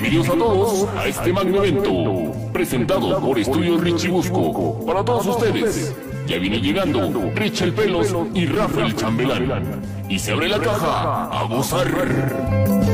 Bienvenidos 0.00 0.28
a 0.28 0.38
todos 0.38 0.88
a 0.96 1.08
este 1.08 1.32
magno 1.32 1.64
evento, 1.64 2.32
presentado 2.52 3.18
por 3.20 3.36
Estudios 3.36 3.80
Richie 3.80 4.08
Busco. 4.08 4.86
Para 4.86 5.04
todos 5.04 5.26
ustedes, 5.26 5.92
ya 6.24 6.38
viene 6.38 6.60
llegando 6.60 7.32
Richel 7.34 7.72
Pelos 7.72 8.14
y 8.32 8.46
Rafael 8.46 8.94
Chambelán. 8.94 9.82
Y 10.08 10.20
se 10.20 10.30
abre 10.30 10.50
la 10.50 10.60
caja 10.60 11.24
a 11.24 11.42
gozar. 11.48 12.87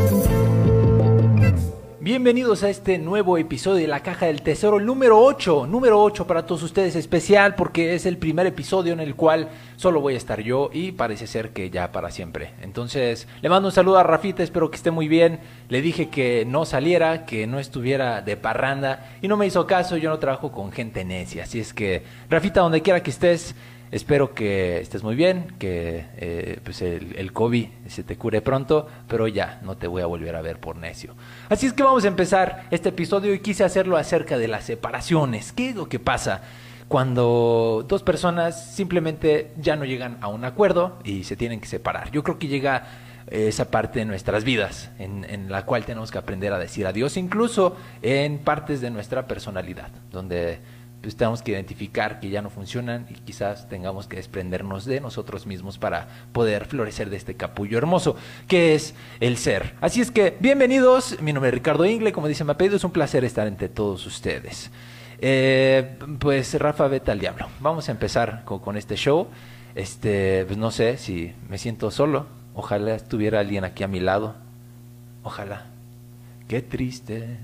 Bienvenidos 2.04 2.62
a 2.62 2.68
este 2.68 2.98
nuevo 2.98 3.38
episodio 3.38 3.80
de 3.80 3.86
La 3.86 4.00
Caja 4.00 4.26
del 4.26 4.42
Tesoro, 4.42 4.76
el 4.76 4.84
número 4.84 5.18
8, 5.18 5.66
número 5.66 6.02
8 6.02 6.26
para 6.26 6.44
todos 6.44 6.62
ustedes, 6.62 6.96
especial 6.96 7.54
porque 7.54 7.94
es 7.94 8.04
el 8.04 8.18
primer 8.18 8.46
episodio 8.46 8.92
en 8.92 9.00
el 9.00 9.14
cual 9.14 9.48
solo 9.76 10.02
voy 10.02 10.12
a 10.12 10.18
estar 10.18 10.42
yo 10.42 10.68
y 10.70 10.92
parece 10.92 11.26
ser 11.26 11.54
que 11.54 11.70
ya 11.70 11.92
para 11.92 12.10
siempre. 12.10 12.50
Entonces, 12.60 13.26
le 13.40 13.48
mando 13.48 13.68
un 13.68 13.72
saludo 13.72 13.96
a 13.96 14.02
Rafita, 14.02 14.42
espero 14.42 14.70
que 14.70 14.76
esté 14.76 14.90
muy 14.90 15.08
bien. 15.08 15.40
Le 15.70 15.80
dije 15.80 16.10
que 16.10 16.44
no 16.46 16.66
saliera, 16.66 17.24
que 17.24 17.46
no 17.46 17.58
estuviera 17.58 18.20
de 18.20 18.36
parranda 18.36 19.16
y 19.22 19.28
no 19.28 19.38
me 19.38 19.46
hizo 19.46 19.66
caso, 19.66 19.96
yo 19.96 20.10
no 20.10 20.18
trabajo 20.18 20.52
con 20.52 20.72
gente 20.72 21.06
necia. 21.06 21.44
Así 21.44 21.58
es 21.58 21.72
que, 21.72 22.02
Rafita, 22.28 22.60
donde 22.60 22.82
quiera 22.82 23.02
que 23.02 23.12
estés, 23.12 23.54
Espero 23.94 24.34
que 24.34 24.80
estés 24.80 25.04
muy 25.04 25.14
bien, 25.14 25.54
que 25.56 26.06
eh, 26.16 26.58
pues 26.64 26.82
el, 26.82 27.32
COVID 27.32 27.68
se 27.86 28.02
te 28.02 28.16
cure 28.16 28.42
pronto, 28.42 28.88
pero 29.06 29.28
ya 29.28 29.60
no 29.62 29.76
te 29.76 29.86
voy 29.86 30.02
a 30.02 30.06
volver 30.06 30.34
a 30.34 30.42
ver 30.42 30.58
por 30.58 30.74
necio. 30.74 31.14
Así 31.48 31.66
es 31.66 31.72
que 31.72 31.84
vamos 31.84 32.04
a 32.04 32.08
empezar 32.08 32.64
este 32.72 32.88
episodio 32.88 33.32
y 33.32 33.38
quise 33.38 33.62
hacerlo 33.62 33.96
acerca 33.96 34.36
de 34.36 34.48
las 34.48 34.64
separaciones. 34.64 35.52
¿Qué 35.52 35.68
es 35.68 35.76
lo 35.76 35.88
que 35.88 36.00
pasa 36.00 36.42
cuando 36.88 37.86
dos 37.86 38.02
personas 38.02 38.74
simplemente 38.74 39.52
ya 39.58 39.76
no 39.76 39.84
llegan 39.84 40.18
a 40.22 40.26
un 40.26 40.44
acuerdo 40.44 40.98
y 41.04 41.22
se 41.22 41.36
tienen 41.36 41.60
que 41.60 41.68
separar? 41.68 42.10
Yo 42.10 42.24
creo 42.24 42.36
que 42.40 42.48
llega 42.48 42.88
esa 43.30 43.70
parte 43.70 44.00
de 44.00 44.06
nuestras 44.06 44.42
vidas 44.42 44.90
en, 44.98 45.50
la 45.52 45.64
cual 45.64 45.84
tenemos 45.84 46.10
que 46.10 46.18
aprender 46.18 46.52
a 46.52 46.58
decir 46.58 46.84
adiós, 46.88 47.16
incluso 47.16 47.76
en 48.02 48.38
partes 48.38 48.80
de 48.80 48.90
nuestra 48.90 49.28
personalidad, 49.28 49.90
donde 50.10 50.58
pues 51.04 51.16
tenemos 51.16 51.42
que 51.42 51.52
identificar 51.52 52.18
que 52.18 52.30
ya 52.30 52.42
no 52.42 52.50
funcionan 52.50 53.06
y 53.10 53.14
quizás 53.14 53.68
tengamos 53.68 54.06
que 54.06 54.16
desprendernos 54.16 54.86
de 54.86 55.00
nosotros 55.00 55.46
mismos 55.46 55.78
para 55.78 56.08
poder 56.32 56.64
florecer 56.64 57.10
de 57.10 57.16
este 57.16 57.36
capullo 57.36 57.78
hermoso 57.78 58.16
que 58.48 58.74
es 58.74 58.94
el 59.20 59.36
ser. 59.36 59.74
Así 59.80 60.00
es 60.00 60.10
que 60.10 60.36
bienvenidos, 60.40 61.20
mi 61.20 61.32
nombre 61.32 61.50
es 61.50 61.54
Ricardo 61.54 61.84
Ingle, 61.84 62.12
como 62.12 62.26
dice 62.26 62.42
Mapeido, 62.42 62.76
es 62.76 62.84
un 62.84 62.90
placer 62.90 63.24
estar 63.24 63.46
entre 63.46 63.68
todos 63.68 64.06
ustedes. 64.06 64.70
Eh, 65.20 65.96
pues 66.18 66.58
Rafa, 66.58 66.88
vete 66.88 67.10
al 67.10 67.20
diablo. 67.20 67.48
Vamos 67.60 67.88
a 67.88 67.92
empezar 67.92 68.42
con, 68.44 68.58
con 68.60 68.76
este 68.76 68.96
show. 68.96 69.28
Este, 69.74 70.44
pues 70.46 70.58
no 70.58 70.70
sé 70.70 70.96
si 70.96 71.34
me 71.48 71.58
siento 71.58 71.90
solo. 71.90 72.26
Ojalá 72.54 72.94
estuviera 72.94 73.40
alguien 73.40 73.64
aquí 73.64 73.82
a 73.82 73.88
mi 73.88 74.00
lado. 74.00 74.34
Ojalá. 75.22 75.66
Qué 76.48 76.60
triste 76.60 77.38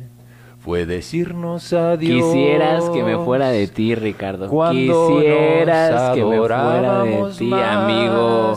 fue 0.60 0.84
decirnos 0.84 1.72
adiós. 1.72 2.32
Quisieras 2.32 2.90
que 2.90 3.02
me 3.02 3.16
fuera 3.16 3.48
de 3.48 3.66
ti, 3.66 3.94
Ricardo. 3.94 4.48
Quisieras 4.70 6.14
que 6.14 6.24
me 6.24 6.36
fuera 6.36 7.02
de 7.02 7.32
ti, 7.36 7.46
más, 7.46 7.76
amigo. 7.76 8.56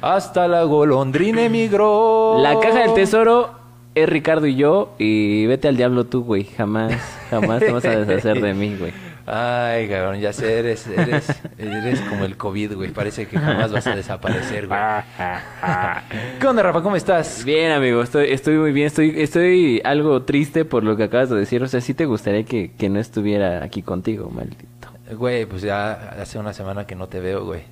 Hasta 0.00 0.46
la 0.46 0.62
golondrina 0.62 1.44
emigró. 1.44 2.38
La 2.38 2.60
caja 2.60 2.80
del 2.80 2.94
tesoro 2.94 3.50
es 3.94 4.08
Ricardo 4.08 4.46
y 4.46 4.54
yo. 4.54 4.94
Y 4.98 5.46
vete 5.46 5.66
al 5.68 5.76
diablo 5.76 6.04
tú, 6.04 6.22
güey. 6.22 6.44
Jamás, 6.44 6.92
jamás 7.28 7.60
te 7.60 7.72
vas 7.72 7.84
a 7.84 8.00
deshacer 8.00 8.40
de 8.40 8.54
mí, 8.54 8.76
güey. 8.78 8.92
Ay, 9.26 9.88
cabrón, 9.88 10.18
ya 10.20 10.32
sé, 10.32 10.58
eres, 10.58 10.86
eres, 10.88 11.40
eres 11.58 12.00
como 12.02 12.24
el 12.24 12.36
COVID, 12.36 12.74
güey. 12.74 12.90
Parece 12.90 13.26
que 13.26 13.38
jamás 13.38 13.70
vas 13.70 13.86
a 13.86 13.94
desaparecer, 13.94 14.66
güey. 14.66 14.80
¿Qué 16.40 16.46
onda, 16.46 16.62
Rafa? 16.62 16.82
¿Cómo 16.82 16.96
estás? 16.96 17.44
Bien, 17.44 17.72
amigo, 17.72 18.02
estoy, 18.02 18.32
estoy 18.32 18.56
muy 18.56 18.72
bien. 18.72 18.88
Estoy, 18.88 19.14
estoy 19.20 19.80
algo 19.84 20.22
triste 20.22 20.64
por 20.64 20.82
lo 20.82 20.96
que 20.96 21.04
acabas 21.04 21.30
de 21.30 21.36
decir. 21.36 21.62
O 21.62 21.68
sea, 21.68 21.80
sí 21.80 21.94
te 21.94 22.04
gustaría 22.04 22.44
que, 22.44 22.72
que 22.72 22.88
no 22.88 22.98
estuviera 22.98 23.62
aquí 23.62 23.82
contigo, 23.82 24.28
maldito. 24.30 24.88
Güey, 25.16 25.46
pues 25.46 25.62
ya 25.62 25.92
hace 26.20 26.38
una 26.38 26.52
semana 26.52 26.86
que 26.86 26.96
no 26.96 27.08
te 27.08 27.20
veo, 27.20 27.44
güey. 27.44 27.62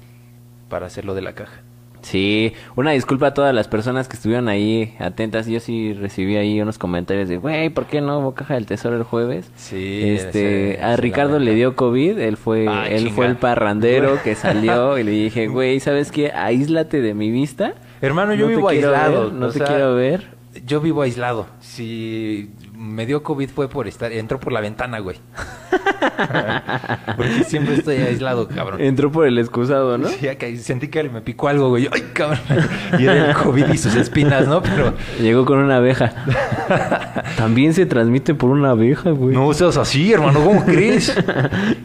Para 0.68 0.86
hacerlo 0.86 1.14
de 1.14 1.22
la 1.22 1.32
caja. 1.32 1.62
Sí, 2.02 2.52
una 2.76 2.92
disculpa 2.92 3.28
a 3.28 3.34
todas 3.34 3.54
las 3.54 3.68
personas 3.68 4.08
que 4.08 4.16
estuvieron 4.16 4.48
ahí 4.48 4.94
atentas. 4.98 5.46
Yo 5.46 5.60
sí 5.60 5.92
recibí 5.92 6.36
ahí 6.36 6.60
unos 6.60 6.78
comentarios 6.78 7.28
de, 7.28 7.36
güey, 7.36 7.70
¿por 7.70 7.86
qué 7.86 8.00
no 8.00 8.18
hubo 8.18 8.34
caja 8.34 8.54
del 8.54 8.66
tesoro 8.66 8.96
el 8.96 9.02
jueves? 9.02 9.50
Sí. 9.56 10.02
Este, 10.04 10.74
ese, 10.74 10.82
a 10.82 10.96
Ricardo 10.96 11.38
le 11.38 11.54
dio 11.54 11.76
COVID, 11.76 12.18
él 12.18 12.36
fue, 12.36 12.66
ah, 12.68 12.88
él 12.88 13.04
chinga. 13.04 13.14
fue 13.14 13.26
el 13.26 13.36
parrandero 13.36 14.22
que 14.22 14.34
salió 14.36 14.98
y 14.98 15.04
le 15.04 15.10
dije, 15.12 15.48
güey, 15.48 15.80
¿sabes 15.80 16.10
qué? 16.10 16.32
Aíslate 16.32 17.00
de 17.00 17.14
mi 17.14 17.30
vista. 17.30 17.74
Hermano, 18.00 18.34
yo 18.34 18.46
no 18.48 18.56
vivo 18.56 18.68
aislado. 18.68 19.24
Ver, 19.24 19.32
no 19.34 19.48
te 19.48 19.58
sea, 19.58 19.66
quiero 19.66 19.94
ver. 19.94 20.28
Yo 20.66 20.80
vivo 20.80 21.02
aislado. 21.02 21.46
Si 21.60 22.50
me 22.80 23.04
dio 23.04 23.22
COVID 23.22 23.50
fue 23.50 23.68
por 23.68 23.86
estar, 23.86 24.10
entró 24.10 24.40
por 24.40 24.54
la 24.54 24.60
ventana, 24.62 25.00
güey. 25.00 25.18
Porque 27.16 27.44
siempre 27.44 27.74
estoy 27.74 27.96
aislado, 27.96 28.48
cabrón. 28.48 28.80
Entró 28.80 29.12
por 29.12 29.26
el 29.26 29.38
excusado, 29.38 29.98
¿no? 29.98 30.08
Sí, 30.08 30.28
acá 30.28 30.46
sentí 30.56 30.88
que 30.88 31.02
me 31.10 31.20
picó 31.20 31.48
algo, 31.48 31.68
güey. 31.68 31.90
Ay, 31.92 32.08
cabrón. 32.14 32.40
Y 32.98 33.04
era 33.04 33.28
el 33.28 33.34
COVID 33.34 33.66
y 33.68 33.76
sus 33.76 33.94
espinas, 33.96 34.48
¿no? 34.48 34.62
Pero. 34.62 34.94
Llegó 35.20 35.44
con 35.44 35.58
una 35.58 35.76
abeja. 35.76 36.14
También 37.36 37.74
se 37.74 37.84
transmite 37.84 38.34
por 38.34 38.48
una 38.48 38.70
abeja, 38.70 39.10
güey. 39.10 39.34
No 39.34 39.52
seas 39.52 39.76
así, 39.76 40.10
hermano. 40.14 40.42
¿Cómo 40.42 40.64
crees? 40.64 41.14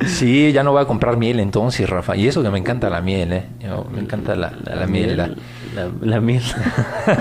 Sí, 0.05 0.51
ya 0.53 0.63
no 0.63 0.71
voy 0.71 0.81
a 0.81 0.85
comprar 0.85 1.17
miel 1.17 1.39
entonces, 1.39 1.89
Rafa. 1.89 2.15
Y 2.15 2.27
eso 2.27 2.41
que 2.41 2.49
me 2.49 2.57
encanta 2.59 2.89
la 2.89 3.01
miel, 3.01 3.33
¿eh? 3.33 3.45
Me 3.91 3.99
encanta 3.99 4.35
la, 4.35 4.53
la, 4.63 4.75
la 4.75 4.87
miel. 4.87 5.35
La, 5.75 5.89
la 6.01 6.21
miel. 6.21 6.43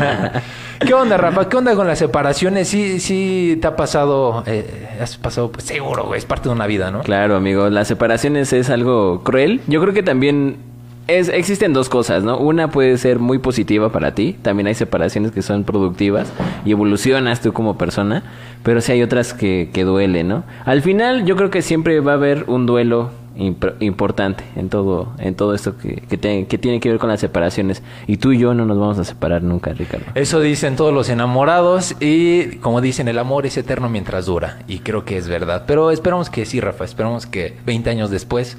¿Qué 0.87 0.95
onda, 0.95 1.17
Rafa? 1.17 1.49
¿Qué 1.49 1.57
onda 1.57 1.75
con 1.75 1.87
las 1.87 1.99
separaciones? 1.99 2.69
Sí, 2.69 3.01
sí 3.01 3.59
te 3.61 3.67
ha 3.67 3.77
pasado, 3.77 4.45
eh, 4.47 4.99
has 5.01 5.17
pasado, 5.17 5.51
pues 5.51 5.65
seguro, 5.65 6.05
güey, 6.05 6.19
es 6.19 6.25
parte 6.25 6.49
de 6.49 6.55
una 6.55 6.67
vida, 6.67 6.91
¿no? 6.91 7.03
Claro, 7.03 7.37
amigo, 7.37 7.69
las 7.71 7.89
separaciones 7.89 8.53
es 8.53 8.71
algo 8.71 9.23
cruel. 9.23 9.61
Yo 9.67 9.81
creo 9.81 9.95
que 9.95 10.03
también 10.03 10.57
es, 11.07 11.29
existen 11.29 11.73
dos 11.73 11.89
cosas, 11.89 12.23
¿no? 12.23 12.39
Una 12.39 12.71
puede 12.71 12.99
ser 12.99 13.19
muy 13.19 13.39
positiva 13.39 13.91
para 13.91 14.15
ti, 14.15 14.37
también 14.43 14.67
hay 14.67 14.75
separaciones 14.75 15.33
que 15.33 15.43
son 15.43 15.65
productivas 15.65 16.31
y 16.65 16.73
evolucionas 16.73 17.41
tú 17.41 17.53
como 17.53 17.77
persona, 17.79 18.23
pero 18.63 18.81
sí 18.81 18.93
hay 18.93 19.03
otras 19.03 19.35
que, 19.35 19.71
que 19.73 19.85
duelen, 19.85 20.29
¿no? 20.29 20.45
Al 20.65 20.83
final 20.83 21.25
yo 21.25 21.37
creo 21.37 21.51
que 21.51 21.63
siempre 21.63 22.01
va 22.01 22.13
a 22.13 22.17
haber 22.17 22.45
un 22.47 22.67
duelo 22.67 23.11
importante 23.37 24.45
en 24.55 24.69
todo 24.69 25.13
en 25.19 25.35
todo 25.35 25.55
esto 25.55 25.77
que, 25.77 25.97
que, 26.09 26.17
te, 26.17 26.47
que, 26.47 26.57
tiene 26.57 26.79
que 26.79 26.89
ver 26.89 26.99
con 26.99 27.09
las 27.09 27.21
separaciones 27.21 27.83
y 28.07 28.19
tú 28.19 28.33
y 28.33 28.39
yo 28.39 28.55
no 28.55 28.65
nos 28.65 28.79
vamos 28.79 28.99
a 28.99 29.05
separar 29.05 29.43
nunca 29.43 29.73
Ricardo 29.73 30.07
eso 30.15 30.41
dicen 30.41 30.77
todos 30.77 30.95
los 30.95 31.09
enamorados 31.09 31.97
y 32.01 32.57
como 32.57 32.81
dicen 32.81 33.09
el 33.09 33.19
amor 33.19 33.47
es 33.47 33.57
eterno 33.57 33.89
mientras 33.89 34.27
dura 34.27 34.61
y 34.69 34.79
creo 34.79 35.05
que 35.05 35.17
es 35.17 35.27
verdad 35.27 35.65
pero 35.67 35.91
esperamos 35.91 36.31
que 36.31 36.47
sí 36.47 36.61
Rafa 36.61 36.85
esperamos 36.85 37.27
que 37.27 37.57
20 37.67 37.91
años 37.91 38.11
después 38.11 38.57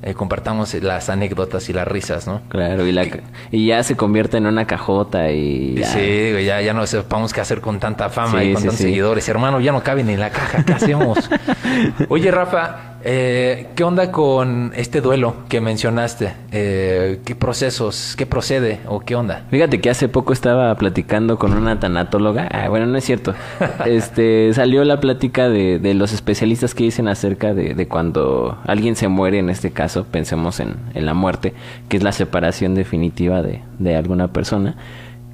eh, 0.00 0.14
compartamos 0.14 0.74
las 0.74 1.08
anécdotas 1.08 1.68
y 1.68 1.72
las 1.72 1.88
risas, 1.88 2.28
¿no? 2.28 2.42
Claro, 2.48 2.86
y, 2.86 2.92
la, 2.92 3.04
y 3.50 3.66
ya 3.66 3.82
se 3.82 3.96
convierte 3.96 4.36
en 4.36 4.46
una 4.46 4.64
cajota 4.64 5.32
y... 5.32 5.74
Ya. 5.74 5.88
Sí, 5.88 6.44
ya, 6.44 6.60
ya 6.60 6.72
no 6.72 6.86
sepamos 6.86 7.32
qué 7.32 7.40
hacer 7.40 7.60
con 7.60 7.80
tanta 7.80 8.08
fama 8.08 8.40
sí, 8.40 8.46
y 8.46 8.52
con 8.52 8.62
sí, 8.62 8.68
tantos 8.68 8.76
sí. 8.76 8.84
seguidores. 8.84 9.28
Hermano, 9.28 9.58
ya 9.60 9.72
no 9.72 9.82
caben 9.82 10.08
en 10.08 10.20
la 10.20 10.30
caja, 10.30 10.62
¿qué 10.64 10.72
hacemos? 10.72 11.28
Oye, 12.08 12.30
Rafa, 12.30 12.97
eh, 13.10 13.68
¿qué 13.74 13.84
onda 13.84 14.12
con 14.12 14.72
este 14.76 15.00
duelo 15.00 15.34
que 15.48 15.62
mencionaste? 15.62 16.34
Eh, 16.52 17.20
¿Qué 17.24 17.34
procesos, 17.34 18.14
qué 18.18 18.26
procede 18.26 18.80
o 18.86 19.00
qué 19.00 19.16
onda? 19.16 19.46
Fíjate 19.50 19.80
que 19.80 19.88
hace 19.88 20.08
poco 20.08 20.34
estaba 20.34 20.74
platicando 20.74 21.38
con 21.38 21.54
una 21.54 21.80
tanatóloga. 21.80 22.48
Ah, 22.52 22.68
bueno, 22.68 22.84
no 22.84 22.98
es 22.98 23.04
cierto. 23.04 23.32
este 23.86 24.52
Salió 24.52 24.84
la 24.84 25.00
plática 25.00 25.48
de, 25.48 25.78
de 25.78 25.94
los 25.94 26.12
especialistas 26.12 26.74
que 26.74 26.84
dicen 26.84 27.08
acerca 27.08 27.54
de, 27.54 27.74
de 27.74 27.88
cuando 27.88 28.58
alguien 28.66 28.94
se 28.94 29.08
muere, 29.08 29.38
en 29.38 29.48
este 29.48 29.70
caso, 29.70 30.04
pensemos 30.04 30.60
en, 30.60 30.76
en 30.92 31.06
la 31.06 31.14
muerte, 31.14 31.54
que 31.88 31.96
es 31.96 32.02
la 32.02 32.12
separación 32.12 32.74
definitiva 32.74 33.40
de, 33.40 33.62
de 33.78 33.96
alguna 33.96 34.34
persona. 34.34 34.76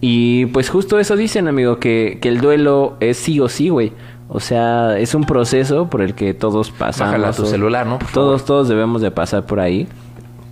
Y 0.01 0.47
pues 0.47 0.69
justo 0.69 1.01
eso 1.01 1.17
dicen, 1.17 1.49
amigo, 1.49 1.81
que, 1.81 2.19
que 2.21 2.29
el 2.29 2.41
duelo 2.41 2.97
es 3.01 3.17
sí 3.17 3.41
o 3.41 3.49
sí, 3.49 3.71
güey. 3.71 3.93
O 4.29 4.41
sea, 4.41 4.99
es 4.99 5.15
un 5.15 5.25
proceso 5.25 5.89
por 5.89 6.01
el 6.03 6.15
que 6.15 6.35
todos 6.35 6.71
pasamos. 6.71 7.13
Bájala 7.13 7.33
tu 7.33 7.47
celular, 7.47 7.87
¿no? 7.87 7.99
Todos, 8.13 8.45
todos 8.45 8.69
debemos 8.69 9.03
de 9.03 9.11
pasar 9.11 9.45
por 9.45 9.61
ahí. 9.61 9.87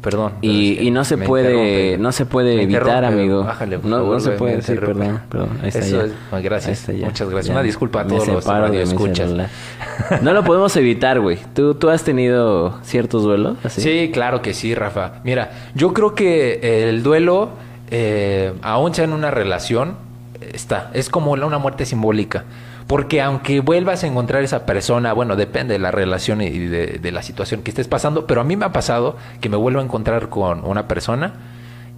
Perdón. 0.03 0.33
Y, 0.43 0.81
y 0.81 0.91
no 0.91 1.05
se 1.05 1.17
puede, 1.17 1.97
no 1.97 2.11
se 2.11 2.27
puede 2.27 2.57
Me 2.57 2.63
evitar, 2.65 3.05
amigo. 3.05 3.45
Bájale, 3.45 3.79
por 3.79 3.89
no, 3.89 3.97
favor, 3.99 4.15
no 4.15 4.21
se 4.21 4.31
puede 4.33 4.55
interrumpe. 4.57 4.99
perdón, 4.99 5.21
perdón. 5.29 5.49
Ahí 5.63 5.69
está 5.69 5.79
Eso 5.79 6.07
ya. 6.07 6.39
es, 6.39 6.43
gracias. 6.45 6.67
Ahí 6.67 6.73
está 6.73 6.93
ya. 6.93 7.07
Muchas 7.07 7.29
gracias. 7.31 7.47
Ya. 7.47 7.53
Una 7.53 7.63
disculpa 7.63 8.01
a 8.01 8.07
todos 8.07 8.27
los 8.29 8.45
radioescuchas. 8.45 9.33
No 10.23 10.33
lo 10.33 10.43
podemos 10.43 10.77
evitar, 10.77 11.21
güey. 11.21 11.39
¿Tú, 11.55 11.75
¿Tú 11.75 11.89
has 11.89 12.03
tenido 12.03 12.79
ciertos 12.83 13.23
duelos? 13.23 13.59
Así? 13.63 13.81
Sí, 13.81 14.11
claro 14.13 14.43
que 14.43 14.55
sí, 14.55 14.75
Rafa. 14.75 15.21
Mira, 15.23 15.51
yo 15.75 15.93
creo 15.93 16.15
que 16.15 16.89
el 16.89 17.03
duelo, 17.03 17.51
eh, 17.91 18.55
aún 18.63 18.95
sea 18.95 19.05
en 19.05 19.13
una 19.13 19.31
relación, 19.31 19.95
está. 20.41 20.91
Es 20.95 21.09
como 21.11 21.31
una 21.33 21.59
muerte 21.59 21.85
simbólica. 21.87 22.45
Porque 22.87 23.21
aunque 23.21 23.61
vuelvas 23.61 24.05
a 24.05 24.07
encontrar 24.07 24.43
esa 24.43 24.67
persona, 24.67 25.13
bueno, 25.13 25.37
depende 25.37 25.75
de 25.75 25.79
la 25.79 25.91
relación 25.91 26.41
y 26.41 26.51
de, 26.51 27.13
la 27.13 27.23
situación 27.23 27.63
que 27.63 27.71
estés 27.71 27.89
pasando, 27.89 28.27
pero 28.27 28.41
a 28.41 28.45
mí 28.45 28.57
me 28.57 28.65
ha 28.65 28.73
pasado 28.73 29.17
que 29.41 29.49
me 29.49 29.57
vuelvo 29.57 29.81
a 29.81 29.85
encontrar 29.85 30.29
con 30.29 30.65
una 30.65 30.89
persona 30.89 31.35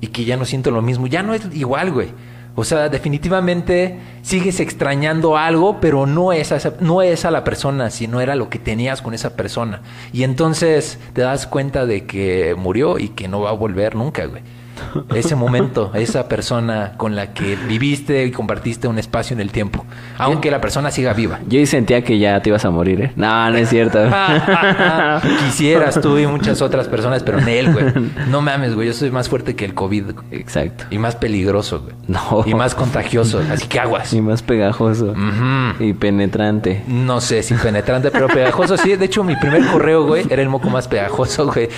y 0.00 0.08
que 0.08 0.24
ya 0.24 0.36
no 0.36 0.44
siento 0.44 0.70
lo 0.70 0.82
mismo. 0.82 1.06
Ya 1.06 1.22
no 1.22 1.34
es 1.34 1.42
igual, 1.54 1.92
güey. 1.92 2.08
O 2.56 2.62
sea, 2.62 2.88
definitivamente 2.88 3.98
sigues 4.22 4.60
extrañando 4.60 5.36
algo, 5.36 5.80
pero 5.80 6.06
no 6.06 6.32
es, 6.32 6.52
a 6.52 6.56
esa, 6.56 6.74
no 6.78 7.02
es 7.02 7.24
a 7.24 7.32
la 7.32 7.42
persona, 7.42 7.90
sino 7.90 8.20
era 8.20 8.36
lo 8.36 8.48
que 8.48 8.60
tenías 8.60 9.02
con 9.02 9.12
esa 9.12 9.34
persona. 9.34 9.82
Y 10.12 10.22
entonces 10.22 11.00
te 11.14 11.22
das 11.22 11.48
cuenta 11.48 11.84
de 11.84 12.06
que 12.06 12.54
murió 12.56 12.98
y 13.00 13.08
que 13.08 13.26
no 13.26 13.40
va 13.40 13.50
a 13.50 13.54
volver 13.54 13.96
nunca, 13.96 14.26
güey. 14.26 14.42
Ese 15.14 15.36
momento, 15.36 15.90
esa 15.94 16.28
persona 16.28 16.92
con 16.96 17.14
la 17.16 17.32
que 17.32 17.56
viviste 17.68 18.24
y 18.24 18.30
compartiste 18.30 18.88
un 18.88 18.98
espacio 18.98 19.34
en 19.34 19.40
el 19.40 19.50
tiempo, 19.50 19.84
aunque 20.18 20.50
la 20.50 20.60
persona 20.60 20.90
siga 20.90 21.12
viva. 21.12 21.40
Yo 21.46 21.64
sentía 21.66 22.02
que 22.02 22.18
ya 22.18 22.40
te 22.40 22.50
ibas 22.50 22.64
a 22.64 22.70
morir, 22.70 23.00
¿eh? 23.00 23.12
No, 23.16 23.50
no 23.50 23.56
es 23.56 23.68
cierto. 23.68 23.98
Quisieras 25.44 26.00
tú 26.00 26.18
y 26.18 26.26
muchas 26.26 26.62
otras 26.62 26.88
personas, 26.88 27.22
pero 27.22 27.38
en 27.38 27.48
él, 27.48 27.72
güey. 27.72 27.86
No 28.28 28.40
mames, 28.40 28.74
güey. 28.74 28.88
Yo 28.88 28.94
soy 28.94 29.10
más 29.10 29.28
fuerte 29.28 29.56
que 29.56 29.64
el 29.64 29.74
COVID. 29.74 30.12
güey. 30.12 30.26
Exacto. 30.30 30.84
Y 30.90 30.98
más 30.98 31.16
peligroso, 31.16 31.80
güey. 31.80 31.94
No. 32.08 32.42
Y 32.46 32.54
más 32.54 32.74
contagioso. 32.74 33.40
Así 33.50 33.66
que 33.66 33.80
aguas. 33.80 34.12
Y 34.12 34.20
más 34.20 34.42
pegajoso. 34.42 35.14
Y 35.78 35.92
penetrante. 35.92 36.82
No 36.86 37.20
sé 37.20 37.42
si 37.42 37.54
penetrante, 37.54 38.10
pero 38.10 38.28
pegajoso 38.28 38.76
sí. 38.76 38.96
De 38.96 39.04
hecho, 39.06 39.24
mi 39.24 39.36
primer 39.36 39.66
correo, 39.66 40.06
güey, 40.06 40.24
era 40.28 40.42
el 40.42 40.48
moco 40.48 40.70
más 40.70 40.88
pegajoso, 40.88 41.52
güey. 41.52 41.68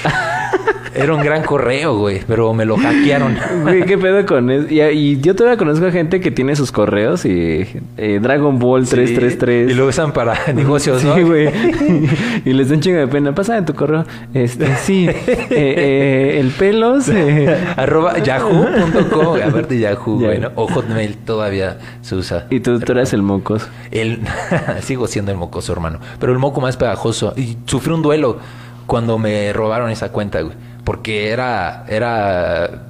Era 0.94 1.14
un 1.14 1.22
gran 1.22 1.42
correo, 1.42 1.98
güey, 1.98 2.22
pero 2.26 2.54
me 2.54 2.64
lo 2.64 2.78
hackearon. 2.92 3.36
Güey, 3.62 3.84
¿qué 3.84 3.98
pedo 3.98 4.24
con 4.26 4.50
eso? 4.50 4.66
Y, 4.72 4.80
y 4.80 5.20
yo 5.20 5.34
todavía 5.34 5.56
conozco 5.56 5.86
a 5.86 5.90
gente 5.90 6.20
que 6.20 6.30
tiene 6.30 6.54
sus 6.56 6.70
correos 6.72 7.24
y 7.24 7.66
eh, 7.96 8.18
Dragon 8.22 8.58
Ball 8.58 8.86
333. 8.88 9.70
Y 9.70 9.74
lo 9.74 9.86
usan 9.86 10.12
para 10.12 10.34
negocios, 10.54 11.02
¿no? 11.04 11.14
Sí, 11.16 11.22
güey. 11.22 11.48
y 12.44 12.52
les 12.52 12.68
da 12.68 12.74
un 12.74 12.80
chingo 12.80 12.98
de 12.98 13.08
pena. 13.08 13.34
Pasa 13.34 13.56
en 13.58 13.64
tu 13.64 13.74
correo. 13.74 14.04
Este, 14.34 14.66
sí. 14.76 15.06
eh, 15.08 15.16
eh, 15.50 16.36
el 16.40 16.50
pelos. 16.50 17.10
Arroba 17.76 18.18
yahoo.com. 18.18 19.36
A 19.42 19.46
ver 19.50 19.68
de 19.68 19.78
Yahoo, 19.80 20.20
Ya. 20.20 20.26
güey, 20.28 20.38
¿no? 20.40 20.50
O 20.54 20.66
Hotmail 20.68 21.16
todavía 21.18 21.78
se 22.02 22.14
usa. 22.16 22.46
y 22.50 22.60
tú, 22.60 22.78
tú 22.80 22.92
eras 22.92 23.12
el 23.12 23.22
mocos. 23.22 23.68
El, 23.90 24.20
sigo 24.80 25.06
siendo 25.06 25.32
el 25.32 25.38
mocoso, 25.38 25.72
hermano. 25.72 25.98
Pero 26.20 26.32
el 26.32 26.38
moco 26.38 26.60
más 26.60 26.76
pegajoso. 26.76 27.32
Y 27.36 27.56
sufrí 27.66 27.92
un 27.92 28.02
duelo 28.02 28.38
cuando 28.86 29.18
me 29.18 29.52
robaron 29.52 29.90
esa 29.90 30.10
cuenta, 30.10 30.40
güey. 30.42 30.54
Porque 30.86 31.30
era, 31.30 31.84
era 31.88 32.86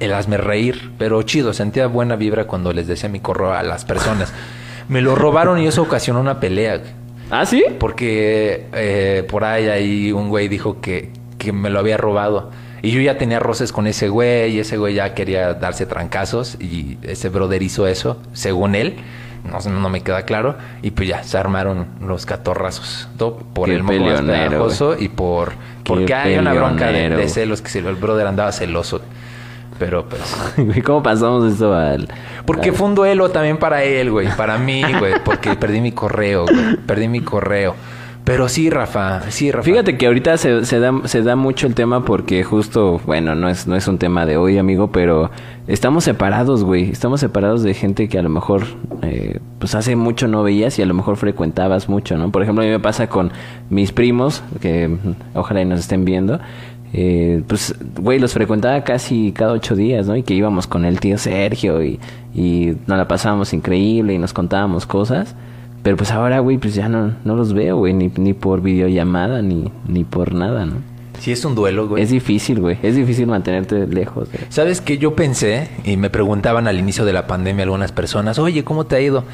el 0.00 0.12
hazme 0.12 0.36
reír, 0.36 0.92
pero 0.98 1.22
chido. 1.22 1.54
Sentía 1.54 1.86
buena 1.86 2.14
vibra 2.14 2.46
cuando 2.46 2.74
les 2.74 2.86
decía 2.86 3.08
mi 3.08 3.20
correo 3.20 3.54
a 3.54 3.62
las 3.62 3.86
personas. 3.86 4.34
Me 4.88 5.00
lo 5.00 5.14
robaron 5.14 5.58
y 5.58 5.66
eso 5.66 5.82
ocasionó 5.82 6.20
una 6.20 6.40
pelea. 6.40 6.82
¿Ah, 7.30 7.46
sí? 7.46 7.64
Porque 7.80 8.66
eh, 8.74 9.24
por 9.30 9.44
ahí, 9.44 9.66
ahí 9.66 10.12
un 10.12 10.28
güey 10.28 10.48
dijo 10.48 10.82
que, 10.82 11.10
que 11.38 11.52
me 11.52 11.70
lo 11.70 11.78
había 11.78 11.96
robado. 11.96 12.50
Y 12.82 12.90
yo 12.90 13.00
ya 13.00 13.16
tenía 13.18 13.38
roces 13.38 13.72
con 13.72 13.86
ese 13.86 14.08
güey 14.08 14.56
y 14.56 14.60
ese 14.60 14.76
güey 14.76 14.94
ya 14.94 15.14
quería 15.14 15.54
darse 15.54 15.86
trancazos 15.86 16.56
y 16.60 16.98
ese 17.02 17.28
brother 17.28 17.62
hizo 17.62 17.86
eso, 17.86 18.20
según 18.32 18.74
él. 18.74 18.96
No, 19.44 19.58
no 19.70 19.88
me 19.88 20.02
queda 20.02 20.22
claro. 20.22 20.56
Y 20.82 20.90
pues 20.90 21.08
ya, 21.08 21.22
se 21.22 21.38
armaron 21.38 21.86
los 22.00 22.26
catorrazos. 22.26 23.08
Todo 23.16 23.36
por 23.36 23.68
Qué 23.68 23.76
el 23.76 23.82
moco 23.82 23.98
más 23.98 24.82
y 24.98 25.08
por... 25.08 25.52
Porque 25.84 26.14
hay 26.14 26.36
una 26.36 26.52
bronca 26.52 26.88
de, 26.88 27.08
de 27.08 27.28
celos 27.28 27.62
que 27.62 27.70
si 27.70 27.78
el 27.78 27.94
brother 27.94 28.26
andaba 28.26 28.52
celoso. 28.52 29.00
Pero 29.78 30.08
pues... 30.08 30.22
¿Cómo 30.84 31.02
pasamos 31.02 31.52
esto 31.52 31.74
al...? 31.74 32.08
Porque 32.44 32.72
fue 32.72 32.88
un 32.88 32.94
duelo 32.94 33.30
también 33.30 33.58
para 33.58 33.84
él, 33.84 34.10
güey. 34.10 34.28
Para 34.36 34.58
mí, 34.58 34.82
güey. 34.98 35.14
Porque 35.24 35.54
perdí 35.54 35.80
mi 35.80 35.92
correo, 35.92 36.44
güey. 36.44 36.76
Perdí 36.76 37.08
mi 37.08 37.20
correo. 37.20 37.74
Pero 38.28 38.46
sí, 38.50 38.68
Rafa. 38.68 39.22
Sí, 39.30 39.50
Rafa. 39.50 39.64
Fíjate 39.64 39.96
que 39.96 40.06
ahorita 40.06 40.36
se, 40.36 40.66
se 40.66 40.78
da, 40.80 40.92
se 41.06 41.22
da 41.22 41.34
mucho 41.34 41.66
el 41.66 41.74
tema 41.74 42.04
porque 42.04 42.44
justo, 42.44 43.00
bueno, 43.06 43.34
no 43.34 43.48
es, 43.48 43.66
no 43.66 43.74
es 43.74 43.88
un 43.88 43.96
tema 43.96 44.26
de 44.26 44.36
hoy, 44.36 44.58
amigo, 44.58 44.92
pero 44.92 45.30
estamos 45.66 46.04
separados, 46.04 46.62
güey. 46.62 46.90
Estamos 46.90 47.20
separados 47.20 47.62
de 47.62 47.72
gente 47.72 48.06
que 48.06 48.18
a 48.18 48.22
lo 48.22 48.28
mejor, 48.28 48.64
eh, 49.00 49.38
pues 49.58 49.74
hace 49.74 49.96
mucho 49.96 50.28
no 50.28 50.42
veías 50.42 50.78
y 50.78 50.82
a 50.82 50.84
lo 50.84 50.92
mejor 50.92 51.16
frecuentabas 51.16 51.88
mucho, 51.88 52.18
¿no? 52.18 52.30
Por 52.30 52.42
ejemplo, 52.42 52.62
a 52.62 52.66
mí 52.66 52.70
me 52.70 52.80
pasa 52.80 53.06
con 53.06 53.32
mis 53.70 53.92
primos, 53.92 54.42
que 54.60 54.94
ojalá 55.32 55.62
y 55.62 55.64
nos 55.64 55.80
estén 55.80 56.04
viendo. 56.04 56.38
Eh, 56.92 57.42
pues, 57.46 57.74
güey, 57.98 58.18
los 58.18 58.34
frecuentaba 58.34 58.84
casi 58.84 59.32
cada 59.32 59.52
ocho 59.52 59.74
días, 59.74 60.06
¿no? 60.06 60.14
Y 60.16 60.22
que 60.22 60.34
íbamos 60.34 60.66
con 60.66 60.84
el 60.84 61.00
tío 61.00 61.16
Sergio 61.16 61.82
y, 61.82 61.98
y 62.34 62.76
nos 62.86 62.98
la 62.98 63.08
pasábamos 63.08 63.54
increíble 63.54 64.12
y 64.12 64.18
nos 64.18 64.34
contábamos 64.34 64.84
cosas. 64.84 65.34
Pero 65.82 65.96
pues 65.96 66.10
ahora, 66.10 66.40
güey, 66.40 66.58
pues 66.58 66.74
ya 66.74 66.88
no, 66.88 67.14
no 67.24 67.36
los 67.36 67.52
veo, 67.52 67.76
güey, 67.76 67.94
ni, 67.94 68.10
ni 68.16 68.34
por 68.34 68.60
videollamada, 68.60 69.42
ni, 69.42 69.70
ni 69.86 70.04
por 70.04 70.34
nada, 70.34 70.66
¿no? 70.66 70.74
Sí, 71.20 71.32
es 71.32 71.44
un 71.44 71.54
duelo, 71.54 71.88
güey. 71.88 72.02
Es 72.02 72.10
difícil, 72.10 72.60
güey. 72.60 72.78
Es 72.82 72.94
difícil 72.94 73.26
mantenerte 73.26 73.86
lejos. 73.86 74.28
güey. 74.30 74.44
¿Sabes 74.50 74.80
qué? 74.80 74.98
Yo 74.98 75.14
pensé, 75.14 75.68
y 75.84 75.96
me 75.96 76.10
preguntaban 76.10 76.68
al 76.68 76.78
inicio 76.78 77.04
de 77.04 77.12
la 77.12 77.26
pandemia 77.26 77.64
algunas 77.64 77.92
personas, 77.92 78.38
oye, 78.38 78.64
¿cómo 78.64 78.86
te 78.86 78.96
ha 78.96 79.00
ido? 79.00 79.24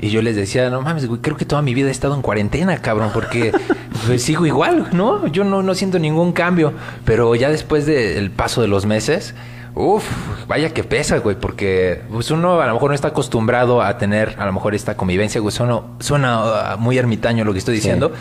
Y 0.00 0.08
yo 0.08 0.22
les 0.22 0.36
decía, 0.36 0.70
no 0.70 0.80
mames, 0.80 1.06
güey, 1.06 1.20
creo 1.20 1.36
que 1.36 1.44
toda 1.44 1.62
mi 1.62 1.74
vida 1.74 1.88
he 1.88 1.90
estado 1.90 2.14
en 2.14 2.22
cuarentena, 2.22 2.78
cabrón, 2.78 3.10
porque 3.12 3.52
pues, 4.06 4.22
sigo 4.22 4.46
igual, 4.46 4.88
¿no? 4.92 5.26
Yo 5.28 5.44
no, 5.44 5.62
no 5.62 5.74
siento 5.74 5.98
ningún 5.98 6.32
cambio. 6.32 6.72
Pero 7.04 7.34
ya 7.34 7.50
después 7.50 7.86
del 7.86 8.30
paso 8.30 8.62
de 8.62 8.68
los 8.68 8.86
meses, 8.86 9.34
uff, 9.74 10.46
vaya 10.46 10.72
que 10.72 10.84
pesa, 10.84 11.18
güey, 11.18 11.36
porque 11.36 12.02
pues, 12.10 12.30
uno 12.30 12.60
a 12.60 12.66
lo 12.66 12.74
mejor 12.74 12.90
no 12.90 12.94
está 12.94 13.08
acostumbrado 13.08 13.82
a 13.82 13.98
tener 13.98 14.34
a 14.38 14.46
lo 14.46 14.52
mejor 14.52 14.74
esta 14.74 14.96
convivencia, 14.96 15.40
güey. 15.40 15.52
Suena, 15.52 15.80
suena 16.00 16.74
uh, 16.74 16.78
muy 16.78 16.98
ermitaño 16.98 17.44
lo 17.44 17.52
que 17.52 17.58
estoy 17.58 17.74
diciendo, 17.74 18.12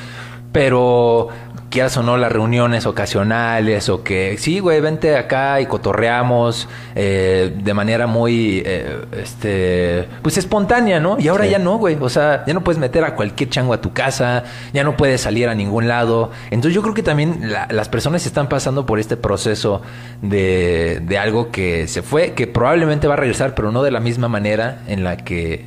pero 0.51 1.29
quieras 1.73 1.97
o 1.97 2.03
no 2.03 2.17
las 2.17 2.31
reuniones 2.31 2.85
ocasionales 2.85 3.89
o 3.89 4.03
que 4.03 4.37
sí, 4.37 4.59
güey, 4.59 4.79
vente 4.79 5.17
acá 5.17 5.59
y 5.59 5.65
cotorreamos 5.65 6.69
eh, 6.93 7.51
de 7.63 7.73
manera 7.73 8.05
muy, 8.05 8.61
eh, 8.63 8.99
este, 9.19 10.07
pues 10.21 10.37
espontánea, 10.37 10.99
¿no? 10.99 11.17
Y 11.19 11.27
ahora 11.29 11.45
Sí. 11.45 11.49
ya 11.49 11.57
no, 11.59 11.77
güey, 11.77 11.97
o 11.99 12.09
sea, 12.09 12.43
ya 12.45 12.53
no 12.53 12.63
puedes 12.63 12.77
meter 12.79 13.03
a 13.03 13.15
cualquier 13.15 13.49
chango 13.49 13.73
a 13.73 13.81
tu 13.81 13.91
casa, 13.91 14.43
ya 14.71 14.83
no 14.83 14.95
puedes 14.95 15.21
salir 15.21 15.49
a 15.49 15.55
ningún 15.55 15.87
lado. 15.87 16.29
Entonces 16.51 16.75
yo 16.75 16.83
creo 16.83 16.93
que 16.93 17.01
también 17.01 17.51
la- 17.51 17.67
las 17.71 17.89
personas 17.89 18.25
están 18.27 18.47
pasando 18.49 18.85
por 18.85 18.99
este 18.99 19.17
proceso 19.17 19.81
de, 20.21 20.99
de 21.01 21.17
algo 21.17 21.49
que 21.51 21.87
se 21.87 22.03
fue, 22.03 22.33
que 22.33 22.45
probablemente 22.45 23.07
va 23.07 23.15
a 23.15 23.17
regresar, 23.17 23.55
pero 23.55 23.71
no 23.71 23.81
de 23.81 23.89
la 23.91 23.99
misma 23.99 24.27
manera 24.27 24.83
en 24.87 25.03
la 25.03 25.17
que, 25.17 25.65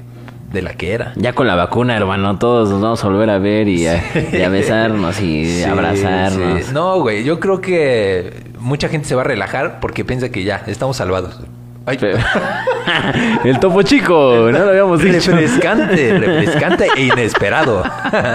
de 0.56 0.62
la 0.62 0.74
que 0.74 0.92
era. 0.92 1.12
Ya 1.16 1.32
con 1.34 1.46
la 1.46 1.54
vacuna, 1.54 1.96
hermano, 1.96 2.38
todos 2.38 2.68
nos 2.70 2.80
vamos 2.80 3.04
a 3.04 3.08
volver 3.08 3.30
a 3.30 3.38
ver 3.38 3.68
y 3.68 3.86
a, 3.86 4.02
y 4.32 4.42
a 4.42 4.48
besarnos 4.48 5.20
y 5.20 5.44
Sí, 5.46 5.62
abrazarnos. 5.62 6.64
sí. 6.64 6.72
No, 6.74 7.00
güey, 7.00 7.22
yo 7.22 7.38
creo 7.38 7.60
que 7.60 8.32
mucha 8.58 8.88
gente 8.88 9.06
se 9.06 9.14
va 9.14 9.20
a 9.20 9.24
relajar 9.24 9.78
porque 9.80 10.04
piensa 10.04 10.30
que 10.30 10.42
ya, 10.42 10.62
estamos 10.66 10.96
salvados. 10.96 11.38
Ay. 11.86 11.98
El 13.44 13.60
topo 13.60 13.82
chico, 13.82 14.48
no 14.50 14.58
lo 14.58 14.70
habíamos 14.70 15.02
dicho. 15.02 15.32
Refrescante, 15.32 16.18
refrescante 16.18 16.86
e 16.96 17.02
inesperado. 17.04 17.82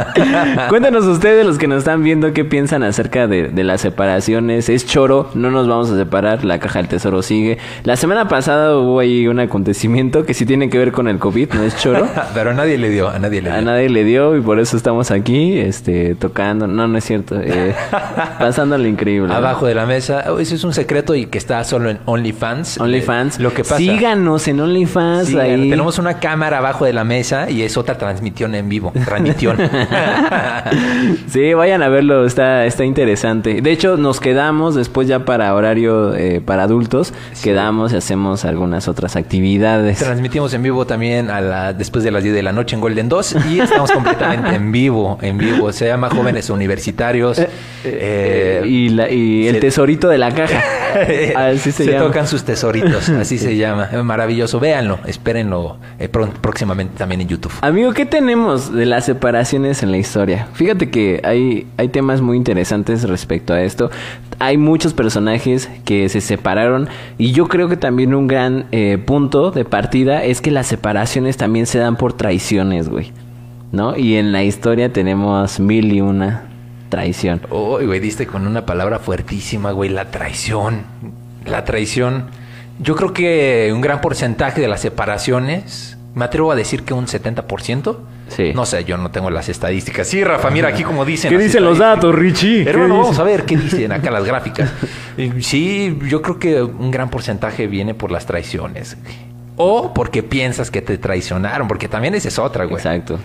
Cuéntanos 0.69 1.05
ustedes, 1.05 1.45
los 1.45 1.57
que 1.57 1.67
nos 1.67 1.79
están 1.79 2.03
viendo, 2.03 2.33
qué 2.33 2.45
piensan 2.45 2.83
acerca 2.83 3.27
de, 3.27 3.49
de 3.49 3.63
las 3.63 3.81
separaciones. 3.81 4.69
Es 4.69 4.85
choro, 4.85 5.29
no 5.33 5.51
nos 5.51 5.67
vamos 5.67 5.89
a 5.91 5.97
separar, 5.97 6.43
la 6.45 6.59
caja 6.59 6.79
del 6.79 6.87
tesoro 6.87 7.21
sigue. 7.21 7.57
La 7.83 7.95
semana 7.95 8.27
pasada 8.27 8.77
hubo 8.77 8.99
ahí 8.99 9.27
un 9.27 9.39
acontecimiento 9.39 10.25
que 10.25 10.33
sí 10.33 10.45
tiene 10.45 10.69
que 10.69 10.77
ver 10.77 10.91
con 10.91 11.07
el 11.07 11.19
COVID, 11.19 11.53
no 11.53 11.63
es 11.63 11.75
choro. 11.77 12.07
Pero 12.33 12.51
a 12.51 12.53
nadie 12.53 12.77
le 12.77 12.89
dio, 12.89 13.09
a 13.09 13.19
nadie 13.19 13.41
le 13.41 13.49
dio. 13.49 13.57
A 13.57 13.61
nadie 13.61 13.89
le 13.89 14.03
dio 14.03 14.35
y 14.37 14.41
por 14.41 14.59
eso 14.59 14.77
estamos 14.77 15.11
aquí, 15.11 15.59
este, 15.59 16.15
tocando. 16.15 16.67
No, 16.67 16.87
no 16.87 16.97
es 16.97 17.03
cierto. 17.03 17.39
Eh, 17.41 17.75
pasándole 18.39 18.87
increíble. 18.89 19.33
Abajo 19.33 19.65
de 19.65 19.75
la 19.75 19.85
mesa. 19.85 20.25
Oh, 20.29 20.39
Eso 20.39 20.55
es 20.55 20.63
un 20.63 20.73
secreto 20.73 21.15
y 21.15 21.25
que 21.25 21.37
está 21.37 21.63
solo 21.63 21.89
en 21.89 21.99
OnlyFans. 22.05 22.79
OnlyFans. 22.79 23.40
Eh, 23.41 23.43
Lo 23.43 23.53
que 23.53 23.63
pasa. 23.63 23.77
Síganos 23.77 24.47
en 24.47 24.59
OnlyFans. 24.59 25.27
Sí, 25.29 25.37
ahí. 25.39 25.69
Tenemos 25.69 25.97
una 25.99 26.19
cámara 26.19 26.59
abajo 26.59 26.85
de 26.85 26.93
la 26.93 27.03
mesa 27.03 27.49
y 27.49 27.63
es 27.63 27.75
otra 27.77 27.97
transmisión 27.97 28.55
en 28.55 28.69
vivo. 28.69 28.93
Transmisión. 29.05 29.57
Sí, 31.27 31.53
vayan 31.53 31.81
a 31.83 31.89
verlo, 31.89 32.25
está, 32.25 32.65
está 32.65 32.83
interesante. 32.85 33.61
De 33.61 33.71
hecho, 33.71 33.97
nos 33.97 34.19
quedamos 34.19 34.75
después 34.75 35.07
ya 35.07 35.25
para 35.25 35.53
horario 35.55 36.13
eh, 36.15 36.41
para 36.43 36.63
adultos, 36.63 37.13
quedamos 37.43 37.93
y 37.93 37.97
hacemos 37.97 38.45
algunas 38.45 38.87
otras 38.87 39.15
actividades. 39.15 39.99
Transmitimos 39.99 40.53
en 40.53 40.63
vivo 40.63 40.85
también 40.85 41.29
a 41.29 41.41
la, 41.41 41.73
después 41.73 42.03
de 42.03 42.11
las 42.11 42.23
10 42.23 42.35
de 42.35 42.43
la 42.43 42.51
noche 42.51 42.75
en 42.75 42.81
Golden 42.81 43.09
2 43.09 43.35
y 43.49 43.59
estamos 43.59 43.91
completamente 43.91 44.55
en 44.55 44.71
vivo, 44.71 45.17
en 45.21 45.37
vivo. 45.37 45.71
Se 45.71 45.87
llama 45.87 46.09
Jóvenes 46.09 46.49
Universitarios. 46.49 47.41
Eh, 47.83 48.61
y 48.65 48.89
la- 48.89 49.09
y 49.09 49.47
el 49.47 49.55
se- 49.55 49.61
tesorito 49.61 50.07
de 50.09 50.17
la 50.17 50.31
caja. 50.33 50.61
Así 51.35 51.71
se, 51.71 51.85
se 51.85 51.91
llama. 51.91 52.07
tocan 52.07 52.27
sus 52.27 52.43
tesoritos, 52.43 53.07
así 53.09 53.30
se 53.37 53.57
llama. 53.57 53.89
Maravilloso, 54.03 54.59
véanlo, 54.59 54.99
espérenlo 55.05 55.77
eh, 55.99 56.09
próximamente 56.09 56.97
también 56.97 57.21
en 57.21 57.27
YouTube. 57.27 57.51
Amigo, 57.61 57.93
¿qué 57.93 58.05
tenemos 58.05 58.73
de 58.73 58.85
las 58.85 59.05
separaciones 59.05 59.83
en 59.83 59.91
la 59.91 59.97
historia? 59.97 60.47
Fíjate 60.53 60.89
que 60.89 61.21
hay, 61.23 61.67
hay 61.77 61.89
temas 61.89 62.21
muy 62.21 62.37
interesantes 62.37 63.03
respecto 63.03 63.53
a 63.53 63.61
esto. 63.61 63.91
Hay 64.39 64.57
muchos 64.57 64.93
personajes 64.93 65.69
que 65.85 66.09
se 66.09 66.21
separaron 66.21 66.89
y 67.17 67.31
yo 67.31 67.47
creo 67.47 67.69
que 67.69 67.77
también 67.77 68.13
un 68.13 68.27
gran 68.27 68.65
eh, 68.71 68.97
punto 69.03 69.51
de 69.51 69.65
partida 69.65 70.23
es 70.23 70.41
que 70.41 70.51
las 70.51 70.67
separaciones 70.67 71.37
también 71.37 71.65
se 71.65 71.79
dan 71.79 71.95
por 71.95 72.13
traiciones, 72.13 72.89
güey. 72.89 73.11
¿No? 73.71 73.95
Y 73.95 74.15
en 74.15 74.33
la 74.33 74.43
historia 74.43 74.91
tenemos 74.91 75.59
mil 75.61 75.93
y 75.93 76.01
una 76.01 76.43
traición. 76.89 77.41
Uy, 77.49 77.85
güey, 77.85 77.99
diste 77.99 78.27
con 78.27 78.45
una 78.45 78.65
palabra 78.65 78.99
fuertísima, 78.99 79.71
güey, 79.71 79.89
la 79.89 80.11
traición. 80.11 80.83
La 81.45 81.65
traición. 81.65 82.25
Yo 82.81 82.95
creo 82.95 83.13
que 83.13 83.71
un 83.73 83.81
gran 83.81 84.01
porcentaje 84.01 84.59
de 84.59 84.67
las 84.67 84.81
separaciones, 84.81 85.97
me 86.15 86.25
atrevo 86.25 86.51
a 86.51 86.55
decir 86.55 86.83
que 86.83 86.93
un 86.93 87.05
70%. 87.05 87.97
Sí. 88.29 88.53
No 88.55 88.65
sé, 88.65 88.85
yo 88.85 88.97
no 88.97 89.11
tengo 89.11 89.29
las 89.29 89.49
estadísticas. 89.49 90.07
Sí, 90.07 90.23
Rafa, 90.23 90.49
mira 90.49 90.69
aquí 90.69 90.83
como 90.83 91.03
dicen. 91.03 91.29
¿Qué 91.29 91.37
dicen 91.37 91.63
los 91.63 91.77
datos, 91.77 92.15
Richie? 92.15 92.63
Pero 92.63 92.79
¿Qué 92.79 92.85
bueno, 92.87 93.01
vamos 93.01 93.19
a 93.19 93.23
ver 93.23 93.45
qué 93.45 93.57
dicen 93.57 93.91
acá 93.91 94.09
las 94.09 94.23
gráficas. 94.23 94.71
Sí, 95.41 95.99
yo 96.07 96.21
creo 96.21 96.39
que 96.39 96.61
un 96.61 96.91
gran 96.91 97.09
porcentaje 97.09 97.67
viene 97.67 97.93
por 97.93 98.09
las 98.11 98.25
traiciones. 98.25 98.97
O 99.57 99.93
porque 99.93 100.23
piensas 100.23 100.71
que 100.71 100.81
te 100.81 100.97
traicionaron, 100.97 101.67
porque 101.67 101.87
también 101.87 102.15
esa 102.15 102.29
es 102.29 102.39
otra, 102.39 102.65
güey. 102.65 102.77
Exacto. 102.77 103.19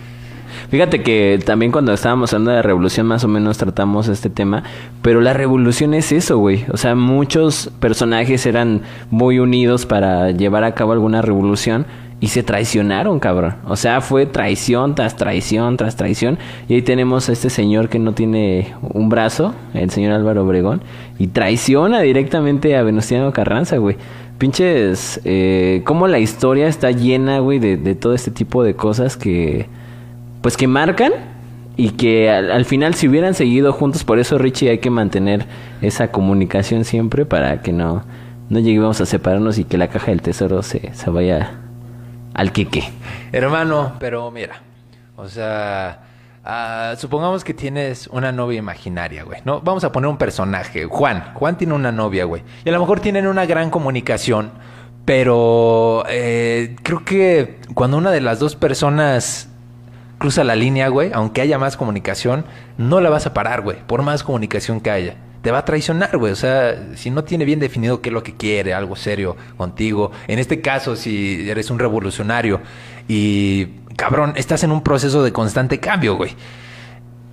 Fíjate 0.71 1.03
que 1.03 1.39
también 1.45 1.73
cuando 1.73 1.93
estábamos 1.93 2.33
hablando 2.33 2.53
de 2.53 2.63
revolución 2.63 3.07
más 3.07 3.25
o 3.25 3.29
menos 3.29 3.59
tratamos 3.59 4.09
este 4.09 4.31
tema, 4.31 4.63
pero 5.03 5.21
la 5.21 5.33
revolución 5.33 5.95
es 5.95 6.13
eso, 6.13 6.39
güey. 6.39 6.65
O 6.73 6.77
sea, 6.77 6.95
muchos 6.95 7.71
personajes 7.81 8.47
eran 8.47 8.83
muy 9.11 9.39
unidos 9.39 9.87
para 9.87 10.31
llevar 10.31 10.65
a 10.65 10.75
cabo 10.75 10.93
alguna 10.93 11.23
revolución 11.23 11.87
y 12.19 12.29
se 12.29 12.43
traicionaron, 12.43 13.21
cabrón. 13.21 13.57
O 13.67 13.77
sea, 13.77 14.01
fue 14.01 14.25
traición 14.25 14.95
tras 14.95 15.17
traición 15.17 15.77
tras 15.77 15.97
traición. 15.97 16.39
Y 16.69 16.75
ahí 16.75 16.83
tenemos 16.83 17.29
a 17.29 17.33
este 17.33 17.51
señor 17.51 17.89
que 17.89 17.99
no 17.99 18.15
tiene 18.15 18.75
un 18.81 19.09
brazo, 19.09 19.55
el 19.75 19.91
señor 19.91 20.13
Álvaro 20.13 20.45
Obregón, 20.45 20.81
y 21.19 21.29
traiciona 21.29 22.01
directamente 22.01 22.77
a 22.77 22.83
Venustiano 22.83 23.33
Carranza, 23.33 23.77
güey. 23.77 23.97
Pinches, 24.39 25.21
eh, 25.25 25.83
cómo 25.85 26.09
la 26.09 26.19
historia 26.19 26.69
está 26.69 26.91
llena, 26.91 27.39
güey, 27.39 27.59
de, 27.59 27.77
de 27.77 27.95
todo 27.95 28.15
este 28.15 28.31
tipo 28.31 28.63
de 28.63 28.75
cosas 28.75 29.17
que, 29.17 29.67
pues 30.47 30.57
que 30.57 30.69
marcan 30.69 31.13
y 31.77 31.91
que 31.91 32.31
al, 32.31 32.53
al 32.53 32.65
final 32.67 32.95
si 32.95 33.09
hubieran 33.09 33.35
seguido 33.35 33.73
juntos, 33.73 34.05
por 34.05 34.21
eso 34.21 34.39
Richie 34.39 34.71
hay 34.71 34.79
que 34.79 34.91
mantener 34.91 35.45
esa 35.83 36.13
comunicación 36.13 36.85
siempre 36.85 37.27
para 37.27 37.63
que 37.63 37.73
no, 37.73 38.05
no 38.49 38.61
lleguemos 38.61 39.01
a 39.01 39.07
separarnos 39.07 39.59
y 39.59 39.65
que 39.65 39.77
la 39.77 39.89
caja 39.89 40.13
del 40.13 40.23
tesoro 40.23 40.63
se, 40.63 40.95
se 40.95 41.11
vaya 41.11 41.51
al 42.33 42.53
queque. 42.53 42.85
Hermano, 43.33 43.95
pero 43.99 44.31
mira, 44.31 44.63
o 45.17 45.27
sea, 45.27 46.05
ah, 46.45 46.95
supongamos 46.97 47.43
que 47.43 47.53
tienes 47.53 48.07
una 48.07 48.31
novia 48.31 48.61
imaginaria, 48.61 49.25
güey, 49.25 49.41
¿no? 49.45 49.61
Vamos 49.63 49.83
a 49.83 49.91
poner 49.91 50.09
un 50.09 50.17
personaje, 50.17 50.85
Juan. 50.85 51.33
Juan 51.35 51.59
tiene 51.59 51.75
una 51.75 51.91
novia, 51.91 52.25
güey. 52.25 52.45
Y 52.65 52.69
a 52.69 52.73
lo 52.73 52.79
mejor 52.79 53.01
tienen 53.01 53.27
una 53.27 53.47
gran 53.47 53.69
comunicación, 53.69 54.53
pero 55.05 56.05
eh, 56.09 56.77
creo 56.85 57.05
que 57.05 57.59
cuando 57.75 57.97
una 57.97 58.13
de 58.13 58.21
las 58.21 58.39
dos 58.39 58.55
personas 58.55 59.51
cruza 60.19 60.45
la 60.45 60.57
línea, 60.57 60.89
güey, 60.89 61.11
aunque 61.13 61.41
haya 61.41 61.59
más 61.59 61.77
comunicación, 61.77 62.45
no 62.79 63.01
la 63.01 63.11
vas 63.11 63.27
a 63.27 63.35
parar, 63.35 63.63
güey, 63.63 63.79
por 63.87 64.03
más 64.03 64.23
comunicación 64.23 64.81
que 64.81 64.91
haya. 64.91 65.17
Te 65.43 65.51
va 65.53 65.59
a 65.59 65.65
traicionar, 65.65 66.17
güey. 66.19 66.33
O 66.33 66.37
sea, 66.37 66.97
si 66.97 67.11
no 67.11 67.23
tiene 67.23 67.45
bien 67.45 67.61
definido 67.61 68.01
qué 68.01 68.09
es 68.09 68.13
lo 68.13 68.23
que 68.23 68.35
quiere, 68.35 68.75
algo 68.75 68.97
serio 68.97 69.37
contigo. 69.57 70.11
En 70.27 70.39
este 70.39 70.61
caso, 70.61 70.97
si 70.97 71.49
eres 71.49 71.71
un 71.71 71.79
revolucionario 71.79 72.61
y, 73.07 73.67
cabrón, 73.97 74.33
estás 74.37 74.65
en 74.65 74.73
un 74.73 74.83
proceso 74.83 75.23
de 75.23 75.33
constante 75.33 75.79
cambio, 75.79 76.17
güey. 76.17 76.35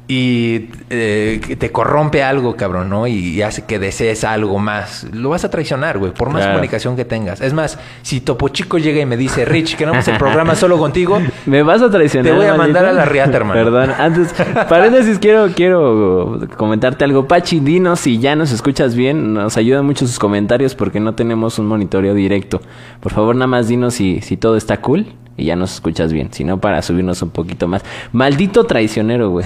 Y 0.06 0.70
eh, 0.90 1.56
te 1.58 1.72
corrompe 1.72 2.24
algo, 2.24 2.58
cabrón, 2.58 2.90
¿no? 2.90 3.08
Y, 3.08 3.42
hace 3.42 3.64
que 3.66 3.80
desees 3.80 4.26
algo 4.26 4.60
más. 4.60 5.06
Lo 5.14 5.30
vas 5.30 5.46
a 5.46 5.50
traicionar, 5.50 5.98
güey, 5.98 6.14
por 6.14 6.30
más 6.30 6.42
Claro. 6.42 6.54
comunicación 6.54 6.98
que 6.98 7.06
tengas. 7.06 7.40
Es 7.40 7.54
más, 7.54 7.80
si 8.02 8.20
Topo 8.20 8.50
Chico 8.50 8.78
llega 8.78 9.00
y 9.02 9.06
me 9.06 9.16
dice, 9.16 9.46
Rich, 9.46 9.78
queremos 9.78 10.06
el 10.10 10.18
programa 10.18 10.56
solo 10.56 10.78
contigo, 10.78 11.22
Me 11.46 11.64
vas 11.64 11.82
a 11.82 11.90
traicionar. 11.90 12.32
Te 12.32 12.38
voy 12.38 12.46
a 12.48 12.56
mandar 12.56 12.86
a 12.86 12.92
la 12.92 13.06
riata, 13.06 13.38
hermano. 13.38 13.64
Perdón, 13.64 13.92
antes, 13.98 14.34
paréntesis, 14.68 15.20
quiero, 15.20 15.48
quiero 15.56 16.40
comentarte 16.58 17.06
algo. 17.06 17.28
Pachi, 17.28 17.62
dinos 17.62 18.02
si 18.02 18.20
ya 18.20 18.36
nos 18.36 18.52
escuchas 18.52 18.96
bien. 18.96 19.34
Nos 19.34 19.56
ayudan 19.56 19.86
mucho 19.86 20.06
sus 20.06 20.20
comentarios 20.20 20.76
porque 20.76 21.00
no 21.00 21.16
tenemos 21.16 21.60
un 21.60 21.68
monitoreo 21.68 22.14
directo. 22.14 22.62
Por 23.00 23.14
favor, 23.14 23.36
nada 23.36 23.48
más 23.48 23.70
dinos 23.70 23.94
si, 23.94 24.22
si 24.22 24.36
todo 24.36 24.58
está 24.58 24.82
cool 24.82 25.08
y 25.36 25.46
ya 25.46 25.56
nos 25.56 25.74
escuchas 25.74 26.14
bien. 26.14 26.30
Si 26.32 26.44
no, 26.44 26.60
para 26.60 26.82
subirnos 26.82 27.22
un 27.22 27.32
poquito 27.32 27.68
más. 27.68 27.84
Maldito 28.12 28.66
traicionero, 28.66 29.30
güey. 29.30 29.46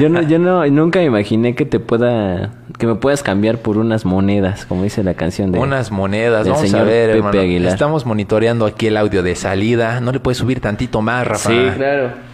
Yo 0.00 0.08
no, 0.08 0.22
yo 0.22 0.38
no, 0.38 0.66
nunca 0.66 0.98
me 0.98 1.06
imaginé 1.06 1.54
que 1.54 1.64
te 1.64 1.80
pueda, 1.80 2.50
que 2.78 2.86
me 2.86 2.96
puedas 2.96 3.22
cambiar 3.22 3.58
por 3.58 3.78
unas 3.78 4.04
monedas, 4.04 4.66
como 4.66 4.82
dice 4.82 5.02
la 5.02 5.14
canción 5.14 5.52
de. 5.52 5.58
Unas 5.58 5.90
monedas, 5.90 6.46
vamos 6.46 6.64
a 6.64 6.66
señor 6.66 6.86
ver, 6.86 7.08
Pepe 7.08 7.18
hermano. 7.18 7.40
Aguilar. 7.40 7.72
Estamos 7.72 8.04
monitoreando 8.04 8.66
aquí 8.66 8.88
el 8.88 8.96
audio 8.96 9.22
de 9.22 9.34
salida. 9.34 10.00
No 10.00 10.12
le 10.12 10.20
puedes 10.20 10.38
subir 10.38 10.60
tantito 10.60 11.00
más, 11.00 11.26
Rafa. 11.26 11.50
Sí, 11.50 11.70
claro. 11.76 12.32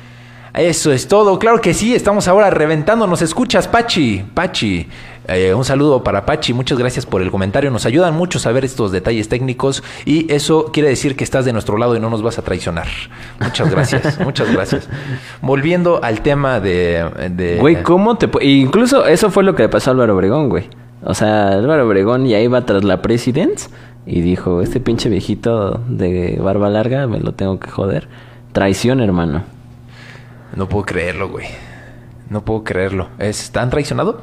Eso 0.55 0.93
es 0.93 1.07
todo. 1.07 1.39
Claro 1.39 1.61
que 1.61 1.75
sí, 1.75 1.95
estamos 1.95 2.27
ahora 2.27 2.51
reventando. 2.51 3.07
¿Nos 3.07 3.23
escuchas, 3.23 3.69
Pachi? 3.69 4.25
Pachi. 4.35 4.89
Eh, 5.29 5.55
un 5.55 5.65
saludo 5.65 6.03
para 6.03 6.27
Pachi, 6.27 6.53
muchas 6.55 6.79
gracias 6.79 7.07
por 7.07 7.23
el 7.23 7.31
comentario. 7.31 7.71
Nos 7.71 7.87
ayudan 7.87 8.15
mucho 8.15 8.39
saber 8.39 8.65
estos 8.65 8.91
detalles 8.93 9.29
técnicos 9.29 9.83
y 10.05 10.33
eso 10.33 10.71
quiere 10.73 10.89
decir 10.89 11.15
que 11.17 11.25
estás 11.25 11.45
de 11.45 11.53
nuestro 11.53 11.77
lado 11.79 11.95
y 11.97 12.01
no 12.01 12.11
nos 12.11 12.23
vas 12.23 12.39
a 12.39 12.43
traicionar. 12.43 12.87
Muchas 13.41 13.71
gracias, 13.71 14.19
muchas 14.25 14.53
gracias. 14.53 14.89
Volviendo 15.43 16.01
al 16.03 16.23
tema 16.23 16.61
de... 16.61 17.09
de- 17.31 17.59
Güey, 17.59 17.83
¿cómo 17.83 18.17
te... 18.17 18.29
Incluso 18.45 19.07
eso 19.07 19.31
fue 19.31 19.45
lo 19.45 19.55
que 19.55 19.63
le 19.65 19.69
pasó 19.69 19.91
a 19.91 19.93
Álvaro 19.93 20.15
Obregón, 20.17 20.49
güey. 20.49 20.65
O 21.05 21.15
sea, 21.15 21.49
Álvaro 21.51 21.87
Obregón 21.87 22.27
ya 22.27 22.41
iba 22.41 22.65
tras 22.67 22.83
la 22.83 23.03
Presidents 23.03 23.71
y 24.07 24.21
dijo, 24.23 24.63
este 24.63 24.81
pinche 24.81 25.09
viejito 25.09 25.81
de 25.89 26.39
barba 26.43 26.71
larga 26.71 27.07
me 27.07 27.21
lo 27.21 27.35
tengo 27.35 27.61
que 27.61 27.71
joder. 27.71 28.09
Traición, 28.53 29.01
hermano. 29.01 29.43
No 30.57 30.69
puedo 30.69 30.85
creerlo, 30.87 31.29
güey. 31.29 31.47
No 32.31 32.43
puedo 32.45 32.65
creerlo. 32.65 33.09
¿Es 33.19 33.51
tan 33.53 33.71
traicionado? 33.71 34.23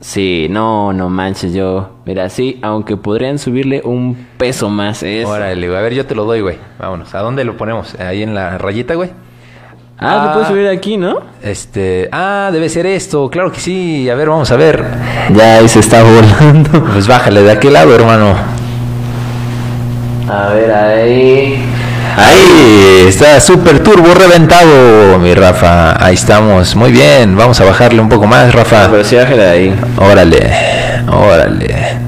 Sí, 0.00 0.46
no, 0.50 0.94
no 0.94 1.10
manches, 1.10 1.52
yo... 1.52 1.90
Mira, 2.06 2.30
sí, 2.30 2.58
aunque 2.62 2.96
podrían 2.96 3.38
subirle 3.38 3.82
un 3.84 4.16
peso 4.38 4.70
más. 4.70 5.02
Eso. 5.02 5.28
Órale, 5.28 5.68
güey. 5.68 5.78
A 5.78 5.82
ver, 5.82 5.92
yo 5.92 6.06
te 6.06 6.14
lo 6.14 6.24
doy, 6.24 6.40
güey. 6.40 6.56
Vámonos. 6.78 7.14
¿A 7.14 7.20
dónde 7.20 7.44
lo 7.44 7.56
ponemos? 7.58 7.94
Ahí 8.00 8.22
en 8.22 8.34
la 8.34 8.56
rayita, 8.56 8.94
güey. 8.94 9.10
Ah, 9.98 10.24
lo 10.24 10.32
puedes 10.32 10.48
subir 10.48 10.66
aquí, 10.68 10.96
¿no? 10.96 11.20
Este. 11.42 12.08
Ah, 12.10 12.48
debe 12.50 12.70
ser 12.70 12.86
esto. 12.86 13.28
Claro 13.28 13.52
que 13.52 13.60
sí. 13.60 14.08
A 14.08 14.14
ver, 14.14 14.30
vamos 14.30 14.50
a 14.50 14.56
ver. 14.56 14.82
Ya 15.34 15.56
ahí 15.58 15.68
se 15.68 15.80
está 15.80 16.02
volando. 16.02 16.70
Pues 16.92 17.06
bájale 17.06 17.42
de 17.42 17.52
aquel 17.52 17.74
lado, 17.74 17.94
hermano. 17.94 18.34
A 20.26 20.48
ver, 20.54 20.72
ahí... 20.72 21.69
Ahí 22.16 23.04
está 23.06 23.40
súper 23.40 23.82
turbo 23.82 24.12
reventado, 24.14 25.18
mi 25.18 25.34
Rafa. 25.34 26.04
Ahí 26.04 26.14
estamos. 26.14 26.74
Muy 26.76 26.92
bien. 26.92 27.36
Vamos 27.36 27.60
a 27.60 27.64
bajarle 27.64 28.00
un 28.00 28.08
poco 28.08 28.26
más, 28.26 28.54
Rafa. 28.54 28.88
Pero 28.90 29.04
sí, 29.04 29.16
ahí. 29.16 29.74
Órale, 29.98 30.50
órale. 31.10 31.98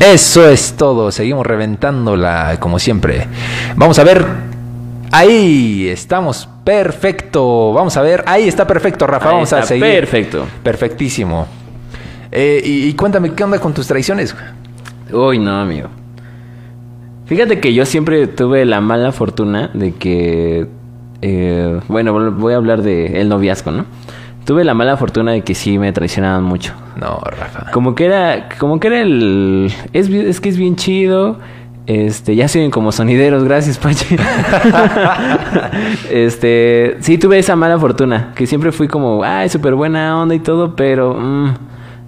Eso 0.00 0.48
es 0.48 0.74
todo. 0.76 1.12
Seguimos 1.12 1.46
reventándola 1.46 2.56
como 2.58 2.78
siempre. 2.78 3.26
Vamos 3.76 3.98
a 3.98 4.04
ver. 4.04 4.24
Ahí 5.12 5.88
estamos. 5.88 6.48
Perfecto. 6.64 7.72
Vamos 7.72 7.96
a 7.96 8.02
ver. 8.02 8.24
Ahí 8.26 8.48
está 8.48 8.66
perfecto, 8.66 9.06
Rafa. 9.06 9.28
Ahí 9.28 9.34
Vamos 9.34 9.52
a 9.52 9.62
seguir. 9.62 9.84
perfecto. 9.84 10.46
Perfectísimo. 10.62 11.46
Eh, 12.32 12.62
y, 12.64 12.88
y 12.88 12.94
cuéntame, 12.94 13.32
¿qué 13.32 13.42
onda 13.44 13.58
con 13.58 13.74
tus 13.74 13.86
traiciones? 13.86 14.34
Uy, 15.12 15.38
no, 15.38 15.60
amigo. 15.60 15.88
Fíjate 17.30 17.60
que 17.60 17.72
yo 17.72 17.86
siempre 17.86 18.26
tuve 18.26 18.64
la 18.64 18.80
mala 18.80 19.12
fortuna 19.12 19.70
de 19.72 19.92
que... 19.92 20.66
eh, 21.22 21.80
bueno, 21.86 22.32
voy 22.32 22.54
a 22.54 22.56
hablar 22.56 22.82
de 22.82 23.20
el 23.20 23.28
noviazgo, 23.28 23.70
¿no? 23.70 23.84
Tuve 24.44 24.64
la 24.64 24.74
mala 24.74 24.96
fortuna 24.96 25.30
de 25.30 25.42
que 25.42 25.54
sí 25.54 25.78
me 25.78 25.92
traicionaban 25.92 26.42
mucho. 26.42 26.72
No, 26.96 27.20
Rafa. 27.20 27.70
Como 27.70 27.94
que 27.94 28.06
era... 28.06 28.48
Como 28.58 28.80
que 28.80 28.88
era 28.88 29.00
el... 29.00 29.72
Es, 29.92 30.08
es 30.08 30.40
que 30.40 30.48
es 30.48 30.56
bien 30.56 30.74
chido. 30.74 31.38
Este... 31.86 32.34
Ya 32.34 32.48
se 32.48 32.58
ven 32.58 32.72
como 32.72 32.90
sonideros. 32.90 33.44
Gracias, 33.44 33.78
Pachi. 33.78 34.16
este... 36.10 36.96
Sí, 36.98 37.16
tuve 37.16 37.38
esa 37.38 37.54
mala 37.54 37.78
fortuna. 37.78 38.32
Que 38.34 38.48
siempre 38.48 38.72
fui 38.72 38.88
como... 38.88 39.22
Ay, 39.22 39.48
súper 39.48 39.76
buena 39.76 40.20
onda 40.20 40.34
y 40.34 40.40
todo, 40.40 40.74
pero... 40.74 41.14
mm, 41.14 41.54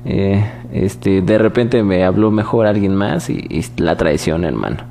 eh, 0.04 0.52
este... 0.72 1.22
De 1.22 1.38
repente 1.38 1.84
me 1.84 2.02
habló 2.02 2.32
mejor 2.32 2.66
alguien 2.66 2.96
más 2.96 3.30
y, 3.30 3.34
y 3.48 3.64
la 3.76 3.94
traición, 3.96 4.44
hermano. 4.44 4.90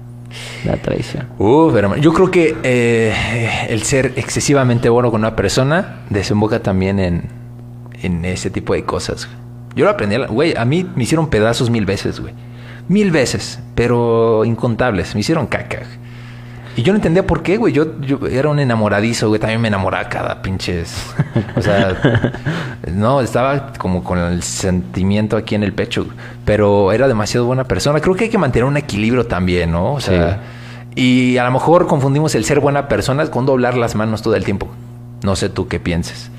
La 0.65 0.77
traición. 0.77 1.27
Uf, 1.37 1.75
hermano. 1.75 2.01
Yo 2.01 2.13
creo 2.13 2.31
que 2.31 2.55
eh, 2.63 3.13
el 3.69 3.83
ser 3.83 4.13
excesivamente 4.15 4.89
bueno 4.89 5.11
con 5.11 5.21
una 5.21 5.35
persona 5.35 6.01
desemboca 6.09 6.61
también 6.61 6.99
en, 6.99 7.29
en 8.01 8.25
ese 8.25 8.49
tipo 8.49 8.73
de 8.73 8.83
cosas. 8.83 9.27
Yo 9.75 9.85
lo 9.85 9.91
aprendí, 9.91 10.17
güey, 10.17 10.53
a 10.55 10.65
mí 10.65 10.89
me 10.95 11.03
hicieron 11.03 11.29
pedazos 11.29 11.69
mil 11.69 11.85
veces, 11.85 12.19
güey. 12.19 12.33
Mil 12.87 13.11
veces, 13.11 13.59
pero 13.75 14.43
incontables. 14.43 15.13
Me 15.15 15.21
hicieron 15.21 15.47
caca. 15.47 15.83
Y 16.75 16.83
yo 16.83 16.93
no 16.93 16.97
entendía 16.97 17.25
por 17.27 17.43
qué, 17.43 17.57
güey. 17.57 17.73
Yo, 17.73 17.99
yo 18.01 18.25
era 18.27 18.49
un 18.49 18.59
enamoradizo, 18.59 19.27
güey. 19.27 19.39
También 19.39 19.59
me 19.59 19.67
enamoraba 19.67 20.07
cada 20.07 20.41
pinches. 20.41 21.13
O 21.55 21.61
sea, 21.61 22.31
no, 22.91 23.21
estaba 23.21 23.73
como 23.73 24.03
con 24.03 24.17
el 24.19 24.41
sentimiento 24.41 25.35
aquí 25.35 25.55
en 25.55 25.63
el 25.63 25.73
pecho. 25.73 26.07
Pero 26.45 26.91
era 26.91 27.07
demasiado 27.07 27.45
buena 27.45 27.65
persona. 27.65 27.99
Creo 27.99 28.15
que 28.15 28.25
hay 28.25 28.29
que 28.29 28.37
mantener 28.37 28.65
un 28.65 28.77
equilibrio 28.77 29.25
también, 29.25 29.71
¿no? 29.71 29.93
O 29.93 29.99
sea, 29.99 30.39
y 30.95 31.37
a 31.37 31.43
lo 31.43 31.51
mejor 31.51 31.87
confundimos 31.87 32.35
el 32.35 32.45
ser 32.45 32.59
buena 32.59 32.87
persona 32.87 33.25
con 33.27 33.45
doblar 33.45 33.75
las 33.75 33.95
manos 33.95 34.21
todo 34.21 34.35
el 34.35 34.45
tiempo. 34.45 34.67
No 35.23 35.35
sé 35.35 35.49
tú 35.49 35.67
qué 35.67 35.79
pienses. 35.79 36.31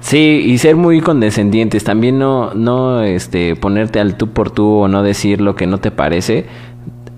Sí, 0.00 0.42
y 0.46 0.58
ser 0.58 0.76
muy 0.76 1.00
condescendientes. 1.00 1.84
También 1.84 2.18
no, 2.18 2.54
no 2.54 3.02
este, 3.02 3.54
ponerte 3.56 4.00
al 4.00 4.16
tú 4.16 4.28
por 4.30 4.50
tú 4.50 4.78
o 4.78 4.88
no 4.88 5.02
decir 5.02 5.40
lo 5.40 5.54
que 5.54 5.66
no 5.66 5.78
te 5.78 5.90
parece. 5.90 6.46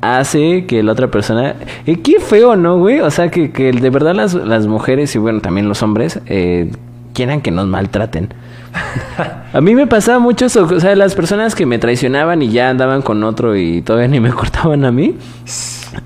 Hace 0.02 0.66
que 0.66 0.82
la 0.82 0.92
otra 0.92 1.10
persona... 1.10 1.54
Eh, 1.86 2.00
qué 2.00 2.20
feo, 2.20 2.56
¿no, 2.56 2.78
güey? 2.78 3.00
O 3.00 3.10
sea, 3.10 3.30
que, 3.30 3.52
que 3.52 3.72
de 3.72 3.90
verdad 3.90 4.14
las, 4.14 4.34
las 4.34 4.66
mujeres 4.66 5.14
y 5.14 5.18
bueno, 5.18 5.40
también 5.40 5.68
los 5.68 5.82
hombres 5.82 6.20
eh, 6.26 6.70
quieran 7.14 7.40
que 7.40 7.50
nos 7.50 7.66
maltraten. 7.66 8.34
A 9.52 9.60
mí 9.60 9.74
me 9.74 9.86
pasaba 9.86 10.18
mucho 10.18 10.46
eso, 10.46 10.64
o 10.64 10.80
sea, 10.80 10.96
las 10.96 11.14
personas 11.14 11.54
que 11.54 11.66
me 11.66 11.78
traicionaban 11.78 12.42
y 12.42 12.50
ya 12.50 12.70
andaban 12.70 13.02
con 13.02 13.22
otro 13.22 13.56
y 13.56 13.82
todavía 13.82 14.08
ni 14.08 14.18
me 14.18 14.30
cortaban 14.34 14.84
a 14.84 14.90
mí, 14.90 15.14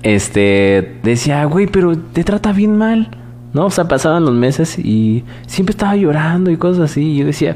este, 0.03 0.99
decía, 1.01 1.45
güey, 1.45 1.67
pero 1.67 1.97
te 1.97 2.23
trata 2.23 2.51
bien 2.51 2.77
mal, 2.77 3.09
¿no? 3.53 3.67
O 3.67 3.71
sea, 3.71 3.87
pasaban 3.87 4.25
los 4.25 4.33
meses 4.33 4.77
y 4.77 5.23
siempre 5.47 5.71
estaba 5.71 5.95
llorando 5.95 6.51
y 6.51 6.57
cosas 6.57 6.91
así, 6.91 7.13
y 7.13 7.17
yo 7.19 7.25
decía, 7.25 7.55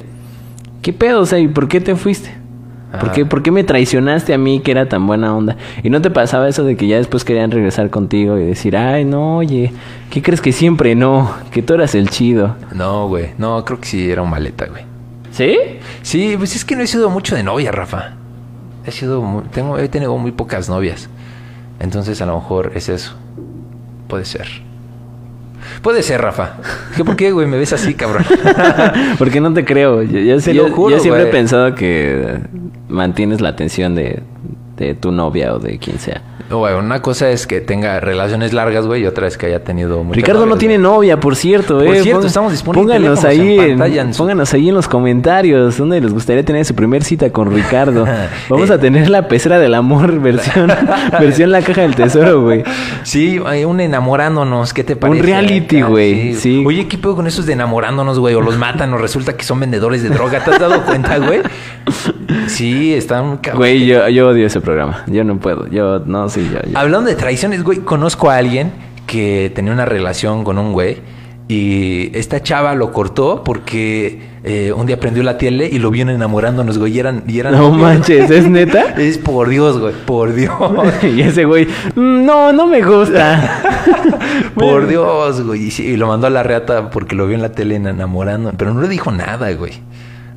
¿qué 0.81 0.93
pedo? 0.93 1.19
O 1.19 1.25
sea, 1.25 1.39
¿y 1.39 1.49
por 1.49 1.67
qué 1.67 1.81
te 1.81 1.95
fuiste? 1.95 2.40
¿Por 2.99 3.11
qué, 3.13 3.25
¿Por 3.25 3.41
qué 3.41 3.51
me 3.51 3.63
traicionaste 3.63 4.33
a 4.33 4.37
mí 4.37 4.59
que 4.59 4.71
era 4.71 4.87
tan 4.89 5.07
buena 5.07 5.35
onda? 5.35 5.55
Y 5.81 5.89
no 5.89 6.01
te 6.01 6.09
pasaba 6.11 6.49
eso 6.49 6.63
de 6.65 6.75
que 6.75 6.87
ya 6.87 6.97
después 6.97 7.23
querían 7.23 7.49
regresar 7.51 7.89
contigo 7.89 8.37
y 8.37 8.43
decir, 8.45 8.75
ay, 8.75 9.05
no, 9.05 9.37
oye, 9.37 9.71
¿qué 10.09 10.21
crees 10.21 10.41
que 10.41 10.51
siempre 10.51 10.93
no? 10.95 11.31
Que 11.51 11.61
tú 11.61 11.73
eras 11.73 11.95
el 11.95 12.09
chido. 12.09 12.55
No, 12.73 13.07
güey. 13.07 13.29
No, 13.37 13.63
creo 13.63 13.79
que 13.79 13.87
sí 13.87 14.11
era 14.11 14.21
un 14.21 14.29
maleta, 14.29 14.65
güey. 14.67 14.83
¿Sí? 15.31 15.57
Sí, 16.01 16.35
pues 16.37 16.55
es 16.55 16.65
que 16.65 16.75
no 16.75 16.83
he 16.83 16.87
sido 16.87 17.09
mucho 17.09 17.35
de 17.35 17.43
novia, 17.43 17.71
Rafa. 17.71 18.13
He 18.85 18.91
sido 18.91 19.21
muy- 19.21 19.43
tengo, 19.45 19.77
he 19.77 19.87
tenido 19.87 20.17
muy 20.17 20.31
pocas 20.31 20.67
novias. 20.67 21.07
Entonces 21.79 22.21
a 22.21 22.25
lo 22.25 22.35
mejor 22.35 22.73
es 22.75 22.89
eso. 22.89 23.13
Puede 24.07 24.25
ser. 24.25 24.47
Puede 25.81 26.03
ser, 26.03 26.21
Rafa. 26.21 26.53
¿Qué, 26.95 27.03
¿Por 27.03 27.15
qué, 27.15 27.31
güey? 27.31 27.47
Me 27.47 27.57
ves 27.57 27.73
así, 27.73 27.93
cabrón. 27.93 28.23
Porque 29.17 29.39
no 29.41 29.53
te 29.53 29.65
creo. 29.65 30.03
Yo, 30.03 30.19
yo- 30.19 30.39
Te 30.39 30.53
yo- 30.53 30.67
lo 30.67 30.73
juro, 30.75 30.95
yo 30.95 30.99
siempre 31.01 31.23
he 31.23 31.27
pensado 31.27 31.73
que 31.75 32.39
mantienes 32.89 33.41
la 33.41 33.49
atención 33.49 33.95
de, 33.95 34.21
de 34.77 34.93
tu 34.95 35.11
novia 35.11 35.53
o 35.53 35.59
de 35.59 35.77
quien 35.77 35.99
sea. 35.99 36.21
Güey, 36.49 36.73
una 36.73 37.01
cosa 37.01 37.29
es 37.29 37.47
que 37.47 37.61
tenga 37.61 38.01
relaciones 38.01 38.51
largas, 38.51 38.85
güey, 38.85 39.03
y 39.03 39.05
otra 39.05 39.25
es 39.25 39.37
que 39.37 39.45
haya 39.45 39.63
tenido 39.63 40.03
muchas 40.03 40.17
Ricardo 40.17 40.45
no 40.45 40.57
tiene 40.57 40.75
güey. 40.77 40.83
novia, 40.83 41.17
por 41.17 41.37
cierto. 41.37 41.77
Por 41.77 41.95
eh. 41.95 42.01
cierto, 42.03 42.27
estamos 42.27 42.51
disponibles 42.51 42.97
Pónganos 42.97 43.23
ahí, 43.23 43.57
en 43.57 43.67
pantalla 43.77 44.01
en 44.01 44.13
su- 44.13 44.17
pónganos 44.17 44.53
ahí 44.53 44.67
en 44.67 44.75
los 44.75 44.87
comentarios 44.89 45.77
dónde 45.77 46.01
les 46.01 46.11
gustaría 46.13 46.43
tener 46.43 46.65
su 46.65 46.75
primer 46.75 47.05
cita 47.05 47.29
con 47.31 47.53
Ricardo. 47.53 48.05
Vamos 48.49 48.69
Eh. 48.69 48.73
a 48.73 48.79
tener 48.79 49.09
la 49.09 49.29
pecera 49.29 49.59
del 49.59 49.73
amor 49.75 50.19
versión, 50.19 50.69
versión 51.21 51.51
la 51.51 51.61
caja 51.61 51.81
del 51.83 51.95
tesoro, 51.95 52.41
güey. 52.41 52.63
Sí, 53.03 53.39
hay 53.45 53.63
un 53.63 53.79
enamorándonos, 53.79 54.73
¿qué 54.73 54.83
te 54.83 54.97
parece? 54.97 55.21
reality, 55.21 55.79
Ah, 55.81 55.85
güey, 55.87 56.33
sí. 56.33 56.63
Oye, 56.65 56.85
¿qué 56.89 56.97
pedo 56.97 57.15
con 57.15 57.27
esos 57.27 57.45
de 57.45 57.53
enamorándonos, 57.53 58.19
güey? 58.19 58.35
O 58.35 58.41
los 58.41 58.57
matan 58.57 58.91
o 58.93 58.97
resulta 58.97 59.37
que 59.37 59.45
son 59.45 59.59
vendedores 59.61 60.03
de 60.03 60.09
droga. 60.09 60.43
¿Te 60.43 60.51
has 60.51 60.59
dado 60.59 60.81
cuenta, 60.83 61.17
güey? 61.17 61.39
Sí, 62.47 62.93
están. 62.93 63.39
Güey, 63.55 63.85
yo, 63.85 64.07
yo 64.09 64.29
odio 64.29 64.47
ese 64.47 64.60
programa. 64.61 65.03
Yo 65.07 65.23
no 65.23 65.37
puedo. 65.39 65.67
Yo, 65.67 65.99
no, 66.05 66.29
sí, 66.29 66.49
yo. 66.51 66.59
yo. 66.69 66.77
Hablando 66.77 67.09
de 67.09 67.15
traiciones, 67.15 67.63
güey, 67.63 67.79
conozco 67.79 68.29
a 68.29 68.37
alguien 68.37 68.71
que 69.07 69.51
tenía 69.53 69.73
una 69.73 69.85
relación 69.85 70.43
con 70.43 70.57
un 70.57 70.71
güey 70.73 70.97
y 71.47 72.15
esta 72.17 72.41
chava 72.41 72.75
lo 72.75 72.93
cortó 72.93 73.43
porque 73.43 74.21
eh, 74.43 74.71
un 74.73 74.85
día 74.85 74.99
prendió 74.99 75.21
la 75.21 75.37
tele 75.37 75.67
y 75.69 75.79
lo 75.79 75.91
vieron 75.91 76.15
enamorándonos, 76.15 76.77
güey, 76.77 76.93
y 76.95 76.99
eran... 76.99 77.23
Y 77.27 77.39
eran 77.39 77.53
No 77.57 77.71
manches, 77.71 78.31
¿es 78.31 78.49
neta? 78.49 78.93
Es 78.97 79.17
por 79.17 79.49
Dios, 79.49 79.77
güey, 79.77 79.93
por 80.05 80.33
Dios. 80.33 80.53
y 81.03 81.19
ese 81.21 81.43
güey, 81.43 81.67
"Mm, 81.95 82.25
no, 82.25 82.53
no 82.53 82.67
me 82.67 82.81
gusta. 82.81 83.61
por 84.55 84.87
Dios, 84.87 85.45
güey. 85.45 85.65
Y, 85.65 85.71
sí, 85.71 85.83
y 85.87 85.97
lo 85.97 86.07
mandó 86.07 86.27
a 86.27 86.29
la 86.29 86.41
reata 86.43 86.89
porque 86.89 87.15
lo 87.15 87.27
vio 87.27 87.35
en 87.35 87.41
la 87.41 87.51
tele 87.51 87.75
enamorando. 87.75 88.53
Pero 88.57 88.73
no 88.73 88.81
le 88.81 88.87
dijo 88.87 89.11
nada, 89.11 89.51
güey. 89.51 89.73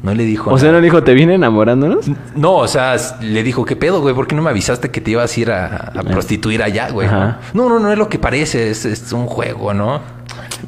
No 0.05 0.15
le 0.15 0.25
dijo 0.25 0.51
O 0.53 0.59
sea, 0.59 0.71
no 0.71 0.79
le 0.81 0.85
dijo, 0.85 1.03
¿te 1.03 1.15
viene 1.15 1.35
enamorándonos? 1.35 2.07
No, 2.37 2.57
o 2.57 2.69
sea, 2.69 2.95
le 3.23 3.43
dijo, 3.43 3.65
¿qué 3.65 3.75
pedo, 3.75 4.03
güey? 4.03 4.15
¿Por 4.15 4.27
qué 4.27 4.37
no 4.37 4.43
me 4.43 4.51
avisaste 4.51 4.91
que 4.91 5.01
te 5.01 5.13
ibas 5.13 5.35
a 5.37 5.41
ir 5.41 5.51
a, 5.51 5.67
a 5.97 6.03
prostituir 6.03 6.63
allá, 6.63 6.91
güey? 6.91 7.09
Ajá. 7.09 7.39
No, 7.55 7.69
no, 7.71 7.79
no 7.79 7.91
es 7.91 7.97
lo 7.97 8.09
que 8.11 8.19
parece, 8.19 8.71
es, 8.71 8.85
es 8.85 9.13
un 9.15 9.27
juego, 9.27 9.73
¿no? 9.73 10.01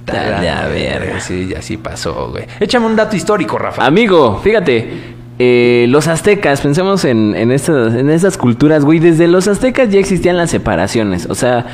Dale 0.07 0.49
a 0.49 0.67
verga. 0.69 1.21
Sí, 1.21 1.53
así 1.55 1.77
pasó, 1.77 2.31
güey. 2.31 2.47
Échame 2.61 2.87
un 2.87 2.97
dato 2.97 3.15
histórico, 3.15 3.59
Rafa. 3.59 3.85
Amigo, 3.85 4.41
fíjate. 4.43 5.15
eh, 5.39 5.85
los 5.91 6.09
aztecas, 6.09 6.63
pensemos 6.63 7.05
en, 7.05 7.35
en, 7.37 7.53
estas, 7.53 7.95
en 7.95 8.09
estas 8.09 8.39
culturas, 8.39 8.85
güey. 8.87 9.01
Desde 9.01 9.29
los 9.29 9.49
aztecas 9.49 9.91
ya 9.91 10.01
existían 10.01 10.39
las 10.39 10.49
separaciones. 10.51 11.27
O 11.29 11.35
sea, 11.35 11.67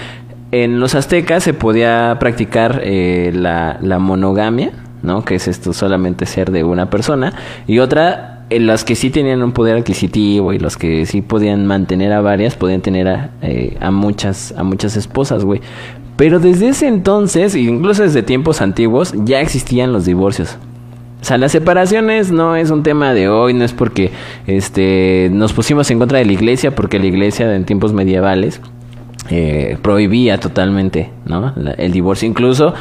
en 0.51 0.81
los 0.81 0.95
aztecas 0.97 1.45
se 1.45 1.55
podía 1.55 2.17
practicar 2.19 2.81
eh, 2.83 3.31
la, 3.35 3.79
la 3.81 3.99
monogamia, 4.01 4.73
¿no? 5.03 5.25
Que 5.25 5.37
es 5.37 5.49
esto 5.49 5.73
solamente 5.73 6.27
ser 6.27 6.51
de 6.51 6.65
una 6.65 6.91
persona. 6.91 7.35
Y 7.67 7.79
otra, 7.79 8.45
en 8.51 8.67
las 8.67 8.85
que 8.85 8.95
sí 8.95 9.11
tenían 9.11 9.43
un 9.43 9.53
poder 9.53 9.77
adquisitivo 9.77 10.53
y 10.53 10.59
los 10.59 10.77
que 10.77 11.07
sí 11.07 11.23
podían 11.23 11.67
mantener 11.67 12.13
a 12.13 12.21
varias, 12.21 12.57
podían 12.57 12.81
tener 12.81 13.09
a, 13.09 13.31
eh, 13.43 13.77
a 13.81 13.91
muchas, 13.91 14.55
a 14.57 14.63
muchas 14.63 14.97
esposas, 14.97 15.45
güey. 15.45 15.61
Pero 16.17 16.39
desde 16.39 16.69
ese 16.69 16.87
entonces, 16.87 17.55
incluso 17.55 18.03
desde 18.03 18.23
tiempos 18.23 18.61
antiguos, 18.61 19.15
ya 19.25 19.41
existían 19.41 19.93
los 19.93 20.05
divorcios. 20.05 20.59
O 21.21 21.25
sea, 21.25 21.39
las 21.39 21.53
separaciones 21.53 22.33
no 22.33 22.57
es 22.57 22.71
un 22.71 22.83
tema 22.83 23.15
de 23.15 23.29
hoy, 23.29 23.55
no 23.55 23.65
es 23.65 23.73
porque 23.73 24.11
este, 24.47 25.31
nos 25.33 25.53
pusimos 25.53 25.89
en 25.91 26.01
contra 26.01 26.19
de 26.19 26.25
la 26.25 26.33
iglesia, 26.33 26.75
porque 26.75 26.99
la 26.99 27.07
iglesia 27.07 27.55
en 27.55 27.65
tiempos 27.65 27.93
medievales 27.93 28.61
eh, 29.31 29.79
prohibía 29.81 30.39
totalmente 30.39 31.11
¿no? 31.25 31.55
El 31.79 31.93
divorcio. 31.93 32.29
Incluso 32.29 32.75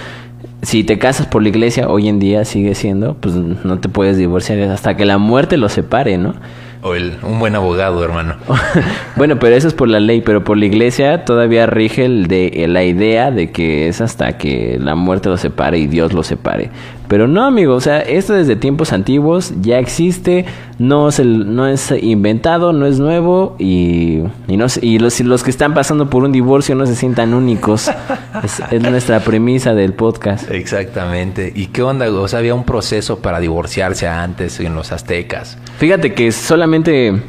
si 0.61 0.83
te 0.83 0.97
casas 0.99 1.25
por 1.27 1.41
la 1.43 1.49
iglesia, 1.49 1.87
hoy 1.89 2.07
en 2.07 2.19
día 2.19 2.45
sigue 2.45 2.75
siendo, 2.75 3.15
pues 3.15 3.35
no 3.35 3.79
te 3.79 3.89
puedes 3.89 4.17
divorciar 4.17 4.59
hasta 4.69 4.95
que 4.95 5.05
la 5.05 5.17
muerte 5.17 5.57
los 5.57 5.71
separe, 5.73 6.17
¿no? 6.17 6.35
O 6.83 6.95
el- 6.95 7.17
un 7.23 7.39
buen 7.39 7.55
abogado, 7.55 8.03
hermano. 8.03 8.35
bueno, 9.15 9.37
pero 9.39 9.55
eso 9.55 9.67
es 9.67 9.73
por 9.73 9.87
la 9.87 9.99
ley, 9.99 10.21
pero 10.21 10.43
por 10.43 10.57
la 10.57 10.65
iglesia 10.65 11.25
todavía 11.25 11.65
rige 11.67 12.05
el 12.05 12.27
de 12.27 12.65
la 12.67 12.83
idea 12.83 13.29
de 13.31 13.51
que 13.51 13.87
es 13.87 14.01
hasta 14.01 14.37
que 14.37 14.77
la 14.79 14.95
muerte 14.95 15.29
los 15.29 15.41
separe 15.41 15.77
y 15.77 15.87
Dios 15.87 16.13
los 16.13 16.25
separe. 16.27 16.69
Pero 17.11 17.27
no, 17.27 17.43
amigo, 17.43 17.75
o 17.75 17.81
sea, 17.81 17.99
esto 17.99 18.31
desde 18.31 18.55
tiempos 18.55 18.93
antiguos 18.93 19.51
ya 19.59 19.79
existe, 19.79 20.45
no 20.79 21.09
es 21.09 21.19
el, 21.19 21.53
no 21.53 21.67
es 21.67 21.91
inventado, 22.01 22.71
no 22.71 22.85
es 22.85 22.99
nuevo 22.99 23.57
y, 23.59 24.21
y, 24.47 24.55
no, 24.55 24.67
y 24.81 24.97
los, 24.97 25.43
que 25.43 25.49
están 25.49 25.73
pasando 25.73 26.09
por 26.09 26.23
un 26.23 26.31
divorcio 26.31 26.73
no 26.73 26.85
se 26.85 26.95
sientan 26.95 27.33
únicos. 27.33 27.91
es, 28.45 28.61
es 28.71 28.81
nuestra 28.81 29.19
premisa 29.19 29.73
del 29.73 29.93
podcast. 29.93 30.49
Exactamente. 30.49 31.51
¿Y 31.53 31.67
qué 31.67 31.83
onda? 31.83 32.09
O 32.09 32.29
sea, 32.29 32.39
había 32.39 32.55
un 32.55 32.63
proceso 32.63 33.19
para 33.19 33.41
divorciarse 33.41 34.07
antes 34.07 34.61
en 34.61 34.73
los 34.73 34.93
aztecas. 34.93 35.57
Fíjate 35.79 36.13
que 36.13 36.31
solamente... 36.31 37.21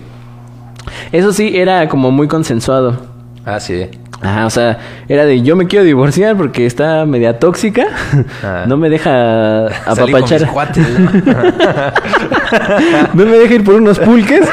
Eso 1.10 1.32
sí, 1.32 1.56
era 1.56 1.88
como 1.88 2.12
muy 2.12 2.28
consensuado. 2.28 2.98
Ah, 3.44 3.58
sí. 3.58 3.88
Ajá, 4.22 4.46
o 4.46 4.50
sea, 4.50 4.78
era 5.08 5.26
de 5.26 5.42
yo 5.42 5.56
me 5.56 5.66
quiero 5.66 5.84
divorciar 5.84 6.36
porque 6.36 6.64
está 6.64 7.04
media 7.06 7.38
tóxica. 7.38 7.86
Ah. 8.44 8.64
No 8.66 8.76
me 8.76 8.88
deja 8.88 9.66
apapachar. 9.66 10.46
cuates, 10.48 10.86
¿no? 10.98 11.10
no 13.14 13.26
me 13.26 13.38
deja 13.38 13.54
ir 13.54 13.64
por 13.64 13.76
unos 13.76 13.98
pulques. 13.98 14.48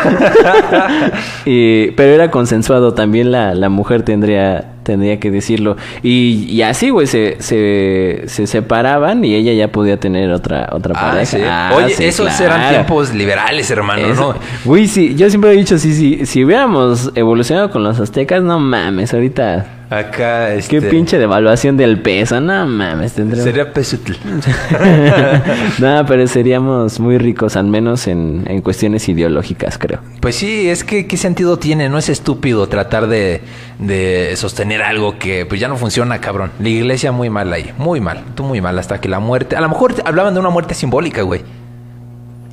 y, 1.46 1.92
pero 1.92 2.14
era 2.14 2.30
consensuado. 2.30 2.94
También 2.94 3.32
la, 3.32 3.56
la 3.56 3.70
mujer 3.70 4.04
tendría, 4.04 4.66
tendría 4.89 5.19
que 5.19 5.30
decirlo. 5.30 5.78
Y, 6.02 6.45
y 6.49 6.62
así, 6.63 6.89
güey, 6.89 7.06
se, 7.06 7.38
se, 7.39 8.23
se 8.25 8.47
separaban 8.47 9.23
y 9.23 9.36
ella 9.36 9.54
ya 9.54 9.67
podía 9.71 9.97
tener 9.99 10.32
otra, 10.32 10.69
otra 10.71 10.93
Ah, 10.97 11.12
pareja. 11.12 11.25
sí. 11.25 11.38
Ah, 11.45 11.73
Oye, 11.75 11.89
sí, 11.93 12.06
esos 12.06 12.28
claro. 12.28 12.45
eran 12.56 12.69
tiempos 12.71 13.13
liberales, 13.13 13.69
hermano, 13.69 14.08
Eso- 14.08 14.34
¿no? 14.34 14.39
Güey, 14.65 14.88
sí, 14.88 15.13
yo 15.15 15.30
siempre 15.30 15.52
he 15.52 15.56
dicho, 15.58 15.78
sí, 15.78 15.93
sí, 15.93 16.25
si 16.25 16.43
hubiéramos 16.43 17.12
evolucionado 17.15 17.69
con 17.69 17.84
los 17.84 17.99
aztecas, 17.99 18.41
no 18.41 18.60
mames, 18.60 19.13
ahorita 19.13 19.65
Acá, 19.89 20.54
este... 20.54 20.80
Qué 20.80 20.88
pinche 20.88 21.17
devaluación 21.17 21.75
del 21.75 21.99
peso, 21.99 22.39
no 22.39 22.67
mames, 22.67 23.13
tendremos... 23.13 23.43
Sería 23.43 23.73
pesutl. 23.73 24.13
no, 25.80 26.06
pero 26.06 26.28
seríamos 26.28 26.99
muy 26.99 27.17
ricos, 27.17 27.56
al 27.56 27.65
menos 27.65 28.08
en, 28.08 28.43
en 28.47 28.62
cuestiones 28.62 29.10
ideológicas, 29.10 29.80
creo. 29.80 29.99
Pues 30.19 30.36
sí, 30.36 30.69
es 30.69 30.84
que 30.84 31.08
¿qué 31.08 31.17
sentido 31.17 31.58
tiene? 31.58 31.89
No 31.89 31.97
es 31.97 32.10
estúpido 32.10 32.67
tratar 32.69 33.08
de, 33.08 33.41
de 33.80 34.34
sostener 34.36 34.84
algo 34.84 35.17
que 35.17 35.47
pues 35.47 35.60
ya 35.60 35.67
no 35.67 35.75
funciona, 35.75 36.21
cabrón. 36.21 36.52
La 36.60 36.69
iglesia 36.69 37.12
muy 37.12 37.32
mal 37.32 37.52
ahí, 37.52 37.73
muy 37.80 37.99
mal, 37.99 38.23
tú 38.36 38.43
muy 38.43 38.62
mal, 38.62 38.78
hasta 38.78 39.02
que 39.02 39.10
la 39.10 39.19
muerte... 39.19 39.56
A 39.56 39.62
lo 39.62 39.69
mejor 39.69 39.95
hablaban 40.06 40.36
de 40.36 40.39
una 40.39 40.52
muerte 40.52 40.75
simbólica, 40.75 41.23
güey. 41.23 41.41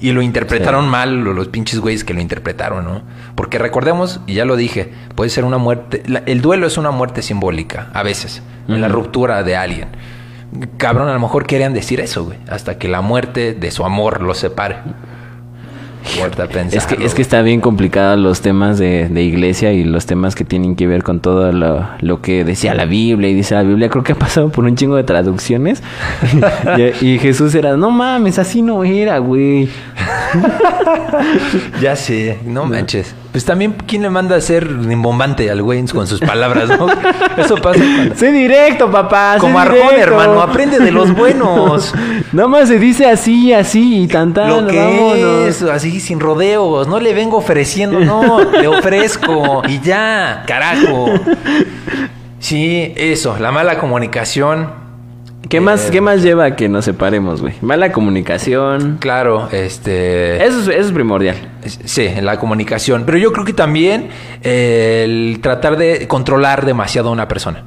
Y 0.00 0.12
lo 0.12 0.20
interpretaron 0.22 0.84
Sí. 0.84 0.90
mal 0.90 1.16
lo- 1.24 1.32
los 1.32 1.48
pinches 1.48 1.80
güeyes 1.80 2.04
que 2.04 2.12
lo 2.14 2.20
interpretaron, 2.20 2.84
¿no? 2.84 3.02
Porque 3.34 3.58
recordemos, 3.58 4.20
y 4.26 4.34
ya 4.34 4.44
lo 4.44 4.56
dije, 4.56 4.92
puede 5.14 5.30
ser 5.30 5.44
una 5.44 5.58
muerte... 5.58 6.02
la- 6.06 6.22
el 6.26 6.42
duelo 6.42 6.66
es 6.66 6.76
una 6.76 6.90
muerte 6.90 7.22
simbólica, 7.22 7.88
a 7.94 8.02
veces, 8.02 8.42
en 8.68 8.80
la 8.80 8.88
ruptura 8.88 9.42
de 9.42 9.56
alguien. 9.56 9.88
Cabrón, 10.76 11.08
a 11.08 11.12
lo 11.14 11.20
mejor 11.20 11.46
querían 11.46 11.72
decir 11.74 12.00
eso, 12.00 12.24
güey. 12.24 12.38
Hasta 12.48 12.78
que 12.78 12.88
la 12.88 13.00
muerte 13.00 13.52
de 13.54 13.70
su 13.70 13.84
amor 13.84 14.22
los 14.22 14.38
separe. 14.38 14.76
Es 16.76 16.86
que, 16.86 17.04
es 17.04 17.14
que 17.14 17.22
está 17.22 17.42
bien 17.42 17.60
complicado 17.60 18.16
los 18.16 18.40
temas 18.40 18.78
de, 18.78 19.08
de 19.08 19.22
iglesia 19.22 19.72
y 19.72 19.84
los 19.84 20.06
temas 20.06 20.34
que 20.34 20.44
tienen 20.44 20.76
que 20.76 20.86
ver 20.86 21.02
con 21.02 21.20
todo 21.20 21.52
lo, 21.52 21.86
lo 22.00 22.20
que 22.22 22.44
decía 22.44 22.74
la 22.74 22.84
Biblia 22.84 23.28
y 23.28 23.34
dice 23.34 23.54
la 23.54 23.62
Biblia. 23.62 23.88
Creo 23.88 24.04
que 24.04 24.12
ha 24.12 24.16
pasado 24.16 24.48
por 24.50 24.64
un 24.64 24.76
chingo 24.76 24.96
de 24.96 25.04
traducciones. 25.04 25.82
y, 27.00 27.06
y 27.06 27.18
Jesús 27.18 27.54
era, 27.54 27.76
no 27.76 27.90
mames, 27.90 28.38
así 28.38 28.62
no 28.62 28.84
era, 28.84 29.18
güey. 29.18 29.68
Ya 31.80 31.96
sé, 31.96 32.38
no 32.44 32.66
manches. 32.66 33.14
Pues 33.36 33.44
también, 33.44 33.74
¿quién 33.86 34.00
le 34.00 34.08
manda 34.08 34.34
a 34.34 34.40
ser 34.40 34.66
rimbombante 34.66 35.50
al 35.50 35.60
güey 35.60 35.84
con 35.84 36.06
sus 36.06 36.20
palabras, 36.20 36.70
no? 36.70 36.86
Eso 37.36 37.56
pasa 37.56 37.78
cuando... 37.80 38.14
Sé 38.14 38.32
directo, 38.32 38.90
papá. 38.90 39.36
Como 39.38 39.60
directo. 39.60 39.94
hermano, 39.94 40.40
aprende 40.40 40.78
de 40.78 40.90
los 40.90 41.14
buenos. 41.14 41.92
Nada 42.32 42.48
más 42.48 42.68
se 42.68 42.78
dice 42.78 43.04
así, 43.04 43.52
así 43.52 44.04
y 44.04 44.06
tan 44.08 44.32
tan. 44.32 44.48
Lo 44.48 44.66
que 44.66 44.78
vámonos. 44.78 45.48
es, 45.48 45.60
así 45.60 46.00
sin 46.00 46.18
rodeos. 46.18 46.88
No 46.88 46.98
le 46.98 47.12
vengo 47.12 47.36
ofreciendo, 47.36 48.00
no, 48.00 48.40
le 48.42 48.68
ofrezco 48.68 49.60
y 49.68 49.80
ya, 49.80 50.42
carajo. 50.46 51.10
Sí, 52.38 52.94
eso, 52.96 53.36
la 53.38 53.50
mala 53.52 53.78
comunicación. 53.78 54.85
¿Qué 55.48 55.60
más, 55.60 55.86
Eh, 55.86 55.88
¿Qué 55.92 56.00
más 56.00 56.22
lleva 56.22 56.44
a 56.44 56.56
que 56.56 56.68
nos 56.68 56.84
separemos, 56.84 57.40
güey? 57.40 57.54
Mala 57.60 57.92
comunicación. 57.92 58.96
Claro, 59.00 59.48
este. 59.52 60.44
Eso 60.44 60.60
es, 60.60 60.68
eso 60.68 60.88
es 60.88 60.92
primordial. 60.92 61.36
Sí, 61.84 62.08
la 62.20 62.38
comunicación. 62.38 63.04
Pero 63.06 63.18
yo 63.18 63.32
creo 63.32 63.44
que 63.44 63.52
también 63.52 64.08
eh, 64.42 65.02
el 65.04 65.40
tratar 65.40 65.76
de 65.76 66.08
controlar 66.08 66.64
demasiado 66.66 67.08
a 67.10 67.12
una 67.12 67.28
persona. 67.28 67.62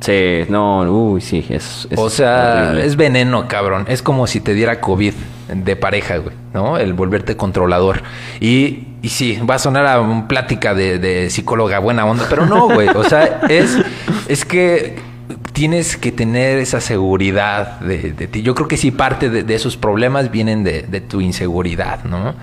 Sí, 0.00 0.44
no, 0.48 0.82
uy, 0.82 1.20
sí, 1.20 1.44
es. 1.48 1.88
es 1.90 1.98
o 1.98 2.08
sea, 2.08 2.66
horrible. 2.68 2.86
es 2.86 2.96
veneno, 2.96 3.48
cabrón. 3.48 3.84
Es 3.88 4.00
como 4.00 4.26
si 4.26 4.40
te 4.40 4.54
diera 4.54 4.80
COVID 4.80 5.12
de 5.52 5.76
pareja, 5.76 6.18
güey, 6.18 6.36
¿no? 6.54 6.78
El 6.78 6.92
volverte 6.92 7.36
controlador. 7.36 8.02
Y, 8.40 8.86
y 9.02 9.08
sí, 9.08 9.38
va 9.48 9.56
a 9.56 9.58
sonar 9.58 9.86
a 9.86 10.00
una 10.00 10.28
plática 10.28 10.72
de, 10.74 10.98
de 10.98 11.30
psicóloga 11.30 11.80
buena 11.80 12.06
onda, 12.06 12.26
pero 12.30 12.46
no, 12.46 12.68
güey. 12.68 12.88
O 12.88 13.02
sea, 13.04 13.40
es, 13.48 13.76
es 14.28 14.44
que 14.44 14.96
tienes 15.58 15.96
que 15.96 16.12
tener 16.12 16.58
esa 16.58 16.80
seguridad 16.80 17.80
de, 17.80 18.12
de 18.12 18.28
ti. 18.28 18.42
Yo 18.42 18.54
creo 18.54 18.68
que 18.68 18.76
sí 18.76 18.92
parte 18.92 19.28
de, 19.28 19.42
de 19.42 19.54
esos 19.56 19.76
problemas 19.76 20.30
vienen 20.30 20.62
de, 20.62 20.82
de 20.82 21.00
tu 21.00 21.20
inseguridad, 21.20 22.04
¿no? 22.04 22.36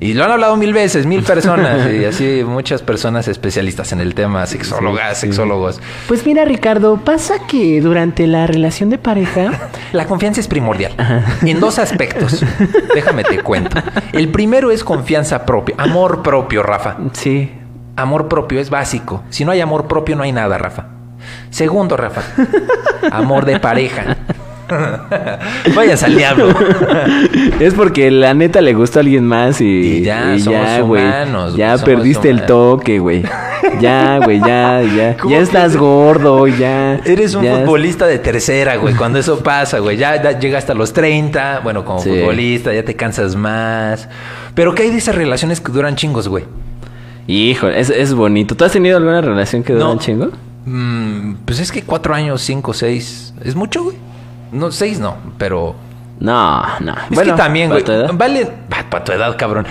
Y 0.00 0.14
lo 0.14 0.24
han 0.24 0.32
hablado 0.32 0.56
mil 0.56 0.72
veces, 0.72 1.06
mil 1.06 1.22
personas, 1.34 1.88
y 1.92 2.04
así 2.04 2.42
muchas 2.44 2.82
personas 2.82 3.28
especialistas 3.28 3.92
en 3.92 4.00
el 4.00 4.16
tema, 4.16 4.44
sexólogas, 4.46 5.18
sexólogos. 5.18 5.80
Pues 6.08 6.26
mira, 6.26 6.44
Ricardo, 6.44 6.96
pasa 7.04 7.46
que 7.46 7.80
durante 7.80 8.26
la 8.26 8.48
relación 8.48 8.90
de 8.90 8.98
pareja. 8.98 9.52
La 9.92 10.06
confianza 10.06 10.40
es 10.40 10.48
primordial. 10.48 10.92
En 11.42 11.60
dos 11.60 11.78
aspectos. 11.78 12.44
Déjame 12.96 13.22
te 13.22 13.44
cuento. 13.44 13.80
El 14.12 14.28
primero 14.30 14.72
es 14.72 14.82
confianza 14.82 15.46
propia. 15.46 15.76
Amor 15.78 16.24
propio, 16.24 16.64
Rafa. 16.64 16.96
Sí. 17.12 17.48
Amor 17.94 18.26
propio 18.26 18.58
es 18.58 18.70
básico. 18.70 19.22
Si 19.30 19.44
no 19.44 19.52
hay 19.52 19.60
amor 19.60 19.86
propio, 19.86 20.16
no 20.16 20.24
hay 20.24 20.32
nada, 20.32 20.58
Rafa. 20.58 20.95
Segundo, 21.56 21.96
Rafa. 21.96 22.20
Amor 23.10 23.46
de 23.46 23.58
pareja. 23.58 24.14
Vayas 25.74 26.02
al 26.02 26.14
diablo. 26.16 26.48
Es 27.60 27.72
porque 27.72 28.10
la 28.10 28.34
neta 28.34 28.60
le 28.60 28.74
gustó 28.74 28.98
a 28.98 29.00
alguien 29.02 29.24
más 29.24 29.60
y, 29.62 29.64
Y 29.64 30.02
ya, 30.02 30.36
somos 30.38 30.80
güey. 30.86 31.02
humanos, 31.02 31.52
güey, 31.52 31.56
Ya 31.58 31.78
somos 31.78 31.84
perdiste 31.84 32.28
el 32.28 32.44
toque, 32.44 32.98
güey. 32.98 33.22
Ya, 33.80 34.18
güey, 34.22 34.38
ya, 34.40 34.82
ya. 34.82 35.16
¿Cómo 35.20 35.30
Ya 35.34 35.40
estás 35.40 35.78
gordo, 35.78 36.46
ya. 36.46 36.96
Eres 37.06 37.34
un 37.34 37.44
ya. 37.44 37.60
futbolista 37.60 38.06
de 38.06 38.18
tercera, 38.18 38.76
güey. 38.76 38.94
Cuando 38.94 39.18
eso 39.18 39.38
pasa, 39.42 39.78
güey. 39.78 39.96
Ya, 39.96 40.22
ya 40.22 40.38
llega 40.38 40.58
hasta 40.58 40.74
los 40.74 40.92
30. 40.92 41.60
Bueno, 41.64 41.84
como 41.86 42.00
Sí. 42.00 42.10
futbolista, 42.10 42.74
ya 42.74 42.84
te 42.84 42.94
cansas 42.96 43.34
más. 43.34 44.10
Pero 44.54 44.74
¿qué 44.74 44.82
hay 44.82 44.90
de 44.90 44.98
esas 44.98 45.14
relaciones 45.14 45.60
que 45.62 45.72
duran 45.72 45.96
chingos, 45.96 46.28
güey? 46.28 46.44
Hijo, 47.26 47.68
es, 47.68 47.88
es 47.88 48.12
bonito. 48.12 48.56
¿Tú 48.56 48.64
has 48.64 48.72
tenido 48.72 48.98
alguna 48.98 49.22
relación 49.22 49.62
que 49.62 49.72
dura 49.72 49.86
No. 49.86 49.92
un 49.92 49.98
chingo? 50.00 50.28
Mm, 50.66 51.34
pues 51.44 51.60
es 51.60 51.70
que 51.72 51.82
cuatro 51.82 52.14
años, 52.14 52.42
cinco, 52.42 52.74
seis. 52.74 53.32
¿Es 53.42 53.54
mucho, 53.54 53.84
güey? 53.84 53.96
No, 54.52 54.70
seis 54.72 54.98
no, 54.98 55.16
pero. 55.38 55.74
No, 56.18 56.62
no. 56.80 56.94
Es 57.10 57.20
que 57.20 57.32
también, 57.32 57.70
güey. 57.70 57.84
Vale. 58.14 58.48
Para 58.90 59.04
tu 59.04 59.12
edad, 59.12 59.36
cabrón. 59.38 59.66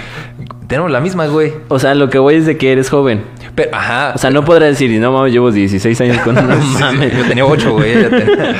Tenemos 0.67 0.89
la 0.89 0.99
misma, 0.99 1.27
güey. 1.27 1.53
O 1.67 1.79
sea, 1.79 1.93
lo 1.95 2.09
que 2.09 2.17
voy 2.17 2.35
es 2.35 2.45
de 2.45 2.57
que 2.57 2.71
eres 2.71 2.89
joven. 2.89 3.23
Pero, 3.55 3.75
ajá. 3.75 4.13
O 4.15 4.17
sea, 4.17 4.29
no 4.31 4.43
podrás 4.43 4.69
decir, 4.69 4.99
no 4.99 5.11
mames, 5.11 5.31
llevo 5.31 5.51
16 5.51 6.01
años 6.01 6.17
con 6.19 6.35
no 6.35 6.41
mames. 6.79 7.15
yo 7.15 7.25
tenía 7.25 7.45
ocho, 7.45 7.73
güey. 7.73 8.01
ya 8.01 8.09
tenía. 8.09 8.55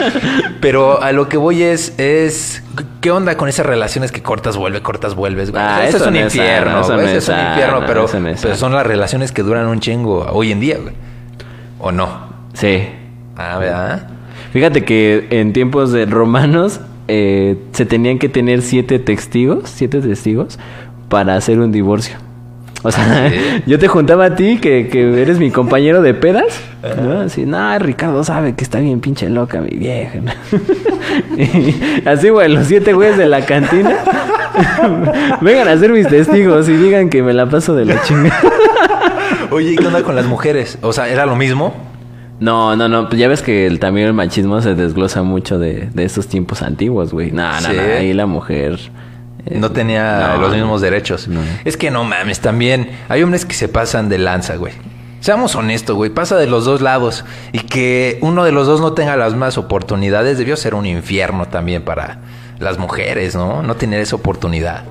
Pero 0.61 1.01
a 1.01 1.11
lo 1.11 1.29
que 1.29 1.37
voy 1.37 1.63
es, 1.63 1.97
es. 1.99 2.63
¿Qué 3.01 3.11
onda 3.11 3.37
con 3.37 3.49
esas 3.49 3.65
relaciones 3.65 4.11
que 4.11 4.21
cortas, 4.23 4.57
vuelve, 4.57 4.81
cortas, 4.81 5.15
vuelves, 5.15 5.51
güey? 5.51 5.61
Ah, 5.63 5.85
eso, 5.85 5.97
eso 5.97 6.05
es 6.05 6.11
un 6.11 6.15
infierno, 6.17 6.83
güey. 6.83 7.15
Eso 7.15 7.33
es 7.33 7.39
un 7.39 7.47
infierno, 7.47 7.83
pero, 7.85 8.07
pero 8.41 8.55
son 8.55 8.73
las 8.73 8.85
relaciones 8.85 9.31
que 9.31 9.43
duran 9.43 9.67
un 9.67 9.79
chingo 9.79 10.27
hoy 10.31 10.51
en 10.51 10.59
día, 10.59 10.77
güey. 10.81 10.93
¿O 11.79 11.91
no? 11.91 12.24
Sí. 12.55 12.83
Ah, 13.37 13.57
¿verdad? 13.59 14.07
Fíjate 14.51 14.83
que 14.83 15.27
en 15.29 15.53
tiempos 15.53 15.91
de 15.91 16.05
romanos 16.05 16.79
eh, 17.07 17.57
se 17.73 17.85
tenían 17.85 18.17
que 18.19 18.29
tener 18.29 18.61
siete 18.61 18.99
testigos, 18.99 19.69
siete 19.69 19.99
testigos, 20.01 20.57
para 21.09 21.35
hacer 21.35 21.59
un 21.59 21.71
divorcio. 21.71 22.15
O 22.83 22.91
sea, 22.91 23.25
Ah, 23.25 23.29
¿sí? 23.29 23.63
yo 23.65 23.79
te 23.79 23.87
juntaba 23.87 24.25
a 24.25 24.35
ti, 24.35 24.59
que, 24.59 24.87
que 24.87 25.21
eres 25.21 25.39
mi 25.39 25.51
compañero 25.51 26.01
de 26.01 26.13
pedas. 26.13 26.59
¿no? 27.01 27.21
Así, 27.21 27.45
no, 27.45 27.77
Ricardo 27.79 28.23
sabe 28.23 28.53
que 28.55 28.63
está 28.63 28.79
bien 28.79 29.01
pinche 29.01 29.29
loca 29.29 29.59
mi 29.61 29.75
vieja. 29.77 30.19
Y 31.37 32.07
así, 32.07 32.29
güey, 32.29 32.49
los 32.51 32.67
siete 32.67 32.93
güeyes 32.93 33.17
de 33.17 33.27
la 33.27 33.45
cantina. 33.45 33.95
Vengan 35.41 35.67
a 35.67 35.77
ser 35.77 35.91
mis 35.91 36.07
testigos 36.07 36.69
y 36.69 36.73
digan 36.73 37.09
que 37.09 37.21
me 37.23 37.33
la 37.33 37.45
paso 37.49 37.75
de 37.75 37.85
la 37.85 38.01
chingada. 38.03 38.39
Oye, 39.51 39.71
¿y 39.73 39.75
qué 39.75 39.85
onda 39.87 40.03
con 40.03 40.15
las 40.15 40.25
mujeres? 40.25 40.77
O 40.81 40.93
sea, 40.93 41.07
¿era 41.07 41.25
lo 41.25 41.35
mismo? 41.35 41.73
No, 42.39 42.75
no, 42.75 42.87
no. 42.89 43.07
Pues 43.07 43.19
ya 43.19 43.27
ves 43.27 43.41
que 43.41 43.65
el- 43.65 43.79
también 43.79 44.07
el 44.07 44.13
machismo 44.13 44.61
se 44.61 44.75
desglosa 44.75 45.23
mucho 45.23 45.57
de, 45.57 45.89
de 45.93 46.03
estos 46.03 46.27
tiempos 46.27 46.61
antiguos, 46.61 47.11
güey. 47.13 47.31
No, 47.31 47.49
no, 47.61 47.61
Sí. 47.69 47.75
no. 47.75 47.81
Ahí 47.81 48.13
la 48.13 48.25
mujer. 48.25 48.79
eh, 49.45 49.57
No 49.59 49.71
tenía 49.71 50.33
no, 50.35 50.41
los 50.41 50.51
no. 50.51 50.57
mismos 50.57 50.81
derechos. 50.81 51.27
No. 51.27 51.39
Es 51.63 51.77
que 51.77 51.91
no 51.91 52.03
mames, 52.03 52.39
también 52.41 52.89
hay 53.09 53.21
hombres 53.23 53.45
que 53.45 53.53
se 53.53 53.67
pasan 53.69 54.09
de 54.09 54.17
lanza, 54.17 54.55
güey. 54.55 54.73
Seamos 55.21 55.55
honestos, 55.55 55.95
güey, 55.95 56.09
pasa 56.11 56.35
de 56.37 56.45
los 56.47 56.65
dos 56.65 56.81
lados 56.81 57.25
y 57.51 57.59
que 57.59 58.19
uno 58.21 58.43
de 58.43 58.51
los 58.51 58.67
dos 58.67 58.79
no 58.81 58.93
tenga 58.93 59.15
las 59.15 59.33
más 59.35 59.57
oportunidades 59.57 60.37
debió 60.37 60.55
ser 60.57 60.75
un 60.75 60.85
infierno 60.85 61.47
también 61.47 61.83
para 61.83 62.19
las 62.59 62.77
mujeres, 62.77 63.33
¿no? 63.35 63.63
No 63.63 63.75
tener 63.75 64.01
esa 64.01 64.15
oportunidad. 64.17 64.83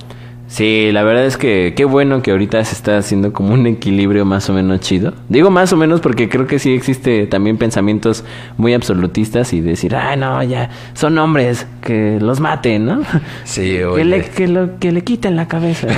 Sí, 0.46 0.90
la 0.92 1.02
verdad 1.02 1.24
es 1.24 1.36
que 1.38 1.72
qué 1.74 1.84
bueno 1.84 2.22
que 2.22 2.30
ahorita 2.30 2.62
se 2.64 2.74
está 2.74 2.98
haciendo 2.98 3.32
como 3.32 3.54
un 3.54 3.66
equilibrio 3.66 4.24
más 4.24 4.48
o 4.50 4.52
menos 4.52 4.80
chido. 4.80 5.14
Digo 5.28 5.50
más 5.50 5.72
o 5.72 5.76
menos 5.76 6.00
porque 6.00 6.28
creo 6.28 6.46
que 6.46 6.58
sí 6.58 6.74
existe 6.74 7.26
también 7.26 7.56
pensamientos 7.56 8.24
muy 8.58 8.74
absolutistas 8.74 9.52
y 9.54 9.60
decir, 9.62 9.96
ay, 9.96 10.18
no, 10.18 10.42
ya, 10.42 10.70
son 10.92 11.16
hombres, 11.18 11.66
que 11.80 12.18
los 12.20 12.40
maten, 12.40 12.84
¿no? 12.86 13.02
Sí, 13.44 13.62
Que 13.78 13.86
oye. 13.86 14.04
le, 14.04 14.22
que, 14.22 14.46
lo, 14.46 14.78
que 14.78 14.92
le 14.92 15.02
quiten 15.02 15.34
la 15.34 15.48
cabeza. 15.48 15.88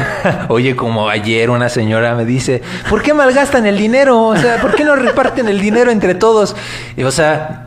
Oye, 0.48 0.76
como 0.76 1.09
ayer 1.09 1.50
una 1.50 1.68
señora 1.68 2.14
me 2.14 2.24
dice, 2.24 2.62
¿por 2.88 3.02
qué 3.02 3.12
malgastan 3.14 3.66
el 3.66 3.76
dinero? 3.76 4.28
O 4.28 4.37
sea, 4.37 4.61
¿por 4.61 4.74
qué 4.74 4.85
no 4.85 4.94
reparten 4.96 5.48
el 5.48 5.61
dinero 5.61 5.90
entre 5.90 6.14
todos? 6.14 6.56
Y, 6.96 7.02
o 7.02 7.11
sea, 7.11 7.66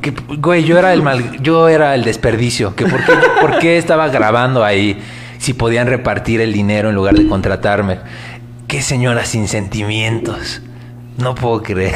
que, 0.00 0.12
güey, 0.38 0.64
yo 0.64 0.78
era 0.78 0.92
el 0.92 1.02
mal, 1.02 1.40
yo 1.42 1.68
era 1.68 1.94
el 1.94 2.02
desperdicio. 2.02 2.74
Que 2.74 2.86
por 2.86 3.04
qué, 3.04 3.12
por 3.40 3.58
qué 3.58 3.78
estaba 3.78 4.08
grabando 4.08 4.64
ahí 4.64 4.98
si 5.44 5.52
podían 5.54 5.86
repartir 5.86 6.40
el 6.40 6.52
dinero 6.52 6.88
en 6.88 6.94
lugar 6.94 7.14
de 7.14 7.26
contratarme. 7.26 7.98
Qué 8.66 8.82
señora 8.82 9.24
sin 9.24 9.46
sentimientos. 9.48 10.62
No 11.16 11.36
puedo 11.36 11.62
creer. 11.62 11.94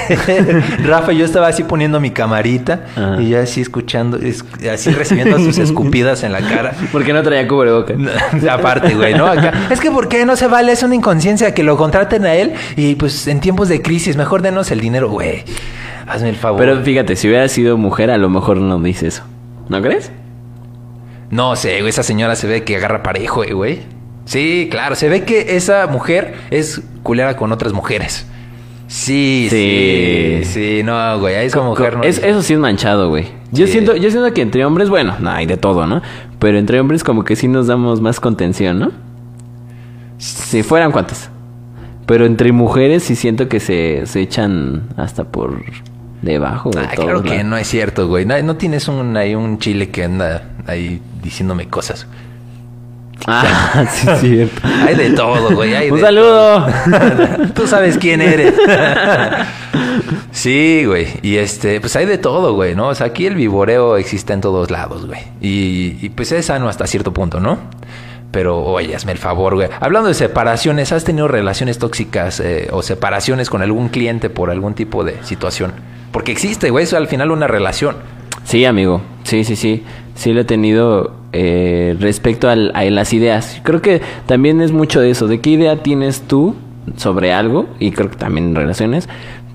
Rafa, 0.84 1.10
yo 1.12 1.24
estaba 1.24 1.48
así 1.48 1.64
poniendo 1.64 1.98
mi 1.98 2.10
camarita 2.12 2.84
Ajá. 2.94 3.20
y 3.20 3.30
ya 3.30 3.40
así 3.40 3.60
escuchando, 3.60 4.16
es- 4.16 4.44
así 4.72 4.90
recibiendo 4.90 5.38
sus 5.40 5.58
escupidas 5.66 6.22
en 6.22 6.30
la 6.32 6.40
cara. 6.40 6.72
porque 6.92 7.12
no 7.12 7.20
traía 7.22 7.48
cubrebocas. 7.48 7.96
Aparte, 8.48 8.94
güey, 8.94 9.14
¿no? 9.14 9.26
Acá, 9.26 9.52
es 9.70 9.80
que 9.80 9.90
¿por 9.90 10.08
qué 10.08 10.24
no 10.24 10.36
se 10.36 10.46
vale? 10.46 10.70
Es 10.70 10.84
una 10.84 10.94
inconsciencia 10.94 11.52
que 11.52 11.64
lo 11.64 11.76
contraten 11.76 12.26
a 12.26 12.34
él 12.34 12.52
y 12.76 12.94
pues 12.94 13.26
en 13.26 13.40
tiempos 13.40 13.68
de 13.68 13.82
crisis, 13.82 14.16
mejor 14.16 14.40
denos 14.42 14.70
el 14.70 14.78
dinero, 14.80 15.10
güey. 15.10 15.42
Hazme 16.06 16.28
el 16.28 16.36
favor. 16.36 16.60
Pero 16.60 16.80
fíjate, 16.82 17.16
si 17.16 17.26
hubiera 17.26 17.48
sido 17.48 17.76
mujer, 17.76 18.12
a 18.12 18.18
lo 18.18 18.28
mejor 18.30 18.58
no 18.58 18.78
dice 18.80 19.08
eso. 19.08 19.24
¿No 19.68 19.82
crees? 19.82 20.12
No 21.30 21.56
sé, 21.56 21.78
güey, 21.80 21.90
esa 21.90 22.02
señora 22.02 22.36
se 22.36 22.46
ve 22.46 22.64
que 22.64 22.76
agarra 22.76 23.02
parejo, 23.02 23.44
eh, 23.44 23.52
güey. 23.52 23.80
Sí, 24.24 24.68
claro, 24.70 24.94
se 24.94 25.08
ve 25.08 25.24
que 25.24 25.56
esa 25.56 25.86
mujer 25.86 26.34
es 26.50 26.82
culera 27.02 27.36
con 27.36 27.50
otras 27.52 27.72
mujeres. 27.72 28.26
Sí, 28.86 29.48
sí, 29.50 30.40
Sí. 30.42 30.44
sí, 30.44 30.82
no, 30.82 31.18
güey, 31.20 31.34
a 31.34 31.42
esa 31.42 31.60
mujer 31.62 31.96
no. 31.98 32.02
Es- 32.04 32.22
eso 32.22 32.42
sí 32.42 32.54
es 32.54 32.58
manchado, 32.58 33.08
güey. 33.10 33.26
Yo 33.52 33.66
Sí. 33.66 33.72
siento, 33.72 33.96
yo 33.96 34.10
siento 34.10 34.32
que 34.32 34.40
entre 34.42 34.64
hombres, 34.64 34.88
bueno, 34.88 35.16
no 35.20 35.30
hay 35.30 35.44
de 35.46 35.56
todo, 35.58 35.86
¿no? 35.86 36.00
Pero 36.38 36.58
entre 36.58 36.80
hombres 36.80 37.04
como 37.04 37.24
que 37.24 37.36
sí 37.36 37.48
nos 37.48 37.66
damos 37.66 38.00
más 38.00 38.20
contención, 38.20 38.78
¿no? 38.78 38.92
Si 40.18 40.62
fueran 40.62 40.90
cuantas. 40.92 41.30
Pero 42.06 42.24
entre 42.24 42.52
mujeres 42.52 43.02
sí 43.04 43.14
siento 43.16 43.48
que 43.48 43.60
se, 43.60 44.02
se 44.06 44.20
echan 44.22 44.84
hasta 44.96 45.24
por 45.24 45.60
debajo 46.22 46.70
de 46.70 46.80
Ah, 46.80 46.90
todo. 46.94 47.04
claro 47.04 47.22
que 47.22 47.44
no 47.44 47.56
es 47.56 47.68
cierto, 47.68 48.08
güey. 48.08 48.24
No, 48.26 48.40
no 48.42 48.56
tienes 48.56 48.88
un, 48.88 49.16
ahí 49.16 49.34
un 49.34 49.58
chile 49.58 49.90
que 49.90 50.04
anda 50.04 50.44
ahí 50.66 51.00
diciéndome 51.22 51.68
cosas. 51.68 52.06
Ah, 53.26 53.84
sí, 53.92 54.08
es 54.10 54.20
cierto. 54.20 54.60
Hay 54.86 54.94
de 54.94 55.10
todo, 55.10 55.54
güey. 55.54 55.74
hay 55.74 55.90
Un 55.90 55.96
de 55.96 56.02
saludo. 56.02 56.66
Tú 57.54 57.66
sabes 57.66 57.98
quién 57.98 58.20
eres. 58.20 58.54
sí, 60.32 60.84
güey. 60.86 61.08
Y 61.22 61.36
este, 61.36 61.80
pues 61.80 61.94
hay 61.96 62.06
de 62.06 62.18
todo, 62.18 62.54
güey, 62.54 62.74
¿no? 62.74 62.88
O 62.88 62.94
sea, 62.94 63.08
aquí 63.08 63.26
el 63.26 63.34
vivoreo 63.34 63.96
existe 63.96 64.32
en 64.32 64.40
todos 64.40 64.70
lados, 64.70 65.06
güey. 65.06 65.20
Y, 65.40 65.96
y, 66.00 66.08
pues 66.10 66.32
es 66.32 66.46
sano 66.46 66.68
hasta 66.68 66.86
cierto 66.86 67.12
punto, 67.12 67.40
¿no? 67.40 67.58
Pero, 68.30 68.62
oye, 68.62 68.94
hazme 68.94 69.12
el 69.12 69.18
favor, 69.18 69.54
güey. 69.54 69.68
Hablando 69.80 70.08
de 70.08 70.14
separaciones, 70.14 70.92
¿has 70.92 71.04
tenido 71.04 71.28
relaciones 71.28 71.78
tóxicas 71.78 72.40
eh, 72.40 72.68
o 72.72 72.82
separaciones 72.82 73.48
con 73.48 73.62
algún 73.62 73.88
cliente 73.88 74.28
por 74.30 74.50
algún 74.50 74.74
tipo 74.74 75.02
de 75.02 75.16
situación? 75.24 75.72
Porque 76.12 76.32
existe, 76.32 76.70
güey, 76.70 76.84
eso 76.84 76.96
al 76.96 77.08
final 77.08 77.30
una 77.30 77.46
relación. 77.46 77.96
Sí, 78.44 78.64
amigo. 78.64 79.02
Sí, 79.24 79.44
sí, 79.44 79.56
sí. 79.56 79.82
Sí 80.14 80.32
lo 80.32 80.40
he 80.40 80.44
tenido 80.44 81.12
eh, 81.32 81.96
respecto 82.00 82.48
a 82.48 82.56
las 82.56 83.12
ideas. 83.12 83.60
Creo 83.62 83.82
que 83.82 84.00
también 84.26 84.60
es 84.60 84.72
mucho 84.72 85.00
de 85.00 85.10
eso. 85.10 85.28
¿De 85.28 85.40
qué 85.40 85.50
idea 85.50 85.82
tienes 85.82 86.22
tú 86.22 86.56
sobre 86.96 87.32
algo? 87.32 87.66
Y 87.78 87.92
creo 87.92 88.10
que 88.10 88.16
también 88.16 88.48
en 88.48 88.54
relaciones. 88.54 89.08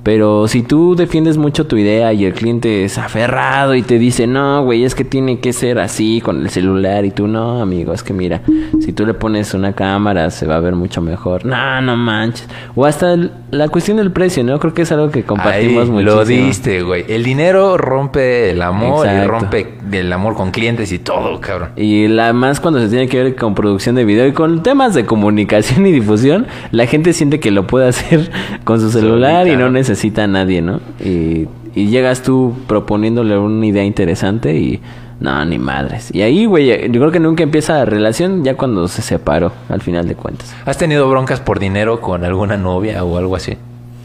Pero 0.03 0.47
si 0.49 0.63
tú 0.63 0.95
defiendes 0.95 1.37
mucho 1.37 1.65
tu 1.65 1.77
idea 1.77 2.11
y 2.11 2.25
el 2.25 2.33
cliente 2.33 2.83
es 2.83 2.97
aferrado 2.97 3.73
y 3.73 3.81
te 3.83 3.97
dice, 3.97 4.27
no, 4.27 4.63
güey, 4.63 4.83
es 4.83 4.95
que 4.95 5.05
tiene 5.05 5.39
que 5.39 5.53
ser 5.53 5.79
así 5.79 6.19
con 6.21 6.41
el 6.41 6.49
celular 6.49 7.05
y 7.05 7.11
tú, 7.11 7.27
no, 7.27 7.61
amigo, 7.61 7.93
es 7.93 8.03
que 8.03 8.13
mira, 8.13 8.41
si 8.81 8.91
tú 8.91 9.05
le 9.05 9.13
pones 9.13 9.53
una 9.53 9.73
cámara 9.73 10.29
se 10.29 10.45
va 10.45 10.57
a 10.57 10.59
ver 10.59 10.75
mucho 10.75 11.01
mejor. 11.01 11.45
No, 11.45 11.81
no 11.81 11.95
manches. 11.95 12.47
O 12.75 12.85
hasta 12.85 13.13
el- 13.13 13.31
la 13.51 13.69
cuestión 13.69 13.97
del 13.97 14.11
precio, 14.11 14.43
¿no? 14.43 14.59
Creo 14.59 14.73
que 14.73 14.81
es 14.81 14.91
algo 14.91 15.09
que 15.09 15.23
compartimos 15.23 15.87
muchísimo. 15.89 16.01
Lo 16.17 16.25
diste, 16.25 16.81
güey. 16.81 17.05
El 17.07 17.23
dinero 17.23 17.77
rompe 17.77 18.51
el 18.51 18.61
amor 18.61 19.07
y 19.07 19.25
rompe 19.27 19.75
el 19.91 20.11
amor 20.11 20.33
con 20.35 20.51
clientes 20.51 20.91
y 20.91 20.99
todo, 20.99 21.39
cabrón. 21.39 21.69
Y 21.77 22.07
la 22.07 22.33
más 22.33 22.59
cuando 22.59 22.79
se 22.81 22.87
tiene 22.89 23.07
que 23.07 23.23
ver 23.23 23.35
con 23.35 23.55
producción 23.55 23.95
de 23.95 24.03
video 24.05 24.27
y 24.27 24.33
con 24.33 24.63
temas 24.63 24.93
de 24.95 25.05
comunicación 25.05 25.85
y 25.85 25.91
difusión, 25.91 26.47
la 26.71 26.87
gente 26.87 27.13
siente 27.13 27.39
que 27.39 27.51
lo 27.51 27.67
puede 27.67 27.87
hacer 27.87 28.31
con 28.65 28.79
su 28.81 28.89
celular 28.89 29.43
Solita, 29.43 29.53
y 29.53 29.57
no 29.57 29.69
¿no? 29.69 29.77
Necesita 29.93 30.23
a 30.23 30.27
nadie, 30.27 30.61
¿no? 30.61 30.79
Y, 30.99 31.47
y 31.75 31.87
llegas 31.87 32.21
tú 32.21 32.53
proponiéndole 32.67 33.37
una 33.37 33.65
idea 33.65 33.83
interesante 33.83 34.55
y 34.55 34.81
no, 35.19 35.45
ni 35.45 35.57
madres. 35.57 36.13
Y 36.13 36.21
ahí, 36.21 36.45
güey, 36.45 36.91
yo 36.91 36.99
creo 36.99 37.11
que 37.11 37.19
nunca 37.19 37.43
empieza 37.43 37.75
la 37.75 37.85
relación 37.85 38.43
ya 38.43 38.55
cuando 38.55 38.87
se 38.87 39.01
separó, 39.01 39.51
al 39.69 39.81
final 39.81 40.07
de 40.07 40.15
cuentas. 40.15 40.53
¿Has 40.65 40.77
tenido 40.77 41.09
broncas 41.09 41.39
por 41.39 41.59
dinero 41.59 42.01
con 42.01 42.25
alguna 42.25 42.57
novia 42.57 43.03
o 43.03 43.17
algo 43.17 43.35
así? 43.35 43.57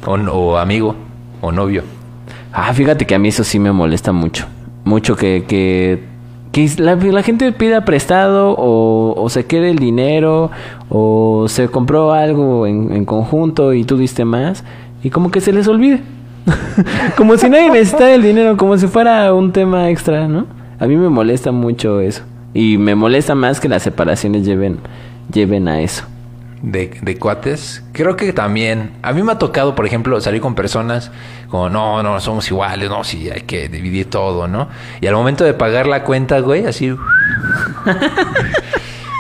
O, 0.07 0.13
o 0.13 0.59
amigo 0.59 0.95
o 1.41 1.51
novio. 1.51 1.83
Ah, 2.53 2.73
fíjate 2.73 3.07
que 3.07 3.15
a 3.15 3.19
mí 3.19 3.29
eso 3.29 3.43
sí 3.43 3.59
me 3.59 3.73
molesta 3.73 4.13
mucho. 4.13 4.47
Mucho 4.85 5.17
que, 5.17 5.45
que, 5.49 6.05
que 6.53 6.71
la, 6.79 6.95
la 6.95 7.23
gente 7.23 7.51
pida 7.53 7.85
prestado 7.85 8.55
o, 8.57 9.21
o 9.21 9.29
se 9.29 9.47
quede 9.47 9.71
el 9.71 9.79
dinero 9.79 10.51
o 10.89 11.47
se 11.49 11.69
compró 11.69 12.13
algo 12.13 12.67
en, 12.67 12.93
en 12.93 13.05
conjunto 13.05 13.73
y 13.73 13.85
tú 13.85 13.97
diste 13.97 14.25
más 14.25 14.65
y 15.03 15.11
como 15.11 15.31
que 15.31 15.41
se 15.41 15.53
les 15.53 15.69
olvide. 15.69 16.03
como 17.17 17.37
si 17.37 17.49
nadie 17.49 17.71
necesitara 17.71 18.15
el 18.15 18.23
dinero, 18.23 18.57
como 18.57 18.77
si 18.79 18.87
fuera 18.87 19.33
un 19.35 19.53
tema 19.53 19.91
extra, 19.91 20.29
¿no? 20.29 20.47
A 20.79 20.87
mí 20.87 20.97
me 20.97 21.09
molesta 21.09 21.53
mucho 21.53 22.01
eso. 22.01 22.23
Y 22.55 22.79
me 22.79 22.95
molesta 22.95 23.35
más 23.35 23.61
que 23.61 23.69
las 23.69 23.83
separaciones 23.83 24.45
lleven, 24.45 24.79
lleven 25.33 25.69
a 25.69 25.81
eso. 25.81 26.05
de, 26.63 26.91
de 27.03 27.19
cuates, 27.19 27.85
creo 27.93 28.17
que 28.17 28.33
también. 28.33 28.93
A 29.03 29.13
mí 29.13 29.23
me 29.23 29.33
ha 29.33 29.39
tocado, 29.39 29.75
por 29.75 29.87
ejemplo, 29.87 30.21
salir 30.21 30.41
con 30.41 30.55
personas 30.55 31.11
como, 31.49 31.69
no, 31.69 32.03
no, 32.03 32.19
somos 32.21 32.51
iguales, 32.51 32.89
no, 32.89 33.05
sí, 33.05 33.31
hay 33.31 33.43
que 33.43 33.69
dividir 33.69 34.11
todo, 34.11 34.49
¿no? 34.49 34.69
Y 35.01 35.07
al 35.07 35.15
momento 35.15 35.45
de 35.45 35.55
pagar 35.55 35.87
la 35.87 36.05
cuenta, 36.05 36.41
güey, 36.41 36.67
así. 36.67 36.95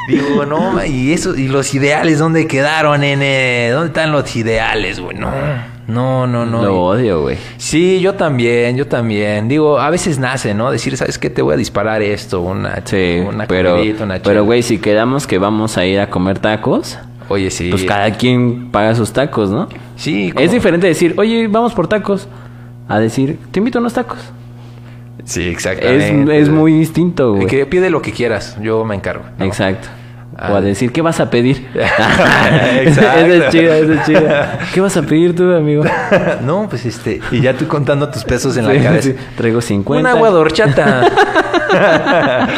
Digo, 0.09 0.47
no, 0.47 0.85
y 0.85 1.13
eso, 1.13 1.37
y 1.37 1.49
los 1.49 1.75
ideales, 1.75 2.19
¿dónde 2.19 2.47
quedaron, 2.47 3.03
nene? 3.03 3.69
¿Dónde 3.71 3.89
están 3.89 4.11
los 4.11 4.35
ideales, 4.35 5.01
güey? 5.01 5.17
No, 5.19 5.31
no, 5.87 6.27
no, 6.27 6.47
no. 6.47 6.63
Lo 6.63 6.81
odio, 6.83 7.23
güey. 7.23 7.37
Sí, 7.59 8.01
yo 8.01 8.15
también, 8.15 8.77
yo 8.77 8.87
también. 8.87 9.49
Digo, 9.49 9.79
a 9.79 9.91
veces 9.91 10.19
nace, 10.19 10.55
¿no? 10.55 10.71
Decir, 10.71 10.97
¿sabes 10.97 11.19
qué? 11.19 11.29
Te 11.31 11.43
voy 11.43 11.55
a 11.55 11.57
disparar 11.59 12.01
esto, 12.03 12.41
una, 12.41 12.83
Sí, 12.85 13.21
una 13.27 13.47
pero, 13.47 13.75
comidita, 13.77 14.05
una 14.05 14.19
pero 14.19 14.45
güey, 14.45 14.63
si 14.63 14.79
quedamos 14.79 15.27
que 15.27 15.39
vamos 15.39 15.77
a 15.77 15.85
ir 15.85 16.01
a 16.01 16.09
comer 16.09 16.39
tacos, 16.39 16.99
Oye, 17.29 17.51
sí. 17.51 17.69
pues 17.71 17.85
cada 17.85 18.11
quien 18.13 18.71
paga 18.71 18.95
sus 18.95 19.13
tacos, 19.13 19.51
¿no? 19.51 19.69
Sí, 19.97 20.33
Es 20.39 20.53
diferente 20.53 20.87
decir, 20.87 21.15
oye, 21.19 21.49
vamos 21.49 21.75
por 21.75 21.87
tacos, 21.87 22.29
a 22.89 22.99
decir, 22.99 23.39
te 23.51 23.59
invito 23.61 23.79
a 23.79 23.81
unos 23.81 23.93
tacos. 23.93 24.19
Sí, 25.25 25.43
Es, 25.43 25.49
exactamente. 25.49 26.39
es 26.39 26.49
muy 26.49 26.73
distinto, 26.73 27.35
güey. 27.35 27.47
Que 27.47 27.67
pide 27.67 27.91
lo 27.91 28.01
que 28.01 28.13
quieras, 28.13 28.57
yo 28.63 28.85
me 28.87 28.95
encargo. 28.95 29.25
¿no? 29.39 29.45
Exacto. 29.45 29.89
Ah. 30.41 30.53
O 30.53 30.57
a 30.57 30.61
decir, 30.61 30.93
¿qué 30.93 31.03
vas 31.03 31.19
a 31.19 31.31
pedir? 31.31 31.67
Exacto. 31.75 33.19
esa 33.27 33.47
es 33.47 33.51
chida, 33.51 33.77
esa 33.77 33.93
es 33.95 34.07
chida. 34.07 34.59
¿Qué 34.73 34.81
vas 34.81 34.97
a 34.97 35.03
pedir 35.03 35.35
tú, 35.35 35.51
amigo? 35.53 35.83
no, 36.45 36.69
pues 36.69 36.87
este, 36.87 37.21
y 37.33 37.41
ya 37.41 37.55
tú 37.55 37.67
contando 37.67 38.09
tus 38.09 38.23
pesos 38.23 38.57
en 38.57 38.65
Sí, 38.67 38.73
la 38.73 38.83
cabeza. 38.85 39.09
sí. 39.09 39.17
Traigo 39.37 39.61
50. 39.61 40.01
Un 40.01 40.07
agua 40.17 40.31
de 40.31 40.37
horchata. 40.37 41.09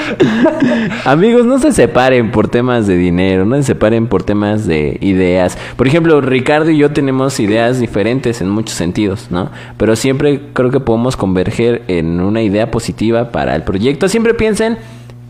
Amigos, 1.06 1.46
no 1.46 1.58
se 1.58 1.72
separen 1.72 2.30
por 2.30 2.48
temas 2.48 2.86
de 2.86 2.96
dinero, 2.96 3.44
no 3.46 3.56
se 3.56 3.62
separen 3.62 4.06
por 4.08 4.22
temas 4.24 4.66
de 4.66 4.98
ideas. 5.00 5.56
Por 5.76 5.86
ejemplo, 5.86 6.20
Ricardo 6.20 6.70
y 6.70 6.76
yo 6.76 6.90
tenemos 6.90 7.40
ideas 7.40 7.80
diferentes 7.80 8.40
en 8.42 8.50
muchos 8.50 8.76
sentidos, 8.76 9.28
¿no? 9.30 9.50
Pero 9.78 9.96
siempre 9.96 10.40
creo 10.52 10.70
que 10.70 10.80
podemos 10.80 11.16
converger 11.16 11.82
en 11.88 12.20
una 12.20 12.42
idea 12.42 12.70
positiva 12.70 13.30
para 13.30 13.56
el 13.56 13.62
proyecto. 13.62 14.08
Siempre 14.08 14.34
piensen 14.34 14.76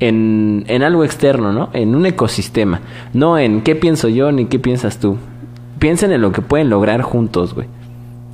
en, 0.00 0.64
en 0.66 0.82
algo 0.82 1.04
externo, 1.04 1.52
¿no? 1.52 1.70
En 1.72 1.94
un 1.94 2.06
ecosistema. 2.06 2.80
No 3.12 3.38
en 3.38 3.62
qué 3.62 3.76
pienso 3.76 4.08
yo 4.08 4.32
ni 4.32 4.46
qué 4.46 4.58
piensas 4.58 4.98
tú. 4.98 5.18
Piensen 5.78 6.12
en 6.12 6.20
lo 6.20 6.32
que 6.32 6.42
pueden 6.42 6.70
lograr 6.70 7.02
juntos, 7.02 7.54
güey. 7.54 7.68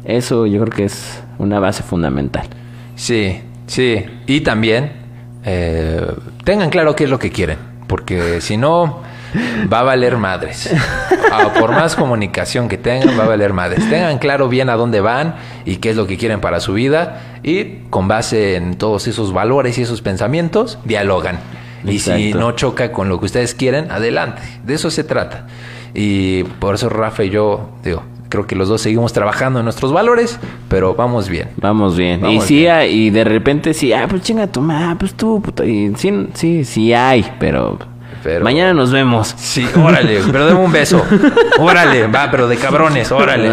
Eso 0.04 0.46
yo 0.46 0.60
creo 0.62 0.72
que 0.72 0.84
es 0.84 1.22
una 1.38 1.58
base 1.58 1.82
fundamental. 1.82 2.46
sí, 2.94 3.40
sí. 3.66 4.04
Y 4.26 4.40
también 4.40 4.92
eh, 5.44 6.06
tengan 6.44 6.70
claro 6.70 6.94
qué 6.96 7.04
es 7.04 7.10
lo 7.10 7.18
que 7.18 7.30
quieren. 7.30 7.58
Porque 7.86 8.40
si 8.40 8.56
no, 8.56 9.00
va 9.72 9.80
a 9.80 9.82
valer 9.82 10.16
madres. 10.16 10.70
Ah, 11.32 11.52
por 11.58 11.72
más 11.72 11.96
comunicación 11.96 12.68
que 12.68 12.78
tengan, 12.78 13.18
va 13.18 13.24
a 13.24 13.28
valer 13.28 13.52
madres. 13.52 13.88
Tengan 13.90 14.18
claro 14.18 14.48
bien 14.48 14.70
a 14.70 14.74
dónde 14.74 15.00
van 15.00 15.34
y 15.64 15.76
qué 15.76 15.90
es 15.90 15.96
lo 15.96 16.06
que 16.06 16.16
quieren 16.16 16.40
para 16.40 16.60
su 16.60 16.72
vida. 16.72 17.20
Y 17.42 17.80
con 17.90 18.08
base 18.08 18.56
en 18.56 18.76
todos 18.76 19.06
esos 19.06 19.32
valores 19.32 19.76
y 19.78 19.82
esos 19.82 20.02
pensamientos, 20.02 20.78
dialogan. 20.84 21.38
Y 21.86 21.98
si 21.98 22.32
no 22.34 22.52
choca 22.52 22.92
con 22.92 23.08
lo 23.08 23.18
que 23.20 23.26
ustedes 23.26 23.54
quieren, 23.54 23.90
adelante. 23.90 24.42
De 24.64 24.74
eso 24.74 24.90
se 24.90 25.04
trata. 25.04 25.46
Y 25.94 26.44
por 26.44 26.74
eso 26.74 26.88
Rafa 26.88 27.24
y 27.24 27.30
yo, 27.30 27.70
digo, 27.84 28.02
creo 28.28 28.46
que 28.46 28.54
los 28.56 28.68
dos 28.68 28.80
seguimos 28.82 29.12
trabajando 29.12 29.60
en 29.60 29.64
nuestros 29.64 29.92
valores, 29.92 30.38
pero 30.68 30.94
vamos 30.94 31.28
bien. 31.28 31.48
Vamos 31.56 31.96
bien. 31.96 32.20
Vamos 32.20 32.44
y 32.44 32.48
sí, 32.48 32.56
bien. 32.56 32.72
hay- 32.72 32.90
y 33.06 33.10
de 33.10 33.24
repente 33.24 33.72
sí, 33.72 33.92
ah, 33.92 34.06
pues 34.08 34.22
chinga 34.22 34.46
tu 34.46 34.60
madre, 34.60 34.96
pues 34.98 35.14
tú, 35.14 35.40
puta. 35.40 35.64
Y 35.64 35.92
sí, 35.96 36.28
sí, 36.34 36.64
sí 36.64 36.92
hay, 36.92 37.24
pero, 37.38 37.78
Pero- 38.22 38.44
mañana 38.44 38.74
nos 38.74 38.90
vemos. 38.92 39.34
Sí, 39.36 39.66
órale, 39.76 40.20
pero 40.32 40.46
dame 40.46 40.58
un 40.60 40.72
beso. 40.72 41.04
Órale, 41.58 42.06
va, 42.08 42.28
pero 42.30 42.48
de 42.48 42.56
cabrones, 42.56 43.12
órale. 43.12 43.48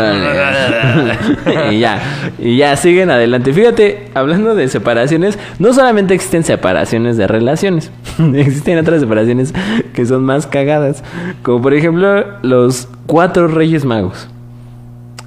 y 1.71 1.79
ya, 1.79 2.01
y 2.39 2.57
ya 2.57 2.75
siguen 2.75 3.11
adelante. 3.11 3.53
Fíjate, 3.53 4.09
hablando 4.15 4.55
de 4.55 4.67
separaciones, 4.67 5.37
no 5.59 5.73
solamente 5.73 6.13
existen 6.13 6.43
separaciones 6.43 7.17
de 7.17 7.27
relaciones, 7.27 7.91
existen 8.35 8.79
otras 8.79 8.99
separaciones 9.01 9.53
que 9.93 10.05
son 10.05 10.23
más 10.23 10.47
cagadas, 10.47 11.03
como 11.43 11.61
por 11.61 11.73
ejemplo 11.73 12.25
los 12.41 12.87
cuatro 13.05 13.47
Reyes 13.47 13.85
Magos. 13.85 14.27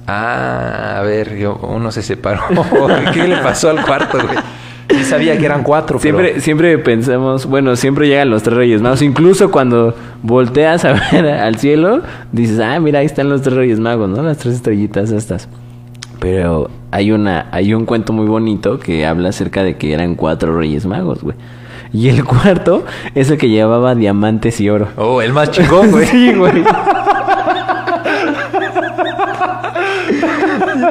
Ah, 0.07 0.95
a 0.99 1.01
ver, 1.01 1.37
yo- 1.37 1.55
uno 1.61 1.91
se 1.91 2.01
separó. 2.01 2.41
¿Qué 3.13 3.27
le 3.27 3.37
pasó 3.37 3.69
al 3.69 3.85
cuarto, 3.85 4.17
güey? 4.21 4.37
Sí 4.89 5.03
sabía 5.03 5.37
que 5.37 5.45
eran 5.45 5.63
cuatro, 5.63 5.99
pero- 6.01 6.17
Siempre, 6.19 6.41
siempre 6.41 6.77
pensamos, 6.77 7.45
bueno, 7.45 7.75
siempre 7.75 8.07
llegan 8.07 8.29
los 8.29 8.43
tres 8.43 8.55
reyes 8.57 8.81
magos. 8.81 9.01
Incluso 9.01 9.51
cuando 9.51 9.93
volteas 10.23 10.85
a 10.85 10.93
ver 11.11 11.25
al 11.27 11.57
cielo, 11.57 12.01
dices, 12.31 12.59
ah, 12.59 12.79
mira, 12.79 12.99
ahí 12.99 13.05
están 13.05 13.29
los 13.29 13.41
tres 13.41 13.55
reyes 13.55 13.79
magos, 13.79 14.09
¿no? 14.09 14.23
Las 14.23 14.37
tres 14.37 14.55
estrellitas 14.55 15.11
estas. 15.11 15.49
Pero 16.19 16.69
hay 16.91 17.11
una, 17.11 17.47
hay 17.51 17.73
un 17.73 17.85
cuento 17.85 18.11
muy 18.13 18.25
bonito 18.27 18.79
que 18.79 19.05
habla 19.05 19.29
acerca 19.29 19.63
de 19.63 19.75
que 19.77 19.93
eran 19.93 20.15
cuatro 20.15 20.57
reyes 20.57 20.85
magos, 20.85 21.21
güey. 21.21 21.35
Y 21.93 22.09
el 22.09 22.23
cuarto 22.25 22.85
es 23.13 23.29
el 23.29 23.37
que 23.37 23.49
llevaba 23.49 23.93
diamantes 23.93 24.59
y 24.61 24.69
oro. 24.69 24.87
Oh, 24.97 25.21
el 25.21 25.31
más 25.33 25.51
chingón, 25.51 25.91
güey. 25.91 26.05
Sí, 26.11 26.33
güey. 26.33 26.63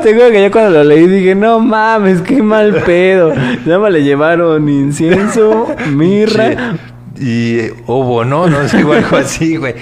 Te 0.07 0.12
acuerdas 0.12 0.31
que 0.35 0.42
yo 0.45 0.51
cuando 0.53 0.71
lo 0.71 0.85
leí 0.85 1.09
dije, 1.09 1.35
no 1.35 1.59
mames, 1.59 2.21
qué 2.21 2.40
mal 2.40 2.73
pedo. 2.87 3.35
Nada 3.64 3.81
más 3.81 3.90
le 3.90 4.05
llevaron 4.05 4.69
incienso, 4.69 5.75
mirra. 5.92 6.77
Y 7.19 7.59
eh, 7.59 7.75
ovo, 7.87 8.25
¿no? 8.25 8.47
No 8.47 8.69
sé, 8.69 8.77
algo 8.77 9.16
así, 9.16 9.57
güey. 9.57 9.75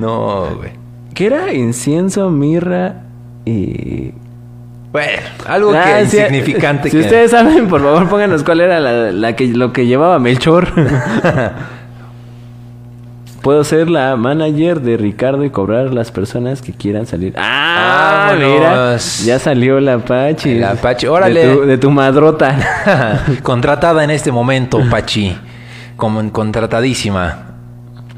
No, 0.00 0.46
güey. 0.56 0.70
¿Qué 1.12 1.26
era? 1.26 1.52
Incienso, 1.52 2.30
mirra 2.30 3.02
y... 3.44 4.12
Bueno, 4.92 5.22
algo 5.46 5.72
que 5.72 5.78
Ah, 5.78 6.06
sí, 6.06 6.16
insignificante 6.16 6.88
Si 6.88 6.96
que... 6.96 7.02
ustedes 7.02 7.32
saben, 7.32 7.68
por 7.68 7.82
favor, 7.82 8.08
pónganos 8.08 8.44
cuál 8.44 8.60
era 8.60 8.80
la, 8.80 9.12
la 9.12 9.36
que, 9.36 9.48
lo 9.48 9.74
que 9.74 9.86
llevaba 9.86 10.18
Melchor. 10.18 10.68
Puedo 13.46 13.62
ser 13.62 13.88
la 13.88 14.16
manager 14.16 14.80
de 14.80 14.96
Ricardo 14.96 15.44
y 15.44 15.50
cobrar 15.50 15.94
las 15.94 16.10
personas 16.10 16.62
que 16.62 16.72
quieran 16.72 17.06
salir. 17.06 17.32
Ah, 17.36 18.34
mira. 18.36 18.70
Vámonos. 18.72 19.24
Ya 19.24 19.38
salió 19.38 19.78
la 19.78 19.98
Pachi. 19.98 20.56
La 20.58 20.74
Pachi, 20.74 21.06
órale. 21.06 21.46
De 21.46 21.54
tu, 21.54 21.60
de 21.62 21.78
tu 21.78 21.90
madrota. 21.92 23.22
Contratada 23.44 24.02
en 24.02 24.10
este 24.10 24.32
momento, 24.32 24.80
Pachi. 24.90 25.38
Como 25.96 26.28
contratadísima. 26.32 27.52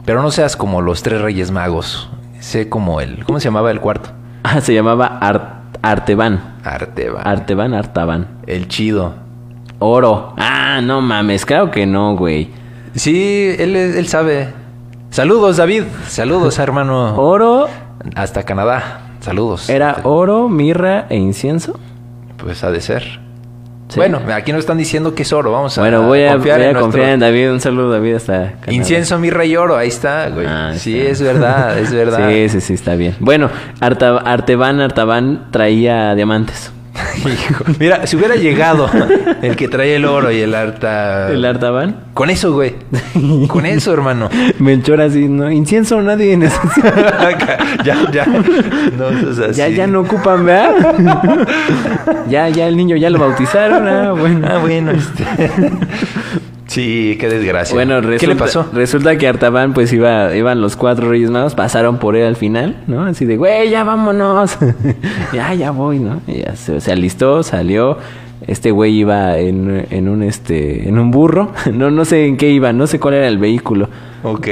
Pero 0.07 0.23
no 0.23 0.31
seas 0.31 0.57
como 0.57 0.81
los 0.81 1.03
tres 1.03 1.21
reyes 1.21 1.51
magos. 1.51 2.09
Sé 2.41 2.71
como 2.71 3.03
el... 3.03 3.23
¿Cómo 3.27 3.39
se 3.39 3.49
llamaba 3.49 3.71
el 3.71 3.81
cuarto? 3.81 4.09
Ah, 4.45 4.63
se 4.63 4.73
llamaba 4.73 5.19
Ar- 5.21 5.61
Arteban. 5.83 6.55
Arteba. 6.65 7.21
Arteban, 7.21 7.75
Artaban. 7.75 8.29
el 8.47 8.67
chido. 8.69 9.13
Oro. 9.79 10.33
Ah, 10.39 10.81
no 10.83 11.03
mames, 11.03 11.45
claro 11.45 11.71
que 11.71 11.85
no, 11.85 12.17
güey. 12.17 12.49
Sí, 12.95 13.55
él, 13.59 13.77
él 13.77 14.09
sabe. 14.09 14.57
Saludos, 15.11 15.57
David. 15.57 15.85
Saludos, 16.07 16.59
hermano. 16.59 17.17
Oro 17.17 17.67
Hasta 18.15 18.43
Canadá. 18.45 19.01
Saludos. 19.21 19.69
era 19.69 19.99
oro, 20.05 20.49
mirra 20.49 21.07
e 21.09 21.17
incienso. 21.17 21.79
Pues 22.37 22.63
ha 22.63 22.71
de 22.71 22.81
ser. 22.81 23.03
Sí. 23.89 23.97
Bueno, 23.97 24.21
aquí 24.35 24.53
nos 24.53 24.61
están 24.61 24.77
diciendo 24.79 25.15
que 25.15 25.23
es 25.23 25.33
oro. 25.33 25.51
Vamos 25.51 25.77
a 25.79 25.81
Bueno, 25.81 26.03
voy 26.03 26.23
a 26.25 26.33
confiar 26.35 26.59
voy 26.59 26.67
a 26.67 26.71
en 26.71 26.77
nuestro- 26.77 27.05
en 27.05 27.21
David. 27.21 27.51
Un 27.53 27.61
saludo, 27.61 27.91
David, 27.91 28.15
hasta 28.17 28.33
Canadá. 28.53 28.73
Incienso, 28.73 29.19
mirra 29.19 29.45
y 29.47 29.57
oro. 29.57 29.77
Ahí 29.79 29.89
está, 29.89 30.29
güey. 30.29 30.47
Ah, 30.47 30.73
sí, 30.77 30.99
está. 30.99 31.11
es 31.11 31.23
verdad, 31.23 31.79
es 31.79 31.93
verdad. 31.95 32.29
Sí, 32.29 32.49
sí, 32.51 32.61
sí, 32.61 32.75
está 32.75 32.95
bien. 32.97 33.17
Bueno, 33.19 33.49
Arta- 33.81 34.19
Arteban, 34.19 34.81
Artaban 34.81 35.47
traía 35.51 36.15
diamantes. 36.15 36.71
Hijo, 37.27 37.65
Mira, 37.79 38.07
si 38.07 38.17
hubiera 38.17 38.37
llegado 38.37 38.89
el 39.43 39.57
que 39.57 39.69
trae 39.69 39.97
el 39.97 40.05
oro 40.05 40.31
y 40.31 40.41
el 40.41 40.55
harta... 40.55 41.31
¿El 41.31 41.45
Artaban? 41.45 41.97
Con 42.15 42.31
eso, 42.31 42.53
güey. 42.53 42.75
Con 43.49 43.67
eso, 43.67 43.93
hermano. 43.93 44.29
Melchor 44.59 45.01
así, 45.01 45.29
¿no? 45.29 45.51
Incienso 45.51 46.01
nadie 46.03 46.37
necesita. 46.37 47.31
ya, 47.85 48.11
ya. 48.11 48.27
No, 48.27 49.53
Ya, 49.53 49.69
ya 49.69 49.87
no 49.87 50.01
ocupan, 50.01 50.45
¿verdad? 50.45 51.47
ya, 52.29 52.49
ya 52.49 52.69
el 52.69 52.77
niño 52.77 52.97
ya 52.97 53.11
lo 53.11 53.19
bautizaron, 53.19 53.87
ah, 53.87 54.13
bueno. 54.13 54.47
Ah, 54.51 54.59
bueno, 54.59 54.93
este. 54.93 55.25
Sí, 56.69 57.17
qué 57.19 57.29
desgracia. 57.29 57.75
Bueno, 57.75 58.01
resulta, 58.01 58.21
¿Qué 58.21 58.27
le 58.29 58.37
pasó? 58.37 58.67
Resulta 58.73 59.19
que 59.19 59.27
Artaban, 59.27 59.75
pues 59.75 59.93
iba, 59.93 60.35
iban 60.37 60.61
los 60.61 60.77
cuatro 60.77 61.11
reyes 61.11 61.31
magos, 61.31 61.57
pasaron 61.57 61.99
por 61.99 62.15
él 62.15 62.27
al 62.27 62.37
final, 62.37 62.77
¿no? 62.87 63.05
Así 63.05 63.25
de, 63.25 63.37
güey, 63.37 63.71
ya 63.71 63.83
vámonos. 63.83 64.57
ya, 65.33 65.53
ya 65.55 65.73
voy, 65.73 65.99
¿no? 65.99 66.21
Y 66.29 66.45
ya 66.45 66.55
se, 66.55 66.81
se 66.81 66.93
alistó, 66.93 67.43
salió. 67.43 67.99
Este 68.47 68.71
güey 68.71 68.95
iba 68.95 69.37
en, 69.39 69.87
en 69.91 70.09
un 70.09 70.23
este, 70.23 70.89
en 70.89 70.99
un 70.99 71.11
burro. 71.11 71.53
no, 71.73 71.91
no 71.91 72.05
sé 72.05 72.27
en 72.27 72.37
qué 72.37 72.51
iba, 72.51 72.73
no 72.73 72.87
sé 72.87 73.01
cuál 73.01 73.15
era 73.15 73.27
el 73.27 73.39
vehículo. 73.39 73.89
Ok. 74.23 74.49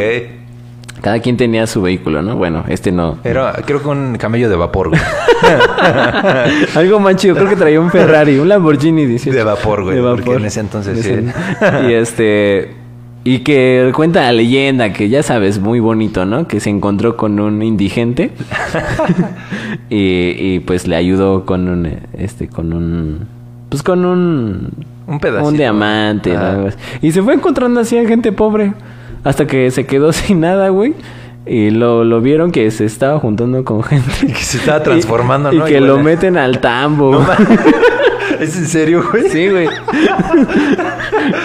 Cada 1.03 1.21
quien 1.21 1.37
tenía 1.37 1.67
su 1.67 1.83
vehículo, 1.83 2.23
¿no? 2.23 2.37
Bueno, 2.37 2.65
este 2.69 2.91
no. 2.93 3.19
Era, 3.23 3.53
creo 3.65 3.83
que 3.83 3.89
un 3.89 4.17
camello 4.17 4.49
de 4.49 4.57
vapor, 4.57 4.89
güey. 4.89 5.01
Algo 6.75 7.01
más 7.01 7.17
chido, 7.17 7.35
creo 7.35 7.49
que 7.49 7.57
traía 7.57 7.81
un 7.81 7.91
Ferrari, 7.91 8.39
un 8.39 8.49
Lamborghini, 8.49 9.07
dice. 9.07 9.31
De 9.31 9.45
vapor, 9.45 9.85
güey, 9.85 9.97
De 9.97 10.03
porque 10.03 10.23
vapor. 10.23 10.41
en 10.41 10.47
ese 10.47 10.61
entonces 10.61 11.01
sí. 11.01 11.15
Y 11.89 11.93
este. 11.93 12.75
Y 13.25 13.41
que 13.41 13.91
cuenta 13.95 14.23
la 14.23 14.33
leyenda, 14.33 14.93
que 14.93 15.09
ya 15.09 15.21
sabes, 15.23 15.59
muy 15.59 15.81
bonito, 15.81 16.25
¿no? 16.25 16.47
Que 16.47 16.61
se 16.61 16.71
encontró 16.71 17.17
con 17.17 17.41
un 17.41 17.61
indigente. 17.61 18.31
y, 19.91 20.31
y, 20.39 20.61
pues 20.61 20.87
le 20.87 20.95
ayudó 20.95 21.45
con 21.45 21.69
un. 21.69 21.91
Este, 22.17 22.49
con 22.49 22.73
un. 22.73 23.27
Pues 23.69 23.83
con 23.83 24.05
un. 24.05 24.71
Un 25.09 25.21
pedacito. 25.21 25.49
Un 25.49 25.57
diamante. 25.57 26.37
Y 27.03 27.11
se 27.13 27.23
fue 27.23 27.35
encontrando 27.35 27.81
así 27.81 27.99
a 27.99 28.07
gente 28.07 28.31
pobre. 28.33 28.73
Hasta 29.25 29.47
que 29.47 29.71
se 29.71 29.87
quedó 29.87 30.13
sin 30.15 30.41
nada, 30.41 30.69
güey. 30.69 30.95
Y 31.47 31.71
lo, 31.71 32.03
lo 32.03 32.21
vieron 32.21 32.51
que 32.51 32.69
se 32.73 32.85
estaba 32.85 33.19
juntando 33.21 33.65
con 33.65 33.83
gente. 33.83 34.11
Que 34.27 34.35
se 34.35 34.59
estaba 34.59 34.83
transformando, 34.83 35.53
y, 35.53 35.59
¿no? 35.59 35.69
Y 35.69 35.73
que 35.73 35.81
lo 35.81 35.99
meten 35.99 36.37
al 36.37 36.61
tambo. 36.61 37.13
No 37.13 37.27
¿Es 38.41 38.55
en 38.57 38.67
serio, 38.67 39.03
güey? 39.11 39.31
Sí, 39.31 39.49
güey. 39.49 39.69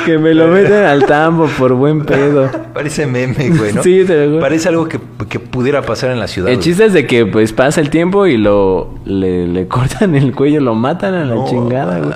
que 0.05 0.17
me 0.17 0.33
lo 0.33 0.47
meten 0.47 0.83
al 0.83 1.05
tambo 1.05 1.47
por 1.47 1.73
buen 1.73 2.03
pedo. 2.03 2.49
Parece 2.73 3.05
meme, 3.05 3.49
güey, 3.51 3.73
¿no? 3.73 3.83
Sí, 3.83 4.03
te 4.05 4.25
lo 4.25 4.29
juro. 4.31 4.41
Parece 4.41 4.69
algo 4.69 4.87
que, 4.89 4.99
que 5.29 5.39
pudiera 5.39 5.83
pasar 5.83 6.11
en 6.11 6.19
la 6.19 6.27
ciudad. 6.27 6.49
El 6.49 6.57
güey. 6.57 6.65
chiste 6.65 6.85
es 6.85 6.93
de 6.93 7.07
que 7.07 7.25
pues 7.25 7.53
pasa 7.53 7.79
el 7.79 7.89
tiempo 7.89 8.27
y 8.27 8.35
lo 8.37 8.95
le, 9.05 9.47
le 9.47 9.67
cortan 9.67 10.15
el 10.15 10.33
cuello, 10.33 10.59
lo 10.59 10.75
matan 10.75 11.13
a 11.13 11.23
la 11.23 11.35
No, 11.35 11.47
chingada, 11.47 11.99
güey. 11.99 12.13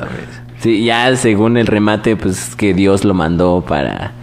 Sí, 0.60 0.84
ya 0.84 1.16
según 1.16 1.58
el 1.58 1.68
remate, 1.68 2.16
pues 2.16 2.56
que 2.56 2.74
Dios 2.74 3.06
lo 3.06 3.14
mandó 3.14 3.64
para, 3.66 4.14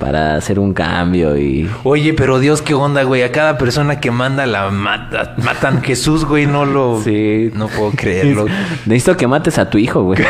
para 0.00 0.34
hacer 0.34 0.58
un 0.58 0.72
cambio 0.72 1.36
y 1.36 1.70
Oye, 1.84 2.14
pero 2.14 2.40
Dios, 2.40 2.62
¿qué 2.62 2.74
onda, 2.74 3.04
güey? 3.04 3.22
A 3.22 3.30
cada 3.30 3.58
persona 3.58 4.00
que 4.00 4.10
manda 4.10 4.46
la 4.46 4.70
mata, 4.70 5.34
matan 5.36 5.82
Jesús, 5.82 6.24
güey, 6.24 6.46
no 6.46 6.64
lo... 6.64 7.00
Sí. 7.04 7.50
No 7.54 7.68
puedo 7.68 7.92
creerlo. 7.92 8.46
necesito 8.86 9.16
que 9.16 9.28
mates 9.28 9.58
a 9.58 9.68
tu 9.68 9.78
hijo, 9.78 10.02
güey. 10.02 10.20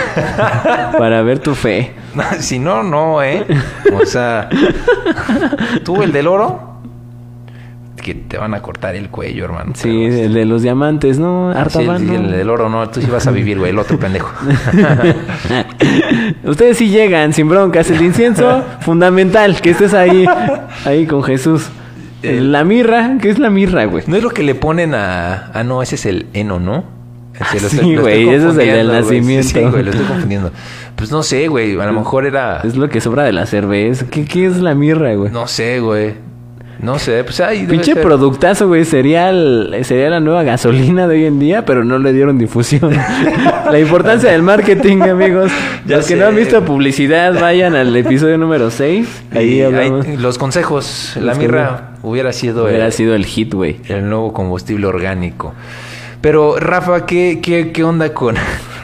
para 0.98 1.22
ver 1.22 1.38
tu 1.38 1.54
fe. 1.54 1.94
si 2.40 2.58
no, 2.58 2.82
no, 2.82 3.22
¿eh? 3.22 3.46
O 3.94 4.04
sea, 4.04 4.48
tú, 5.84 6.02
el 6.02 6.12
del 6.12 6.26
oro, 6.26 6.69
que 8.00 8.14
te 8.14 8.38
van 8.38 8.54
a 8.54 8.62
cortar 8.62 8.94
el 8.96 9.08
cuello, 9.10 9.44
hermano. 9.44 9.72
Sí, 9.74 10.06
Pero, 10.08 10.22
el 10.24 10.34
de 10.34 10.44
los 10.44 10.62
diamantes, 10.62 11.18
¿no? 11.18 11.52
sí, 11.52 11.58
Artaban, 11.58 12.02
el, 12.02 12.06
¿no? 12.22 12.28
el 12.28 12.32
del 12.32 12.50
oro, 12.50 12.68
no, 12.68 12.88
tú 12.88 13.00
sí 13.00 13.08
vas 13.10 13.26
a 13.26 13.30
vivir, 13.30 13.58
güey, 13.58 13.70
el 13.70 13.78
otro 13.78 13.98
pendejo. 13.98 14.30
Ustedes 16.44 16.78
sí 16.78 16.88
llegan 16.88 17.32
sin 17.32 17.48
broncas. 17.48 17.90
El 17.90 18.02
incienso, 18.02 18.62
fundamental, 18.80 19.60
que 19.60 19.70
estés 19.70 19.94
ahí, 19.94 20.26
ahí 20.84 21.06
con 21.06 21.22
Jesús. 21.22 21.68
La 22.22 22.64
mirra, 22.64 23.16
¿qué 23.20 23.30
es 23.30 23.38
la 23.38 23.50
mirra, 23.50 23.84
güey? 23.86 24.04
No 24.06 24.16
es 24.16 24.22
lo 24.22 24.30
que 24.30 24.42
le 24.42 24.54
ponen 24.54 24.94
a... 24.94 25.50
Ah, 25.54 25.64
no, 25.64 25.82
ese 25.82 25.94
es 25.94 26.04
el 26.06 26.26
heno, 26.34 26.60
¿no? 26.60 26.84
Ah, 27.40 27.46
lo 27.54 27.68
sí, 27.70 27.96
güey, 27.96 28.28
ese 28.28 28.50
es 28.50 28.58
el 28.58 28.88
del 28.88 29.02
güey. 29.02 29.22
Sí, 29.22 29.22
Sí, 29.22 29.36
nacimiento. 29.36 29.70
güey, 29.70 29.82
lo 29.84 29.90
estoy 29.92 30.06
confundiendo. 30.06 30.50
Pues 30.96 31.10
no 31.10 31.22
sé, 31.22 31.48
güey, 31.48 31.80
a 31.80 31.86
lo 31.86 31.92
mejor 31.94 32.26
era... 32.26 32.60
Es 32.62 32.76
lo 32.76 32.90
que 32.90 33.00
sobra 33.00 33.22
de 33.22 33.32
la 33.32 33.46
cerveza. 33.46 34.04
¿Qué, 34.10 34.26
qué 34.26 34.44
es 34.44 34.58
la 34.58 34.74
mirra, 34.74 35.14
güey? 35.14 35.32
No 35.32 35.46
sé, 35.46 35.80
güey. 35.80 36.12
No 36.82 36.98
sé, 36.98 37.22
pues 37.24 37.40
ahí 37.40 37.66
Pinche 37.66 37.92
ser. 37.94 38.02
productazo, 38.02 38.66
güey. 38.68 38.84
Sería, 38.84 39.28
el- 39.30 39.76
sería 39.84 40.08
la 40.10 40.20
nueva 40.20 40.42
gasolina 40.44 41.06
de 41.06 41.16
hoy 41.16 41.24
en 41.26 41.38
día, 41.38 41.64
pero 41.64 41.84
no 41.84 41.98
le 41.98 42.12
dieron 42.12 42.38
difusión. 42.38 42.90
la 43.70 43.78
importancia 43.78 44.30
del 44.32 44.42
marketing, 44.42 45.02
amigos. 45.02 45.50
Ya 45.86 45.96
Los 45.96 46.06
que 46.06 46.16
no 46.16 46.26
han 46.26 46.36
visto 46.36 46.62
publicidad, 46.64 47.40
vayan 47.40 47.74
al 47.74 47.94
episodio 47.96 48.36
número 48.38 48.70
6. 48.70 49.22
Ahí 49.34 49.60
hablamos. 49.62 50.06
los 50.06 50.36
consejos. 50.38 51.12
Los 51.16 51.24
la 51.24 51.34
mirra 51.34 51.90
hubiera 52.02 52.32
sido 52.32 52.64
Hubiera 52.64 52.86
el, 52.86 52.92
sido 52.92 53.14
el 53.14 53.24
hit, 53.26 53.52
güey. 53.54 53.76
el 53.88 54.08
nuevo 54.08 54.32
combustible 54.32 54.86
orgánico. 54.86 55.54
Pero, 56.20 56.58
Rafa, 56.58 57.06
¿qué, 57.06 57.40
qué, 57.42 57.72
qué 57.72 57.82
onda 57.82 58.12
con 58.12 58.36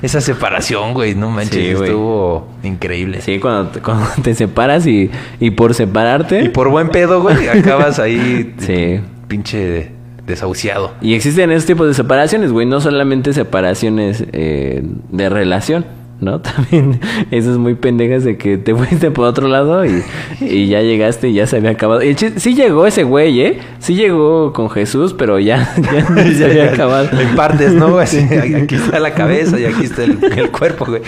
esa 0.06 0.20
separación, 0.20 0.94
güey? 0.94 1.14
No 1.14 1.30
manches, 1.30 1.54
Sí, 1.68 1.74
güey. 1.74 1.90
estuvo 1.90 2.48
increíble. 2.62 3.20
Sí, 3.20 3.38
cuando 3.38 3.70
te, 3.70 3.80
cuando 3.80 4.06
te 4.22 4.34
separas 4.34 4.86
y, 4.86 5.10
y 5.40 5.50
por 5.50 5.74
separarte. 5.74 6.42
Y 6.42 6.48
por 6.48 6.70
buen 6.70 6.88
pedo, 6.88 7.20
güey, 7.22 7.48
acabas 7.48 7.98
ahí 7.98 8.54
Sí. 8.58 9.00
pinche 9.28 9.90
desahuciado. 10.26 10.92
Y 11.00 11.14
existen 11.14 11.50
esos 11.52 11.66
tipos 11.66 11.86
de 11.86 11.94
separaciones, 11.94 12.50
güey. 12.52 12.66
No 12.66 12.80
solamente 12.80 13.32
separaciones 13.32 14.24
eh, 14.32 14.82
de 15.10 15.28
relación, 15.28 15.84
¿no? 16.20 16.40
También 16.42 17.00
esas 17.30 17.58
muy 17.58 17.74
pendejas 17.74 18.24
de 18.24 18.36
que 18.36 18.56
te 18.58 18.74
fuiste 18.76 19.10
por 19.10 19.26
otro 19.26 19.48
lado 19.48 19.84
y, 19.84 20.02
y 20.40 20.66
ya 20.68 20.80
llegaste 20.80 21.28
y 21.28 21.34
ya 21.34 21.46
se 21.46 21.56
había 21.56 21.70
acabado. 21.70 22.02
Y 22.02 22.08
el 22.08 22.16
chis- 22.16 22.38
sí 22.38 22.54
llegó 22.54 22.86
ese 22.86 23.02
güey, 23.04 23.40
¿eh? 23.40 23.58
Sí 23.78 23.94
llegó 23.94 24.52
con 24.52 24.70
Jesús, 24.70 25.14
pero 25.14 25.38
ya, 25.38 25.74
ya 26.16 26.24
se 26.34 26.44
había 26.44 26.72
acabado. 26.72 27.08
En 27.20 27.34
partes, 27.36 27.72
¿no? 27.74 27.98
Así, 27.98 28.18
aquí 28.18 28.74
está 28.76 28.98
la 28.98 29.12
cabeza 29.14 29.58
y 29.60 29.64
aquí 29.64 29.84
está 29.84 30.04
el, 30.04 30.18
el 30.36 30.50
cuerpo, 30.50 30.86
güey. 30.86 31.02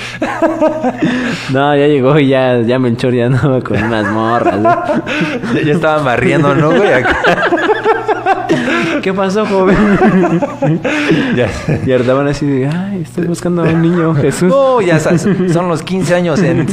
No, 1.52 1.74
ya 1.76 1.86
llegó 1.86 2.18
y 2.18 2.28
ya, 2.28 2.60
ya 2.60 2.78
Melchor 2.78 3.14
ya 3.14 3.26
andaba 3.26 3.60
con 3.62 3.82
unas 3.82 4.10
morras. 4.12 4.58
¿no? 4.60 4.68
Ya, 5.54 5.62
ya 5.62 5.72
estaban 5.72 6.04
barriendo, 6.04 6.54
¿no, 6.54 6.70
güey? 6.70 6.92
Acá. 6.92 7.18
¿Qué 9.02 9.12
pasó, 9.12 9.44
joven? 9.46 9.76
Ya. 11.36 11.48
Y 11.86 11.92
estaban 11.92 12.26
así 12.28 12.46
de, 12.46 12.66
ay, 12.68 13.02
estoy 13.02 13.26
buscando 13.26 13.62
a 13.62 13.66
un 13.66 13.82
niño, 13.82 14.14
Jesús. 14.14 14.48
No, 14.48 14.80
ya 14.80 14.98
sabes, 14.98 15.26
son 15.52 15.68
los 15.68 15.82
15 15.82 16.14
años 16.14 16.40
en, 16.42 16.66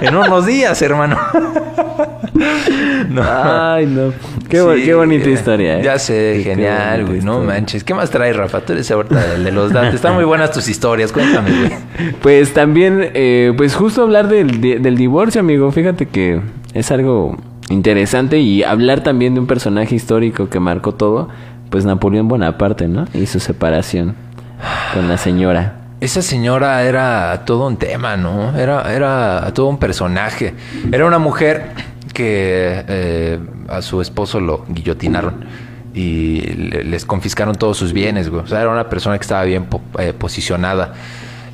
en 0.00 0.16
unos 0.16 0.46
días, 0.46 0.80
hermano. 0.82 1.16
No. 3.08 3.22
Ay, 3.24 3.86
no. 3.86 4.12
Qué, 4.48 4.60
bo- 4.60 4.74
Sí, 4.74 4.82
qué 4.84 4.94
bonita 4.94 5.28
eh, 5.28 5.32
historia, 5.32 5.78
¿eh? 5.80 5.82
Ya 5.82 5.98
sé, 5.98 6.40
genial, 6.44 7.06
güey. 7.06 7.20
No 7.20 7.40
manches. 7.40 7.84
¿Qué 7.84 7.94
más 7.94 8.10
traes, 8.10 8.36
Rafa? 8.36 8.60
Tú 8.60 8.72
eres 8.74 8.90
ahorita 8.90 9.34
el 9.34 9.44
de 9.44 9.52
los 9.52 9.72
datos. 9.72 9.94
Están 9.94 10.14
muy 10.14 10.24
buenas 10.24 10.52
tus 10.52 10.68
historias. 10.68 11.12
Cuéntame, 11.12 11.50
güey. 11.50 12.12
Pues 12.22 12.52
también, 12.54 13.10
eh, 13.14 13.52
pues 13.56 13.74
justo 13.74 14.02
hablar 14.02 14.28
del, 14.28 14.60
del 14.60 14.96
divorcio, 14.96 15.40
amigo. 15.40 15.70
Fíjate 15.72 16.06
que 16.06 16.40
es 16.74 16.90
algo 16.90 17.36
interesante 17.70 18.38
y 18.38 18.62
hablar 18.62 19.02
también 19.02 19.34
de 19.34 19.40
un 19.40 19.46
personaje 19.46 19.94
histórico 19.94 20.48
que 20.48 20.58
marcó 20.60 20.94
todo, 20.94 21.28
pues 21.70 21.84
Napoleón 21.84 22.28
Bonaparte, 22.28 22.88
¿no? 22.88 23.06
Y 23.14 23.26
su 23.26 23.40
separación 23.40 24.14
con 24.94 25.08
la 25.08 25.16
señora. 25.18 25.74
Esa 26.00 26.22
señora 26.22 26.82
era 26.84 27.42
todo 27.44 27.66
un 27.66 27.76
tema, 27.76 28.16
¿no? 28.16 28.56
Era, 28.56 28.94
era 28.94 29.50
todo 29.52 29.66
un 29.66 29.78
personaje. 29.78 30.54
Era 30.92 31.06
una 31.06 31.18
mujer 31.18 31.70
que 32.14 32.84
eh, 32.88 33.38
a 33.68 33.82
su 33.82 34.00
esposo 34.00 34.40
lo 34.40 34.64
guillotinaron 34.68 35.44
y 35.94 36.40
le- 36.42 36.84
les 36.84 37.04
confiscaron 37.04 37.56
todos 37.56 37.76
sus 37.76 37.92
bienes, 37.92 38.28
güey. 38.30 38.42
O 38.42 38.46
sea, 38.46 38.60
era 38.60 38.70
una 38.70 38.88
persona 38.88 39.18
que 39.18 39.22
estaba 39.22 39.42
bien 39.44 39.64
po- 39.64 39.80
eh, 39.98 40.12
posicionada. 40.12 40.94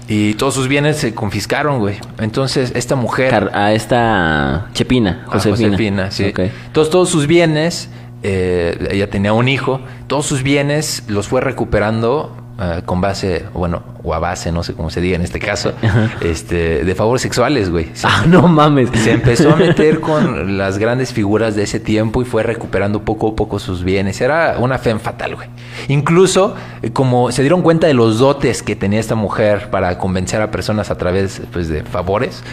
Y 0.07 0.35
todos 0.35 0.53
sus 0.53 0.69
bienes 0.69 0.99
se 0.99 1.15
confiscaron, 1.15 1.79
güey. 1.79 1.97
Entonces, 2.21 2.73
esta 2.75 2.95
mujer... 2.95 3.31
Car- 3.31 3.51
a 3.55 3.73
esta 3.73 4.67
Chepina, 4.75 5.23
a 5.27 5.31
Josefina. 5.33 5.71
Josefina, 5.71 6.11
sí. 6.11 6.25
Entonces, 6.37 6.91
todos 6.91 7.09
sus 7.09 7.27
bienes 7.27 7.89
eh, 8.23 8.89
ella 8.91 9.09
tenía 9.09 9.33
un 9.33 9.49
hijo, 9.49 9.81
todos 10.15 10.27
sus 10.27 10.45
bienes 10.45 11.03
los 11.09 11.27
fue 11.27 11.41
recuperando 11.41 12.37
eh, 12.61 12.83
con 12.87 13.01
base, 13.01 13.47
bueno, 13.53 13.83
o 14.05 14.15
a 14.15 14.21
base, 14.21 14.53
no 14.53 14.63
sé 14.63 14.73
cómo 14.73 14.89
se 14.89 15.01
diga 15.01 15.17
en 15.17 15.23
este 15.23 15.41
caso, 15.41 15.73
este, 16.21 16.85
de 16.85 16.95
favores 16.95 17.21
sexuales, 17.21 17.69
güey. 17.69 17.91
Se, 17.95 18.07
Ah, 18.07 18.23
no 18.29 18.47
mames. 18.47 18.91
se 18.95 19.11
empezó 19.11 19.51
a 19.51 19.57
meter 19.57 19.99
con 20.09 20.57
las 20.57 20.79
grandes 20.79 21.13
figuras 21.13 21.57
de 21.57 21.65
ese 21.65 21.81
tiempo 21.81 22.23
y 22.23 22.27
fue 22.27 22.45
recuperando 22.45 23.03
poco 23.03 23.31
a 23.31 23.35
poco 23.35 23.59
sus 23.59 23.83
bienes. 23.83 24.21
Era 24.21 24.55
una 24.61 24.79
fe 24.79 24.97
fatal, 25.01 25.35
güey. 25.35 25.49
Incluso, 25.89 26.55
eh, 26.83 26.93
como 26.93 27.33
se 27.33 27.43
dieron 27.43 27.63
cuenta 27.63 27.89
de 27.89 27.95
los 27.95 28.21
dotes 28.21 28.63
que 28.63 28.77
tenía 28.77 29.01
esta 29.01 29.17
mujer 29.17 29.69
para 29.71 29.99
convencer 29.99 30.41
a 30.43 30.53
personas 30.53 30.93
a 30.93 30.97
través 30.97 31.43
pues, 31.53 31.67
de 31.69 31.83
favores, 31.83 32.45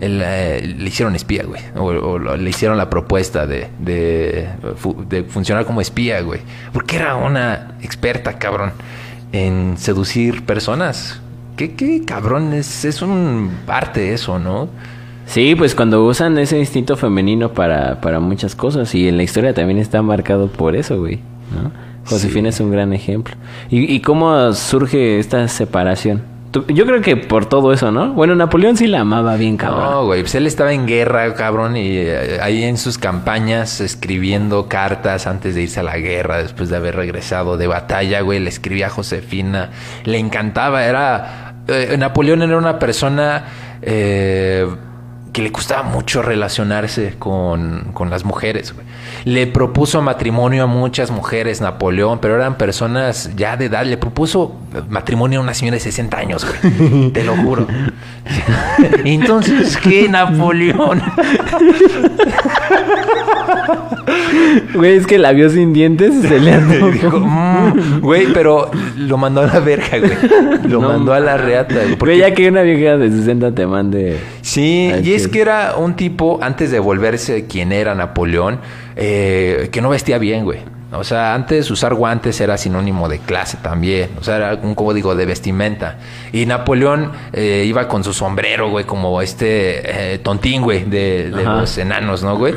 el, 0.00 0.20
eh, 0.24 0.74
le 0.78 0.88
hicieron 0.88 1.14
espía, 1.14 1.44
güey. 1.44 1.62
O, 1.76 1.84
o 1.84 2.36
le 2.36 2.50
hicieron 2.50 2.76
la 2.76 2.90
propuesta 2.90 3.46
de, 3.46 3.68
de 3.78 5.24
funcionar 5.24 5.64
como 5.64 5.80
espía, 5.80 6.20
güey. 6.20 6.40
Porque 6.72 6.96
era 6.96 7.16
una 7.16 7.76
experta, 7.82 8.38
cabrón, 8.38 8.72
en 9.32 9.76
seducir 9.76 10.44
personas. 10.44 11.20
¿Qué, 11.56 11.74
qué 11.74 12.04
cabrón? 12.04 12.52
Es, 12.52 12.84
es 12.84 13.00
un 13.02 13.50
arte 13.66 14.12
eso, 14.12 14.38
¿no? 14.38 14.68
Sí, 15.26 15.54
pues 15.56 15.74
cuando 15.74 16.04
usan 16.04 16.38
ese 16.38 16.58
instinto 16.58 16.96
femenino 16.96 17.52
para, 17.52 18.00
para 18.00 18.20
muchas 18.20 18.54
cosas 18.54 18.94
y 18.94 19.08
en 19.08 19.16
la 19.16 19.24
historia 19.24 19.54
también 19.54 19.78
está 19.78 20.00
marcado 20.02 20.48
por 20.48 20.76
eso, 20.76 20.98
güey. 20.98 21.20
¿no? 21.50 21.72
Josefina 22.04 22.50
es 22.50 22.60
un 22.60 22.70
gran 22.70 22.92
ejemplo. 22.92 23.34
¿Y, 23.68 23.92
y 23.92 24.00
cómo 24.00 24.52
surge 24.52 25.18
esta 25.18 25.48
separación? 25.48 26.22
Yo 26.68 26.86
creo 26.86 27.00
que 27.00 27.16
por 27.16 27.46
todo 27.46 27.72
eso, 27.72 27.90
¿no? 27.90 28.12
Bueno, 28.12 28.34
Napoleón 28.34 28.76
sí 28.76 28.86
la 28.86 29.00
amaba 29.00 29.36
bien, 29.36 29.56
cabrón. 29.56 29.90
No, 29.90 30.04
güey, 30.06 30.22
pues 30.22 30.34
él 30.34 30.46
estaba 30.46 30.72
en 30.72 30.86
guerra, 30.86 31.34
cabrón, 31.34 31.76
y 31.76 31.96
eh, 31.96 32.38
ahí 32.40 32.62
en 32.64 32.78
sus 32.78 32.98
campañas 32.98 33.80
escribiendo 33.80 34.68
cartas 34.68 35.26
antes 35.26 35.54
de 35.54 35.62
irse 35.62 35.80
a 35.80 35.82
la 35.82 35.98
guerra, 35.98 36.38
después 36.38 36.68
de 36.68 36.76
haber 36.76 36.96
regresado 36.96 37.56
de 37.56 37.66
batalla, 37.66 38.20
güey, 38.20 38.40
le 38.40 38.48
escribía 38.48 38.86
a 38.86 38.90
Josefina, 38.90 39.70
le 40.04 40.18
encantaba, 40.18 40.84
era... 40.84 41.54
eh, 41.68 41.96
Napoleón 41.98 42.42
era 42.42 42.56
una 42.56 42.78
persona 42.78 43.44
eh, 43.82 44.66
que 45.36 45.42
le 45.42 45.52
costaba 45.52 45.82
mucho 45.82 46.22
relacionarse 46.22 47.16
con, 47.18 47.90
con 47.92 48.08
las 48.08 48.24
mujeres, 48.24 48.72
güey. 48.72 48.86
Le 49.26 49.46
propuso 49.46 50.00
matrimonio 50.00 50.62
a 50.64 50.66
muchas 50.66 51.10
mujeres, 51.10 51.60
Napoleón, 51.60 52.20
pero 52.22 52.36
eran 52.36 52.56
personas 52.56 53.30
ya 53.36 53.58
de 53.58 53.66
edad. 53.66 53.84
Le 53.84 53.98
propuso 53.98 54.56
matrimonio 54.88 55.40
a 55.40 55.42
una 55.42 55.52
señora 55.52 55.74
de 55.74 55.80
60 55.80 56.16
años, 56.16 56.46
güey. 56.46 57.10
Te 57.12 57.22
lo 57.22 57.36
juro. 57.36 57.66
Entonces, 59.04 59.76
¿qué, 59.76 60.08
Napoleón? 60.08 61.02
Güey, 64.74 64.96
es 64.96 65.06
que 65.06 65.18
la 65.18 65.32
vio 65.32 65.48
sin 65.50 65.72
dientes 65.72 66.12
y 66.14 66.26
se 66.28 66.38
le 66.40 66.52
andó. 66.52 66.90
Dijo, 66.90 67.18
"Mm", 67.20 68.00
güey, 68.00 68.26
pero 68.32 68.70
lo 68.96 69.16
mandó 69.16 69.40
a 69.42 69.46
la 69.46 69.60
verga, 69.60 69.98
güey. 69.98 70.12
Lo 70.68 70.80
No 70.80 70.88
mandó 70.88 71.12
a 71.12 71.20
la 71.20 71.36
reata, 71.36 71.74
güey. 71.98 72.18
ya 72.18 72.32
que 72.34 72.48
una 72.48 72.62
vieja 72.62 72.96
de 72.96 73.10
60 73.10 73.52
te 73.52 73.66
mande... 73.66 74.18
Sí, 74.42 74.92
y 75.02 75.12
es 75.12 75.25
cielo. 75.26 75.32
que 75.32 75.40
era 75.40 75.76
un 75.76 75.94
tipo, 75.94 76.38
antes 76.42 76.70
de 76.70 76.78
volverse 76.78 77.46
quien 77.46 77.72
era 77.72 77.94
Napoleón, 77.94 78.60
eh, 78.96 79.68
que 79.72 79.80
no 79.80 79.90
vestía 79.90 80.18
bien, 80.18 80.44
güey. 80.44 80.75
O 80.98 81.04
sea, 81.04 81.34
antes 81.34 81.70
usar 81.70 81.94
guantes 81.94 82.40
era 82.40 82.56
sinónimo 82.56 83.08
de 83.08 83.18
clase 83.18 83.58
también. 83.62 84.10
O 84.20 84.24
sea, 84.24 84.36
era 84.36 84.54
un 84.62 84.74
código 84.74 85.14
de 85.14 85.26
vestimenta. 85.26 85.98
Y 86.32 86.46
Napoleón 86.46 87.12
eh, 87.32 87.64
iba 87.66 87.88
con 87.88 88.04
su 88.04 88.12
sombrero, 88.12 88.70
güey, 88.70 88.84
como 88.84 89.20
este 89.22 90.14
eh, 90.14 90.18
tontín, 90.18 90.62
güey, 90.62 90.84
de, 90.84 91.30
de 91.30 91.44
los 91.44 91.78
enanos, 91.78 92.22
¿no, 92.22 92.36
güey? 92.36 92.54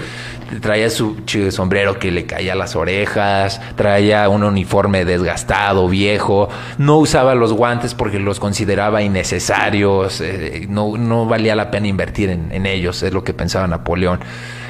Traía 0.62 0.90
su 0.90 1.22
chido 1.26 1.52
sombrero 1.52 2.00
que 2.00 2.10
le 2.10 2.26
caía 2.26 2.54
a 2.54 2.56
las 2.56 2.76
orejas, 2.76 3.62
traía 3.76 4.28
un 4.30 4.44
uniforme 4.44 5.06
desgastado, 5.06 5.88
viejo, 5.88 6.50
no 6.80 6.98
usaba 6.98 7.36
los 7.36 7.54
guantes 7.54 7.94
porque 7.94 8.18
los 8.18 8.40
consideraba 8.40 9.04
innecesarios, 9.04 10.22
eh, 10.22 10.66
no, 10.68 10.98
no 10.98 11.28
valía 11.28 11.56
la 11.56 11.70
pena 11.70 11.88
invertir 11.88 12.32
en, 12.32 12.52
en 12.52 12.66
ellos, 12.66 13.04
es 13.04 13.14
lo 13.14 13.24
que 13.24 13.36
pensaba 13.36 13.68
Napoleón. 13.68 14.20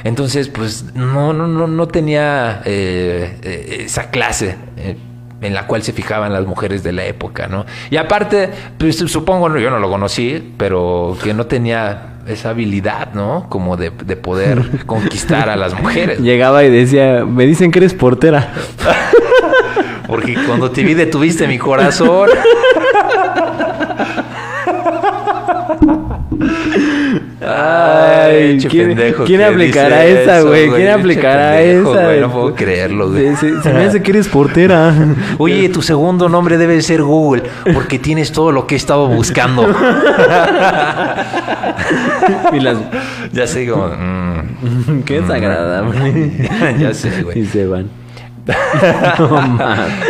Entonces, 0.04 0.50
pues 0.50 0.86
no, 0.96 1.34
no, 1.34 1.48
no, 1.48 1.68
no 1.68 1.88
tenía 1.88 2.62
eh, 2.66 3.38
eh, 3.44 3.78
esa 3.86 4.10
clase. 4.10 4.56
eh, 4.78 4.98
en 5.42 5.54
la 5.54 5.68
cual 5.68 5.84
se 5.84 5.94
fijaban 5.94 6.34
las 6.34 6.46
mujeres 6.46 6.84
de 6.84 6.92
la 6.92 7.06
época, 7.06 7.48
¿no? 7.48 7.66
Y 7.90 7.96
aparte, 7.96 8.50
pues 8.78 8.98
supongo, 8.98 9.48
no, 9.48 9.58
yo 9.58 9.70
no 9.70 9.80
lo 9.80 9.90
conocí, 9.90 10.54
pero 10.58 11.18
que 11.24 11.34
no 11.34 11.46
tenía 11.46 12.16
esa 12.28 12.50
habilidad, 12.50 13.14
¿no? 13.14 13.46
Como 13.50 13.78
de, 13.78 13.90
de 13.92 14.18
poder 14.18 14.84
conquistar 14.86 15.50
a 15.50 15.56
las 15.56 15.80
mujeres. 15.80 16.20
Llegaba 16.20 16.64
y 16.66 16.70
decía, 16.70 17.24
me 17.26 17.46
dicen 17.46 17.72
que 17.72 17.80
eres 17.80 17.94
portera. 17.94 18.52
Porque 20.08 20.36
cuando 20.46 20.72
te 20.72 20.84
vi 20.84 20.94
detuviste 20.96 21.48
mi 21.48 21.58
corazón. 21.58 22.30
Ay, 27.52 28.58
¿quién, 28.70 28.88
pendejo 28.90 29.24
¿quién 29.26 29.42
aplicará 29.42 30.06
esa, 30.06 30.42
güey? 30.42 30.70
¿Quién 30.70 30.90
aplicará 30.90 31.58
pendejo, 31.58 31.94
esa? 31.96 32.06
güey, 32.06 32.20
no 32.22 32.32
puedo 32.32 32.56
creerlo, 32.56 33.10
güey. 33.12 33.36
Se, 33.36 33.56
se- 33.56 33.62
se 33.64 33.74
me 33.74 33.86
hace 33.86 34.02
que 34.02 34.12
eres 34.12 34.28
portera. 34.28 34.94
Oye, 35.38 35.70
tu 35.70 35.82
segundo 35.82 36.30
nombre 36.30 36.58
debe 36.58 36.82
ser 36.82 37.02
Google, 37.04 37.44
porque 37.74 37.98
tienes 38.00 38.32
todo 38.32 38.52
lo 38.52 38.68
que 38.68 38.76
he 38.76 38.78
estado 38.78 39.08
buscando. 39.08 39.68
y 42.54 42.60
las... 42.60 42.78
ya 43.32 43.48
sé 43.48 43.68
como... 43.68 43.88
mm, 43.88 45.02
Qué 45.06 45.22
desagradable. 45.22 46.32
ya 46.80 46.94
sé, 46.94 47.24
güey. 47.24 47.40
Y 47.40 47.46
se 47.46 47.66
van. 47.68 47.88
no. 49.20 49.42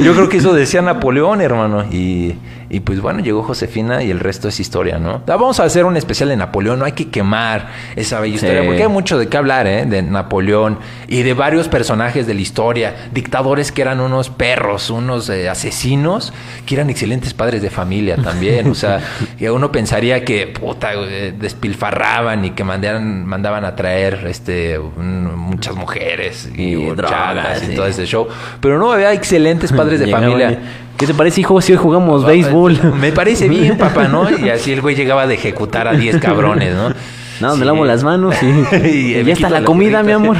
Yo 0.01 0.13
creo 0.13 0.29
que 0.29 0.37
eso 0.37 0.53
decía 0.53 0.81
Napoleón, 0.81 1.41
hermano. 1.41 1.83
Y, 1.91 2.35
y 2.70 2.82
pues 2.82 3.01
bueno, 3.01 3.20
llegó 3.22 3.41
Josefina 3.41 4.03
y 4.03 4.11
el 4.11 4.20
resto 4.20 4.47
es 4.47 4.59
historia, 4.59 4.99
¿no? 4.99 5.24
Ah, 5.28 5.38
Vamos 5.39 5.59
a 5.59 5.63
hacer 5.63 5.86
un 5.86 5.97
especial 5.97 6.30
de 6.30 6.38
Napoleón. 6.38 6.78
No 6.78 6.86
hay 6.86 6.91
que 6.91 7.09
quemar 7.09 7.70
esa 7.95 8.20
bella 8.20 8.36
historia. 8.36 8.63
Porque 8.63 8.84
hay 8.84 8.89
mucho 8.89 9.17
de 9.17 9.28
qué 9.28 9.38
hablar, 9.38 9.65
¿eh? 9.65 9.86
De 9.88 10.03
Napoleón 10.03 10.78
y 11.07 11.24
de 11.24 11.34
varios 11.34 11.67
personajes 11.67 12.28
de 12.28 12.36
la 12.36 12.41
historia. 12.41 12.95
Dictadores 13.11 13.72
que 13.72 13.82
eran 13.82 13.99
unos 13.99 14.30
perros, 14.30 14.91
unos 14.91 15.30
eh, 15.30 15.49
asesinos, 15.49 16.32
que 16.67 16.76
eran 16.76 16.91
excelentes 16.91 17.34
padres 17.34 17.63
de 17.63 17.72
familia 17.72 18.17
también. 18.17 18.70
O 18.70 18.76
sea, 18.76 19.01
que 19.39 19.49
uno 19.49 19.72
pensaría 19.72 20.24
que, 20.24 20.45
puta, 20.45 20.93
güey, 20.93 21.32
despilfarraban 21.32 22.45
y 22.45 22.51
que 22.51 22.63
mandaban, 22.63 23.26
mandaban 23.26 23.65
a 23.65 23.76
traer 23.76 24.26
este, 24.28 24.78
muchas 24.78 25.76
mujeres 25.76 26.47
y, 26.55 26.76
Y 26.76 26.86
drogas, 26.91 27.63
y 27.63 27.67
sí. 27.67 27.76
todo 27.76 27.88
ese 27.88 28.05
show. 28.05 28.28
Pero 28.61 28.78
no, 28.78 28.91
había 28.91 29.11
excelentes 29.13 29.74
padres 29.74 29.99
de 29.99 30.07
familia. 30.11 30.59
¿Qué 31.00 31.08
te 31.08 31.14
parece, 31.14 31.39
hijo, 31.39 31.62
si 31.62 31.72
hoy 31.72 31.78
jugamos 31.78 32.26
béisbol? 32.26 32.95
Me 32.95 33.14
parece 33.14 33.47
bien, 33.47 33.78
papá, 33.78 34.10
¿no? 34.10 34.30
Y 34.38 34.50
así 34.50 34.74
el 34.74 34.82
güey 34.82 34.95
llegaba 34.95 35.28
de 35.28 35.36
ejecutar 35.36 35.88
a 35.88 35.93
10 35.93 36.20
cabrones, 36.20 36.76
¿no? 36.76 36.93
No, 37.41 37.55
me 37.55 37.65
lavo 37.65 37.85
las 37.85 38.03
manos 38.03 38.35
y, 38.43 38.45
Y 38.87 39.15
y 39.17 39.23
ya 39.23 39.33
está 39.33 39.49
la 39.49 39.61
la 39.61 39.65
comida, 39.65 40.03
mi 40.03 40.11
amor. 40.11 40.37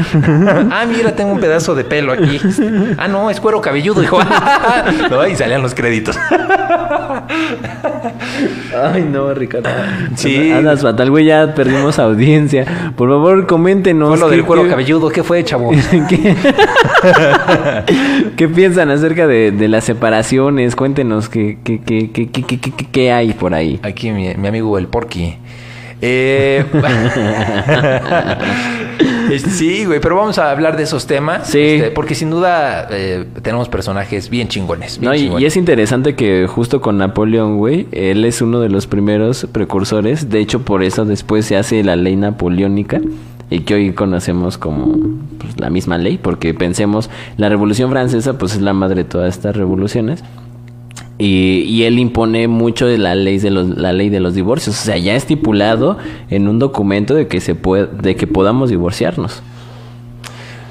ah, 0.72 0.86
mira, 0.88 1.16
tengo 1.16 1.32
un 1.34 1.40
pedazo 1.40 1.74
de 1.76 1.84
pelo 1.86 2.12
aquí. 2.14 2.40
Ah, 2.98 3.08
no, 3.08 3.30
es 3.30 3.40
cuero 3.40 3.62
cabelludo, 3.62 4.04
hijo. 4.04 4.20
No, 5.10 5.26
y 5.28 5.36
salían 5.36 5.62
los 5.62 5.74
créditos. 5.74 6.18
Ay, 8.94 9.08
no, 9.12 9.34
Ricardo. 9.34 9.70
Sí. 10.16 10.52
Andas 10.52 10.82
fatal, 10.82 11.10
güey, 11.10 11.26
ya 11.26 11.54
perdimos 11.54 12.00
audiencia. 12.00 12.66
Por 12.96 13.10
favor, 13.10 13.48
coméntenos. 13.48 14.10
Fue 14.10 14.18
lo 14.18 14.30
qué- 14.30 14.36
del 14.36 14.46
cuero 14.46 14.64
qué- 14.64 14.70
cabelludo. 14.70 15.10
¿Qué 15.10 15.24
fue, 15.24 15.44
chavo? 15.44 15.72
¿Qué, 16.10 16.36
¿Qué 18.38 18.48
piensan 18.48 18.90
acerca 18.92 19.28
de, 19.28 19.52
de 19.52 19.68
las 19.68 19.84
separaciones? 19.84 20.76
Cuéntenos 20.76 21.30
qué, 21.30 21.58
qué, 21.64 21.80
qué, 21.82 22.12
qué, 22.12 22.30
qué, 22.30 22.44
qué- 22.46 22.60
qué- 22.60 22.88
qué 22.92 23.12
hay 23.12 23.34
por 23.34 23.54
ahí. 23.54 23.80
Aquí 23.84 24.12
mi, 24.12 24.34
mi 24.36 24.48
amigo 24.48 24.78
el 24.78 24.88
Porky. 24.88 25.38
Eh, 26.02 26.66
sí, 29.50 29.86
güey, 29.86 30.00
pero 30.00 30.16
vamos 30.16 30.38
a 30.38 30.52
hablar 30.52 30.78
de 30.78 30.84
esos 30.84 31.08
temas. 31.08 31.48
Sí. 31.48 31.60
este, 31.60 31.92
porque 31.92 32.16
sin 32.16 32.30
duda 32.30 32.88
eh, 32.92 33.26
tenemos 33.42 33.70
personajes 33.70 34.30
bien 34.30 34.48
chingones. 34.48 35.00
bien 35.00 35.12
No, 35.12 35.40
y 35.40 35.46
es 35.46 35.58
interesante 35.58 36.16
que 36.16 36.48
justo 36.48 36.82
con 36.82 36.98
Napoleón, 36.98 37.58
güey, 37.58 37.88
él 37.92 38.26
es 38.26 38.42
uno 38.42 38.60
de 38.60 38.70
los 38.70 38.88
primeros 38.88 39.48
precursores. 39.52 40.30
De 40.30 40.40
hecho, 40.40 40.62
por 40.62 40.84
eso 40.84 41.06
después 41.06 41.46
se 41.46 41.58
hace 41.58 41.84
la 41.84 41.96
ley 41.96 42.16
napoleónica 42.16 43.02
y 43.50 43.62
que 43.62 43.74
hoy 43.74 43.94
conocemos 43.94 44.58
como 44.58 44.98
pues, 45.40 45.60
la 45.60 45.70
misma 45.70 45.98
ley, 45.98 46.18
porque 46.18 46.54
pensemos, 46.54 47.10
la 47.38 47.50
Revolución 47.50 47.90
Francesa 47.90 48.38
pues 48.38 48.54
es 48.54 48.62
la 48.62 48.74
madre 48.74 49.04
de 49.04 49.10
todas 49.10 49.36
estas 49.36 49.56
revoluciones. 49.56 50.24
Y, 51.22 51.64
y 51.68 51.84
él 51.84 52.00
impone 52.00 52.48
mucho 52.48 52.88
de 52.88 52.98
la 52.98 53.14
ley 53.14 53.40
de 53.40 53.52
los 53.52 53.78
la 53.78 53.92
ley 53.92 54.10
de 54.10 54.22
los 54.22 54.34
divorcios, 54.34 54.80
o 54.80 54.84
sea, 54.86 54.98
ya 54.98 55.16
estipulado 55.16 55.98
en 56.30 56.48
un 56.48 56.60
documento 56.60 57.14
de 57.14 57.28
que 57.28 57.42
se 57.42 57.56
puede 57.56 57.88
de 57.88 58.16
que 58.16 58.26
podamos 58.26 58.70
divorciarnos. 58.70 59.44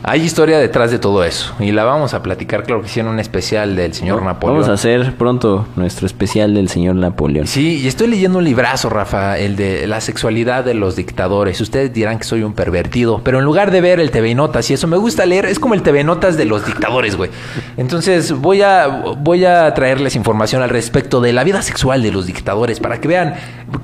Hay 0.05 0.23
historia 0.23 0.59
detrás 0.59 0.91
de 0.91 0.99
todo 0.99 1.23
eso 1.23 1.55
y 1.59 1.71
la 1.73 1.85
vamos 1.85 2.15
a 2.15 2.23
platicar, 2.23 2.63
claro 2.63 2.81
que 2.81 2.89
sí, 2.89 2.99
en 2.99 3.09
un 3.09 3.19
especial 3.19 3.77
del 3.77 3.93
señor 3.93 4.23
Napoleón. 4.23 4.61
Vamos 4.61 4.71
a 4.71 4.75
hacer 4.75 5.15
pronto 5.17 5.67
nuestro 5.77 6.07
especial 6.07 6.55
del 6.55 6.71
señor 6.71 6.95
Napoleón. 6.95 7.47
Sí, 7.47 7.81
y 7.83 7.89
estoy 7.89 8.07
leyendo 8.07 8.39
un 8.39 8.45
librazo, 8.45 8.89
Rafa, 8.89 9.39
el 9.39 9.57
de 9.57 9.87
la 9.87 10.01
sexualidad 10.01 10.65
de 10.65 10.73
los 10.73 10.97
dictadores. 10.97 11.61
Ustedes 11.61 11.93
dirán 11.93 12.17
que 12.19 12.25
soy 12.25 12.43
un 12.43 12.55
pervertido, 12.55 13.21
pero 13.23 13.39
en 13.41 13.45
lugar 13.45 13.71
de 13.71 13.83
ver 13.83 13.99
el 14.01 14.11
TV 14.11 14.35
Notas 14.35 14.71
y 14.71 14.75
eso, 14.75 14.87
me 14.87 14.97
gusta 14.97 15.27
leer, 15.27 15.45
es 15.45 15.59
como 15.59 15.75
el 15.75 15.83
TV 15.83 16.05
Notas 16.05 16.39
de 16.39 16.47
los 16.47 16.65
dictadores, 16.65 17.17
güey. 17.17 17.31
Entonces 17.79 18.33
voy 18.33 18.61
a, 18.61 18.89
voy 18.89 19.45
a 19.45 19.73
traerles 19.73 20.17
información 20.17 20.63
al 20.63 20.69
respecto 20.69 21.21
de 21.21 21.33
la 21.33 21.45
vida 21.45 21.63
sexual 21.63 22.03
de 22.03 22.11
los 22.11 22.27
dictadores 22.27 22.81
para 22.81 23.01
que 23.01 23.07
vean 23.07 23.35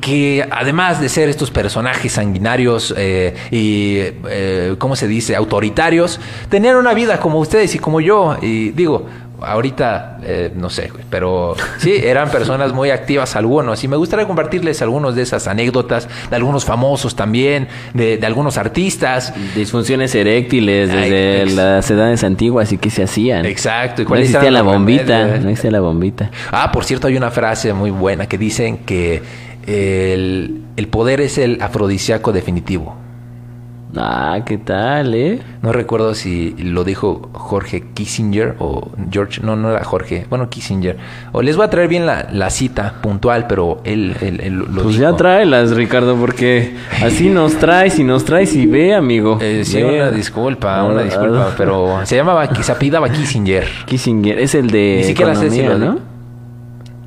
que 0.00 0.46
además 0.50 1.00
de 1.00 1.08
ser 1.08 1.28
estos 1.28 1.52
personajes 1.52 2.12
sanguinarios 2.12 2.92
eh, 2.96 3.36
y, 3.52 3.98
eh, 4.28 4.74
¿cómo 4.78 4.96
se 4.96 5.06
dice?, 5.06 5.36
autoritarios, 5.36 6.20
tener 6.48 6.74
una 6.74 6.92
vida 6.92 7.20
como 7.20 7.38
ustedes 7.38 7.72
y 7.76 7.78
como 7.78 8.00
yo. 8.00 8.36
Y 8.42 8.70
digo, 8.70 9.06
ahorita 9.40 10.18
eh, 10.22 10.52
no 10.54 10.70
sé, 10.70 10.90
pero 11.10 11.54
sí, 11.78 11.92
eran 12.02 12.30
personas 12.30 12.72
muy 12.72 12.90
activas 12.90 13.36
algunos. 13.36 13.82
Y 13.84 13.88
me 13.88 13.96
gustaría 13.96 14.26
compartirles 14.26 14.80
algunos 14.82 15.14
de 15.14 15.22
esas 15.22 15.46
anécdotas, 15.46 16.08
de 16.30 16.36
algunos 16.36 16.64
famosos 16.64 17.14
también, 17.14 17.68
de, 17.92 18.20
algunos 18.24 18.56
artistas. 18.58 19.34
Disfunciones 19.54 20.14
eréctiles 20.14 20.90
desde 20.90 21.46
las 21.54 21.90
edades 21.90 22.24
antiguas 22.24 22.72
y 22.72 22.78
que 22.78 22.90
se 22.90 23.02
hacían. 23.02 23.44
Exacto. 23.46 24.02
¿Y 24.02 24.04
no 24.06 24.16
existía 24.16 24.50
la 24.50 24.62
bombita, 24.62 25.26
no 25.26 25.48
existía 25.50 25.70
la 25.70 25.80
bombita. 25.80 26.30
Ah, 26.50 26.72
por 26.72 26.84
cierto, 26.84 27.06
hay 27.06 27.16
una 27.16 27.30
frase 27.30 27.72
muy 27.72 27.90
buena 27.90 28.26
que 28.26 28.38
dicen 28.38 28.78
que 28.78 29.22
el, 29.66 30.62
el 30.76 30.88
poder 30.88 31.20
es 31.20 31.38
el 31.38 31.60
afrodisíaco 31.60 32.32
definitivo. 32.32 33.03
Ah, 33.96 34.40
¿qué 34.44 34.58
tal, 34.58 35.14
eh? 35.14 35.40
No 35.62 35.72
recuerdo 35.72 36.14
si 36.14 36.54
lo 36.58 36.84
dijo 36.84 37.28
Jorge 37.32 37.84
Kissinger 37.94 38.56
o 38.58 38.90
George, 39.10 39.40
no, 39.42 39.56
no 39.56 39.70
era 39.70 39.84
Jorge, 39.84 40.26
bueno, 40.28 40.48
Kissinger. 40.48 40.96
O 41.32 41.42
les 41.42 41.56
voy 41.56 41.66
a 41.66 41.70
traer 41.70 41.88
bien 41.88 42.06
la, 42.06 42.50
cita 42.50 42.94
puntual, 43.02 43.46
pero 43.46 43.80
él, 43.84 44.16
él, 44.20 44.52
lo 44.54 44.82
Pues 44.82 44.96
ya 44.96 45.14
tráelas, 45.16 45.72
Ricardo, 45.72 46.16
porque 46.16 46.74
así 47.02 47.28
nos 47.28 47.56
traes 47.56 47.98
y 47.98 48.04
nos 48.04 48.24
traes 48.24 48.54
y 48.54 48.66
ve, 48.66 48.94
amigo. 48.94 49.38
Eh, 49.40 49.64
sí, 49.64 49.82
una 49.82 50.10
disculpa, 50.10 50.82
una 50.84 51.02
disculpa, 51.02 51.54
pero 51.56 52.00
se 52.04 52.16
llamaba, 52.16 52.52
se 52.54 52.72
apidaba 52.72 53.08
Kissinger. 53.08 53.66
Kissinger, 53.86 54.38
es 54.38 54.54
el 54.54 54.70
de 54.70 54.96
Ni 54.98 55.04
siquiera 55.04 55.34
sé 55.34 55.50
si 55.50 55.62
lo, 55.62 55.78
¿no? 55.78 56.13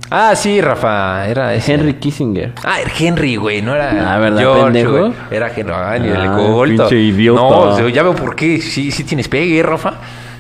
Ah, 0.10 0.36
sí, 0.36 0.62
Rafa, 0.62 1.28
era 1.28 1.54
ese. 1.54 1.74
Henry 1.74 1.96
Kissinger. 1.96 2.54
Ah, 2.64 2.80
era 2.80 2.92
Henry, 2.98 3.36
güey, 3.36 3.62
no 3.62 3.76
era 3.76 4.16
Ah, 4.16 4.18
¿verdad, 4.20 4.40
George, 4.40 4.64
pendejo? 4.64 5.14
Era 5.30 5.52
Henry, 5.54 5.74
ah, 5.74 5.98
ni 6.00 6.10
ah, 6.10 6.64
Pinche 6.64 7.00
idiota. 7.00 7.42
No, 7.42 7.90
ya 7.90 8.04
veo 8.04 8.16
por 8.16 8.36
qué, 8.36 8.62
sí, 8.62 8.92
sí 8.92 9.04
tienes 9.04 9.28
pegue, 9.28 9.62
Rafa. 9.64 9.96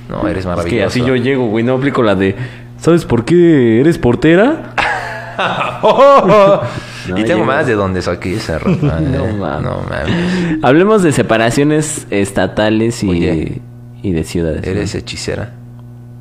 No, 0.09 0.25
eres 0.27 0.45
maravilloso. 0.45 0.75
Es 0.85 0.93
que 0.93 0.99
así 0.99 1.05
yo 1.05 1.15
llego, 1.17 1.47
güey, 1.47 1.65
no 1.65 1.73
aplico 1.73 2.01
la 2.01 2.15
de, 2.15 2.35
¿sabes 2.79 3.03
por 3.03 3.25
qué 3.25 3.81
eres 3.81 3.97
portera? 3.97 4.73
y 7.15 7.23
tengo 7.23 7.45
más 7.45 7.67
de 7.67 7.73
dónde 7.73 8.01
saqué 8.01 8.35
esa 8.35 8.59
Rafa. 8.59 8.99
no, 9.01 9.25
eh. 9.25 9.33
mames. 9.33 9.63
no 9.63 9.83
mames. 9.89 10.63
Hablemos 10.63 11.03
de 11.03 11.11
separaciones 11.11 12.07
estatales 12.09 13.03
y, 13.03 13.61
y 14.01 14.11
de 14.11 14.23
ciudades. 14.23 14.65
¿Eres 14.65 14.95
hechicera? 14.95 15.51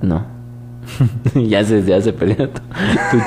No. 0.03 0.36
ya 1.35 1.65
se, 1.65 1.83
ya 1.83 2.01
se 2.01 2.13
perdió 2.13 2.49
tu, 2.51 2.61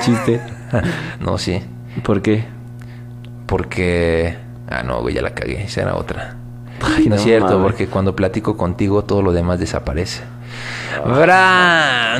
chiste. 0.03 0.41
no, 1.19 1.37
sí. 1.37 1.61
¿Por 2.03 2.21
qué? 2.21 2.45
Porque. 3.45 4.37
Ah, 4.69 4.83
no, 4.83 5.01
güey, 5.01 5.15
ya 5.15 5.21
la 5.21 5.33
cagué. 5.33 5.63
Esa 5.63 5.81
era 5.81 5.95
otra. 5.95 6.35
no, 7.07 7.15
es 7.15 7.21
cierto, 7.21 7.61
porque 7.61 7.87
cuando 7.87 8.15
platico 8.15 8.55
contigo 8.57 9.03
todo 9.03 9.21
lo 9.21 9.33
demás 9.33 9.59
desaparece. 9.59 10.21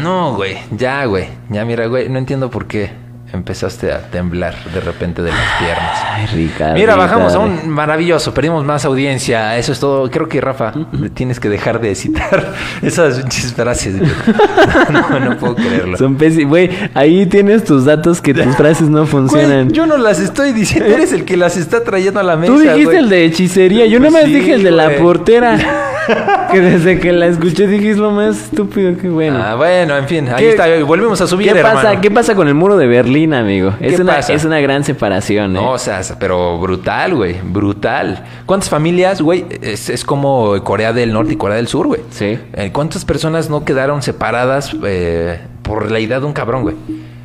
No, 0.01 0.35
güey. 0.35 0.57
Ya, 0.71 1.05
güey. 1.05 1.27
Ya, 1.49 1.65
mira, 1.65 1.87
güey. 1.87 2.09
No 2.09 2.17
entiendo 2.17 2.49
por 2.49 2.67
qué 2.67 2.91
empezaste 3.33 3.91
a 3.91 3.99
temblar 4.09 4.55
de 4.73 4.79
repente 4.79 5.21
de 5.21 5.31
las 5.31 5.59
piernas. 5.59 5.99
Ay, 6.03 6.25
Ricardo. 6.27 6.73
Mira, 6.73 6.95
bajamos 6.95 7.33
a 7.33 7.39
un 7.39 7.69
maravilloso, 7.69 8.33
perdimos 8.33 8.65
más 8.65 8.85
audiencia. 8.85 9.57
Eso 9.57 9.71
es 9.71 9.79
todo. 9.79 10.09
Creo 10.09 10.27
que 10.27 10.41
Rafa, 10.41 10.73
tienes 11.13 11.39
que 11.39 11.49
dejar 11.49 11.79
de 11.79 11.95
citar 11.95 12.53
esas 12.81 13.23
frases. 13.55 13.95
No, 14.89 15.19
no 15.19 15.37
puedo 15.37 15.55
creerlo. 15.55 15.97
Son 15.97 16.17
Güey, 16.17 16.69
ahí 16.93 17.25
tienes 17.25 17.63
tus 17.63 17.85
datos 17.85 18.21
que 18.21 18.33
tus 18.33 18.55
frases 18.57 18.89
no 18.89 19.05
funcionan. 19.05 19.69
yo 19.69 19.85
no 19.85 19.97
las 19.97 20.19
estoy 20.19 20.51
diciendo, 20.51 20.89
eres 20.89 21.13
el 21.13 21.25
que 21.25 21.37
las 21.37 21.57
está 21.57 21.83
trayendo 21.83 22.19
a 22.19 22.23
la 22.23 22.35
mesa. 22.35 22.53
Tú 22.53 22.59
dijiste 22.59 22.97
el 22.97 23.09
de 23.09 23.25
hechicería, 23.25 23.85
yo 23.85 23.99
pues 23.99 24.11
nada 24.11 24.23
más 24.23 24.33
dije 24.33 24.53
el 24.53 24.63
de 24.63 24.71
la 24.71 24.97
portera. 24.97 25.57
Que 26.51 26.61
desde 26.61 26.99
que 26.99 27.11
la 27.11 27.27
escuché 27.27 27.67
dije 27.67 27.91
es 27.91 27.97
lo 27.97 28.11
más 28.11 28.43
estúpido 28.43 28.97
que 28.97 29.09
bueno. 29.09 29.39
Ah, 29.43 29.55
bueno, 29.55 29.97
en 29.97 30.07
fin, 30.07 30.29
ahí 30.29 30.45
está. 30.45 30.65
Volvemos 30.83 31.19
a 31.21 31.27
subir, 31.27 31.53
¿Qué 31.53 31.61
pasa? 31.61 32.01
¿Qué 32.01 32.11
pasa 32.11 32.35
con 32.35 32.47
el 32.47 32.55
muro 32.55 32.77
de 32.77 32.87
Berlín, 32.87 33.33
amigo? 33.33 33.73
Es, 33.79 33.99
una, 33.99 34.19
es 34.19 34.45
una 34.45 34.59
gran 34.59 34.83
separación, 34.83 35.51
¿eh? 35.51 35.59
No, 35.59 35.71
o 35.71 35.77
sea, 35.77 36.01
pero 36.19 36.59
brutal, 36.59 37.15
güey. 37.15 37.35
Brutal. 37.43 38.23
¿Cuántas 38.45 38.69
familias, 38.69 39.21
güey? 39.21 39.45
Es, 39.61 40.03
como 40.05 40.61
Corea 40.63 40.93
del 40.93 41.13
Norte 41.13 41.33
y 41.33 41.35
Corea 41.35 41.57
del 41.57 41.67
Sur, 41.67 41.87
güey. 41.87 42.01
Sí. 42.09 42.39
Eh, 42.53 42.71
¿Cuántas 42.73 43.05
personas 43.05 43.49
no 43.49 43.63
quedaron 43.65 44.01
separadas 44.01 44.75
eh, 44.83 45.39
por 45.61 45.91
la 45.91 45.99
idea 45.99 46.19
de 46.19 46.25
un 46.25 46.33
cabrón, 46.33 46.63
güey? 46.63 46.75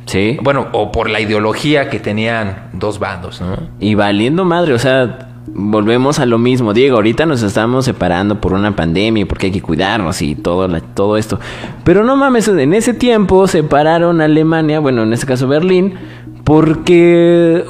Sí. 0.05 0.37
Bueno, 0.41 0.67
o 0.71 0.91
por 0.91 1.09
la 1.09 1.19
ideología 1.19 1.89
que 1.89 1.99
tenían 1.99 2.69
dos 2.73 2.99
bandos, 2.99 3.41
¿no? 3.41 3.57
Y 3.79 3.95
valiendo 3.95 4.45
madre, 4.45 4.73
o 4.73 4.79
sea, 4.79 5.24
volvemos 5.47 6.19
a 6.19 6.25
lo 6.25 6.37
mismo. 6.37 6.73
Diego, 6.73 6.97
ahorita 6.97 7.25
nos 7.25 7.41
estamos 7.41 7.85
separando 7.85 8.41
por 8.41 8.53
una 8.53 8.75
pandemia 8.75 9.25
porque 9.25 9.47
hay 9.47 9.51
que 9.51 9.61
cuidarnos 9.61 10.21
y 10.21 10.35
todo, 10.35 10.67
todo 10.93 11.17
esto. 11.17 11.39
Pero 11.83 12.03
no 12.03 12.15
mames, 12.15 12.47
en 12.47 12.73
ese 12.73 12.93
tiempo 12.93 13.47
separaron 13.47 14.21
Alemania, 14.21 14.79
bueno, 14.79 15.03
en 15.03 15.13
este 15.13 15.25
caso 15.25 15.47
Berlín, 15.47 15.95
porque 16.43 17.63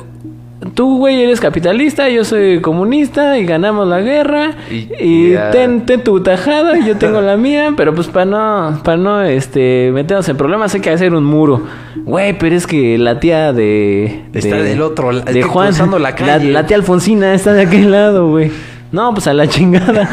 tú, 0.74 0.98
güey, 0.98 1.22
eres 1.22 1.40
capitalista, 1.40 2.10
yo 2.10 2.24
soy 2.24 2.62
comunista 2.62 3.38
y 3.38 3.46
ganamos 3.46 3.88
la 3.88 4.02
guerra. 4.02 4.52
Y, 4.70 5.34
ten, 5.52 5.86
tu 6.04 6.22
tajada, 6.22 6.78
y 6.80 6.86
yo 6.86 6.98
tengo 6.98 7.22
la 7.22 7.38
mía, 7.38 7.74
pero 7.78 7.94
pues 7.94 8.08
para 8.08 8.26
no, 8.26 8.82
para 8.84 8.98
no 8.98 9.22
este, 9.24 9.92
meternos 9.94 10.28
en 10.30 10.38
problemas 10.38 10.74
hay 10.74 10.82
que 10.82 10.90
hacer 10.90 11.14
un 11.14 11.24
muro. 11.24 11.64
Güey, 12.04 12.38
pero 12.38 12.56
es 12.56 12.68
que 12.68 12.98
la 12.98 13.20
tía 13.20 13.54
de... 13.54 14.26
Está 14.34 14.58
del 14.58 14.82
otro 14.82 15.12
lado, 15.12 15.32
de 15.32 15.44
Juan, 15.44 15.74
la, 16.02 16.16
calle. 16.16 16.52
La, 16.52 16.66
tía 16.66 16.78
Alfonsina 16.78 17.34
está 17.34 17.54
de 17.54 17.64
aquel 17.64 17.92
lado, 17.92 18.30
güey. 18.30 18.52
No, 18.92 19.14
pues 19.14 19.28
a 19.28 19.34
la 19.34 19.48
chingada. 19.48 20.10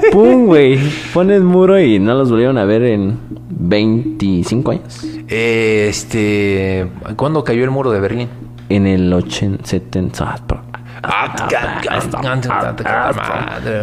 Pum, 0.12 0.46
güey. 0.46 0.78
Pones 1.14 1.42
muro 1.42 1.80
y 1.80 1.98
no 1.98 2.14
los 2.14 2.30
volvieron 2.30 2.58
a 2.58 2.64
ver 2.64 2.82
en 2.82 3.18
25 3.48 4.70
años. 4.72 5.06
Este. 5.28 6.86
¿Cuándo 7.16 7.44
cayó 7.44 7.64
el 7.64 7.70
muro 7.70 7.90
de 7.92 8.00
Berlín? 8.00 8.28
En 8.68 8.86
el 8.86 9.12
80, 9.12 9.64
70. 9.64 10.38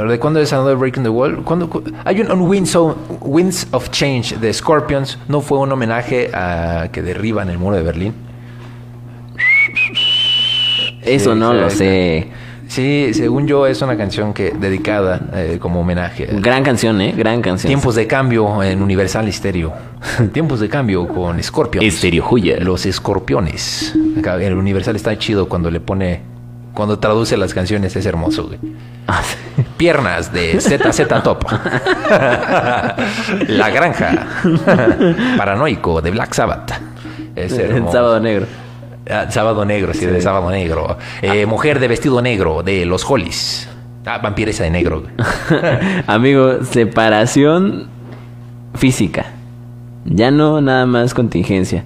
¿De 0.07 0.19
cuándo 0.19 0.39
es 0.39 0.51
Another 0.51 0.75
Breaking 0.75 1.03
the 1.03 1.09
Wall? 1.09 1.43
hay 2.05 2.21
un, 2.21 2.41
Winds, 2.41 2.75
of, 2.75 2.95
Winds 3.21 3.67
of 3.71 3.89
Change 3.91 4.37
de 4.37 4.53
Scorpions. 4.53 5.17
¿No 5.27 5.41
fue 5.41 5.57
un 5.59 5.71
homenaje 5.71 6.31
a 6.33 6.89
que 6.91 7.01
derriban 7.01 7.49
el 7.49 7.59
muro 7.59 7.75
de 7.77 7.83
Berlín? 7.83 8.13
Eso 11.01 11.35
no 11.35 11.53
lo 11.53 11.69
sé. 11.69 12.29
Sí, 12.73 13.13
según 13.13 13.45
yo 13.45 13.67
es 13.67 13.83
una 13.83 13.95
canción 13.95 14.33
que 14.33 14.49
dedicada 14.49 15.21
eh, 15.35 15.59
como 15.61 15.81
homenaje. 15.81 16.27
Gran 16.31 16.63
canción, 16.63 16.99
¿eh? 17.01 17.13
Gran 17.15 17.39
canción. 17.43 17.69
Tiempos 17.69 17.93
de 17.93 18.07
cambio 18.07 18.63
en 18.63 18.81
Universal 18.81 19.31
Stereo. 19.31 19.71
Tiempos 20.33 20.59
de 20.59 20.69
cambio 20.69 21.07
con 21.07 21.41
Scorpions. 21.43 21.85
Estéreo 21.85 22.23
Joya. 22.23 22.57
Los 22.59 22.87
escorpiones. 22.87 23.93
El 23.95 24.55
Universal 24.55 24.95
está 24.95 25.15
chido 25.19 25.47
cuando 25.47 25.69
le 25.69 25.81
pone... 25.81 26.21
Cuando 26.73 26.97
traduce 26.97 27.37
las 27.37 27.53
canciones 27.53 27.95
es 27.95 28.07
hermoso, 28.07 28.47
güey. 28.47 28.57
Ah, 29.07 29.21
Piernas 29.77 30.33
de 30.33 30.59
ZZ 30.59 31.07
Top. 31.23 31.45
La 33.49 33.69
granja. 33.69 34.25
Paranoico 35.37 36.01
de 36.01 36.09
Black 36.09 36.33
Sabbath. 36.33 36.71
Es 37.35 37.51
hermoso. 37.53 37.85
El 37.85 37.91
sábado 37.91 38.19
negro. 38.19 38.47
Ah, 39.09 39.27
sábado 39.29 39.65
Negro, 39.65 39.93
sí, 39.93 40.05
de 40.05 40.21
Sábado 40.21 40.49
Negro. 40.49 40.97
Eh, 41.21 41.45
mujer 41.45 41.79
de 41.79 41.87
vestido 41.87 42.21
negro, 42.21 42.63
de 42.63 42.85
los 42.85 43.09
Hollies. 43.09 43.67
Ah, 44.05 44.19
vampiresa 44.19 44.63
de 44.63 44.69
negro. 44.69 45.03
Amigo, 46.07 46.63
separación 46.63 47.87
física. 48.75 49.25
Ya 50.05 50.31
no 50.31 50.61
nada 50.61 50.85
más 50.85 51.13
contingencia. 51.13 51.83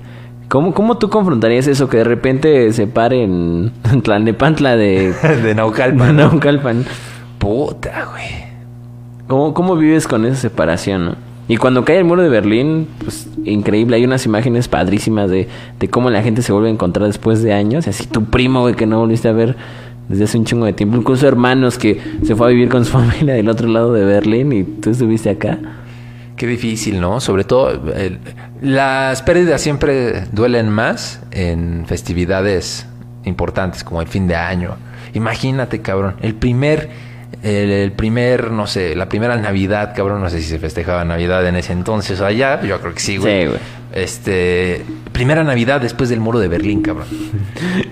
¿Cómo, 0.48 0.74
¿Cómo 0.74 0.98
tú 0.98 1.10
confrontarías 1.10 1.68
eso 1.68 1.90
que 1.90 1.98
de 1.98 2.04
repente 2.06 2.72
se 2.72 2.88
paren 2.88 3.72
Tlalnepantla 4.04 4.76
de... 4.78 5.14
de 5.44 5.56
Naucalpan. 5.56 6.08
De 6.08 6.24
Naucalpan. 6.24 6.86
Puta, 7.38 8.06
güey. 8.12 8.48
¿Cómo, 9.28 9.54
¿Cómo 9.54 9.76
vives 9.76 10.08
con 10.08 10.26
esa 10.26 10.38
separación, 10.38 11.06
no? 11.06 11.27
Y 11.48 11.58
cuando 11.58 11.86
cae 11.86 12.00
el 12.00 12.04
muro 12.04 12.22
de 12.22 12.30
Berlín, 12.30 12.88
pues 13.04 13.28
increíble. 13.46 13.96
Hay 13.96 14.04
unas 14.04 14.26
imágenes 14.26 14.68
padrísimas 14.68 15.30
de, 15.30 15.48
cómo 15.90 16.10
la 16.10 16.22
gente 16.22 16.42
se 16.42 16.52
vuelve 16.52 16.68
a 16.68 16.72
encontrar 16.72 17.08
después 17.08 17.42
de 17.42 17.54
años. 17.54 17.88
Y 17.88 17.92
así 17.92 18.06
tu 18.06 18.26
primo, 18.26 18.62
güey, 18.62 18.76
que 18.76 18.86
no 18.86 19.00
volviste 19.00 19.30
a 19.30 19.32
ver 19.32 19.56
desde 20.10 20.26
hace 20.26 20.38
un 20.38 20.46
chingo 20.46 20.66
de 20.66 20.74
tiempo. 20.74 20.98
Incluso 20.98 21.28
hermanos 21.28 21.78
que 21.78 22.02
se 22.24 22.36
fue 22.36 22.48
a 22.48 22.50
vivir 22.50 22.70
con 22.70 22.84
su 22.84 22.92
familia 23.00 23.34
del 23.34 23.48
otro 23.48 23.68
lado 23.68 23.94
de 23.94 24.04
Berlín 24.04 24.52
y 24.52 24.64
tú 24.64 24.90
estuviste 24.90 25.30
acá. 25.30 25.58
Qué 26.36 26.46
difícil, 26.46 27.00
¿no? 27.00 27.20
Sobre 27.20 27.46
todo, 27.46 27.82
las 28.62 29.24
pérdidas 29.24 29.60
siempre 29.60 30.26
duelen 30.32 30.70
más 30.70 31.22
en 31.32 31.86
festividades 31.88 32.86
importantes 33.24 33.84
como 33.84 34.02
el 34.02 34.08
fin 34.08 34.28
de 34.28 34.36
año. 34.36 34.76
Imagínate, 35.14 35.82
cabrón, 35.82 36.16
el 36.22 36.36
primer, 36.36 36.90
el, 37.44 37.70
el 37.72 37.92
primer, 37.92 38.52
no 38.52 38.68
sé, 38.68 38.96
la 38.96 39.08
primera 39.10 39.38
Navidad, 39.38 39.94
cabrón, 39.96 40.22
no 40.22 40.30
sé 40.30 40.40
si 40.42 40.46
se 40.50 40.60
festejaba 40.60 41.06
Navidad 41.06 41.46
en 41.48 41.56
ese 41.56 41.74
entonces 41.74 42.20
o 42.20 42.26
allá, 42.26 42.62
yo 42.62 42.80
creo 42.80 42.94
que 42.94 43.00
sí, 43.00 43.18
güey. 43.18 43.42
Sí, 43.42 43.48
güey. 43.48 43.60
Este, 43.94 44.84
primera 45.12 45.44
Navidad 45.44 45.80
después 45.82 46.10
del 46.10 46.20
muro 46.20 46.40
de 46.40 46.48
Berlín, 46.48 46.82
cabrón. 46.82 47.08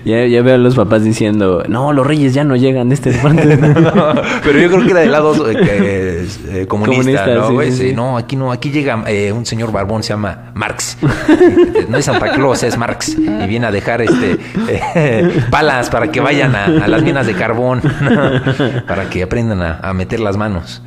Ya, 0.04 0.24
ya 0.24 0.40
veo 0.40 0.54
a 0.54 0.58
los 0.58 0.76
papás 0.76 1.02
diciendo, 1.02 1.64
no, 1.68 1.92
los 1.92 2.06
reyes 2.06 2.32
ya 2.32 2.44
no 2.44 2.54
llegan 2.54 2.88
de 2.88 2.94
este 2.94 3.10
parte. 3.22 3.58
Pero 4.44 4.58
yo 4.60 4.70
creo 4.70 4.84
que 4.84 4.90
era 4.92 5.00
del 5.00 5.10
lado 5.10 5.50
eh, 5.50 6.05
que 6.16 6.22
es, 6.24 6.40
eh, 6.48 6.66
comunista, 6.66 7.02
Comunista, 7.02 7.26
¿no, 7.34 7.48
sí, 7.48 7.52
güey? 7.54 7.70
sí, 7.70 7.76
Sí, 7.76 7.88
sí. 7.90 7.94
no, 7.94 8.16
aquí 8.16 8.36
no, 8.36 8.52
aquí 8.52 8.70
llega 8.70 9.04
eh, 9.06 9.32
un 9.32 9.44
señor 9.46 9.72
barbón, 9.72 10.02
se 10.02 10.10
llama 10.10 10.50
Marx. 10.54 10.96
no 11.88 11.96
es 11.98 12.04
Santa 12.04 12.32
Claus, 12.32 12.62
es 12.62 12.76
Marx. 12.78 13.16
Y 13.18 13.46
viene 13.46 13.66
a 13.66 13.70
dejar 13.70 14.02
este 14.02 14.38
eh, 14.68 15.42
palas 15.50 15.90
para 15.90 16.10
que 16.10 16.20
vayan 16.20 16.54
a, 16.54 16.64
a 16.64 16.88
las 16.88 17.02
minas 17.02 17.26
de 17.26 17.34
carbón, 17.34 17.80
para 18.88 19.08
que 19.10 19.22
aprendan 19.22 19.62
a, 19.62 19.78
a 19.82 19.92
meter 19.92 20.20
las 20.20 20.36
manos. 20.36 20.82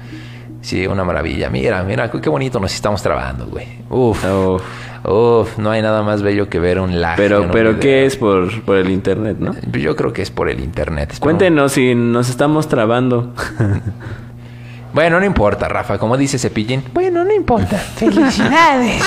Sí, 0.62 0.86
una 0.88 1.06
maravilla. 1.06 1.50
Mira, 1.50 1.84
mira, 1.84 2.12
qué 2.12 2.30
bonito 2.30 2.60
nos 2.60 2.74
estamos 2.74 3.02
trabando, 3.02 3.48
güey. 3.48 3.66
Uf, 3.90 4.24
Oh, 4.26 5.40
uf, 5.42 5.58
no 5.58 5.72
hay 5.72 5.82
nada 5.82 6.04
más 6.04 6.22
bello 6.22 6.50
que 6.50 6.60
ver 6.60 6.80
un 6.80 7.00
lag. 7.00 7.16
pero, 7.16 7.50
pero. 7.50 7.80
¿qué 7.80 8.06
es 8.06 8.18
por, 8.18 8.62
por 8.64 8.76
el 8.76 8.90
internet, 8.90 9.38
no? 9.40 9.56
Yo 9.72 9.96
creo 9.96 10.12
que 10.12 10.22
es 10.22 10.30
por 10.32 10.50
el 10.50 10.60
internet. 10.60 11.16
Cuéntenos 11.20 11.72
si 11.72 11.96
nos 11.96 12.30
estamos 12.30 12.68
trabando. 12.68 13.34
Bueno, 14.94 15.20
no 15.20 15.26
importa, 15.26 15.68
Rafa. 15.68 15.98
Como 15.98 16.18
dice 16.18 16.38
Cepillín. 16.40 16.84
Bueno, 16.94 17.24
no 17.24 17.34
importa. 17.34 17.78
Felicidades. 17.96 19.02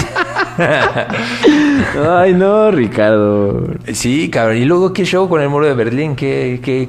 Ay, 2.09 2.35
no, 2.35 2.71
Ricardo. 2.71 3.67
sí, 3.93 4.31
cabrón. 4.31 4.59
Y 4.59 4.65
luego, 4.65 4.93
¿qué 4.93 5.05
show 5.05 5.29
con 5.29 5.41
el 5.41 5.49
muro 5.49 5.67
de 5.67 5.75
Berlín? 5.75 6.17
¿Qué, 6.17 6.61
qué... 6.63 6.89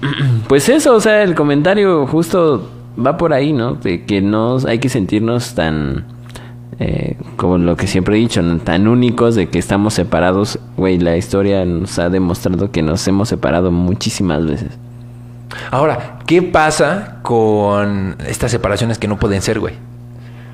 Pues 0.48 0.68
eso, 0.68 0.94
o 0.94 1.00
sea, 1.00 1.22
el 1.22 1.34
comentario 1.34 2.06
justo 2.06 2.68
va 3.04 3.16
por 3.16 3.32
ahí, 3.32 3.52
¿no? 3.52 3.74
De 3.74 4.04
que 4.04 4.20
no 4.20 4.58
hay 4.66 4.78
que 4.78 4.88
sentirnos 4.88 5.54
tan, 5.54 6.04
eh, 6.78 7.16
como 7.36 7.58
lo 7.58 7.76
que 7.76 7.86
siempre 7.86 8.16
he 8.16 8.18
dicho, 8.18 8.42
¿no? 8.42 8.58
tan 8.58 8.88
únicos 8.88 9.34
de 9.34 9.48
que 9.48 9.58
estamos 9.58 9.94
separados. 9.94 10.58
Güey, 10.76 10.98
la 10.98 11.16
historia 11.16 11.64
nos 11.64 11.98
ha 11.98 12.10
demostrado 12.10 12.70
que 12.70 12.82
nos 12.82 13.06
hemos 13.08 13.28
separado 13.28 13.70
muchísimas 13.70 14.44
veces. 14.44 14.78
Ahora, 15.70 16.18
¿qué 16.26 16.42
pasa 16.42 17.16
con 17.22 18.16
estas 18.26 18.50
separaciones 18.50 18.98
que 18.98 19.08
no 19.08 19.18
pueden 19.18 19.42
ser, 19.42 19.60
güey? 19.60 19.74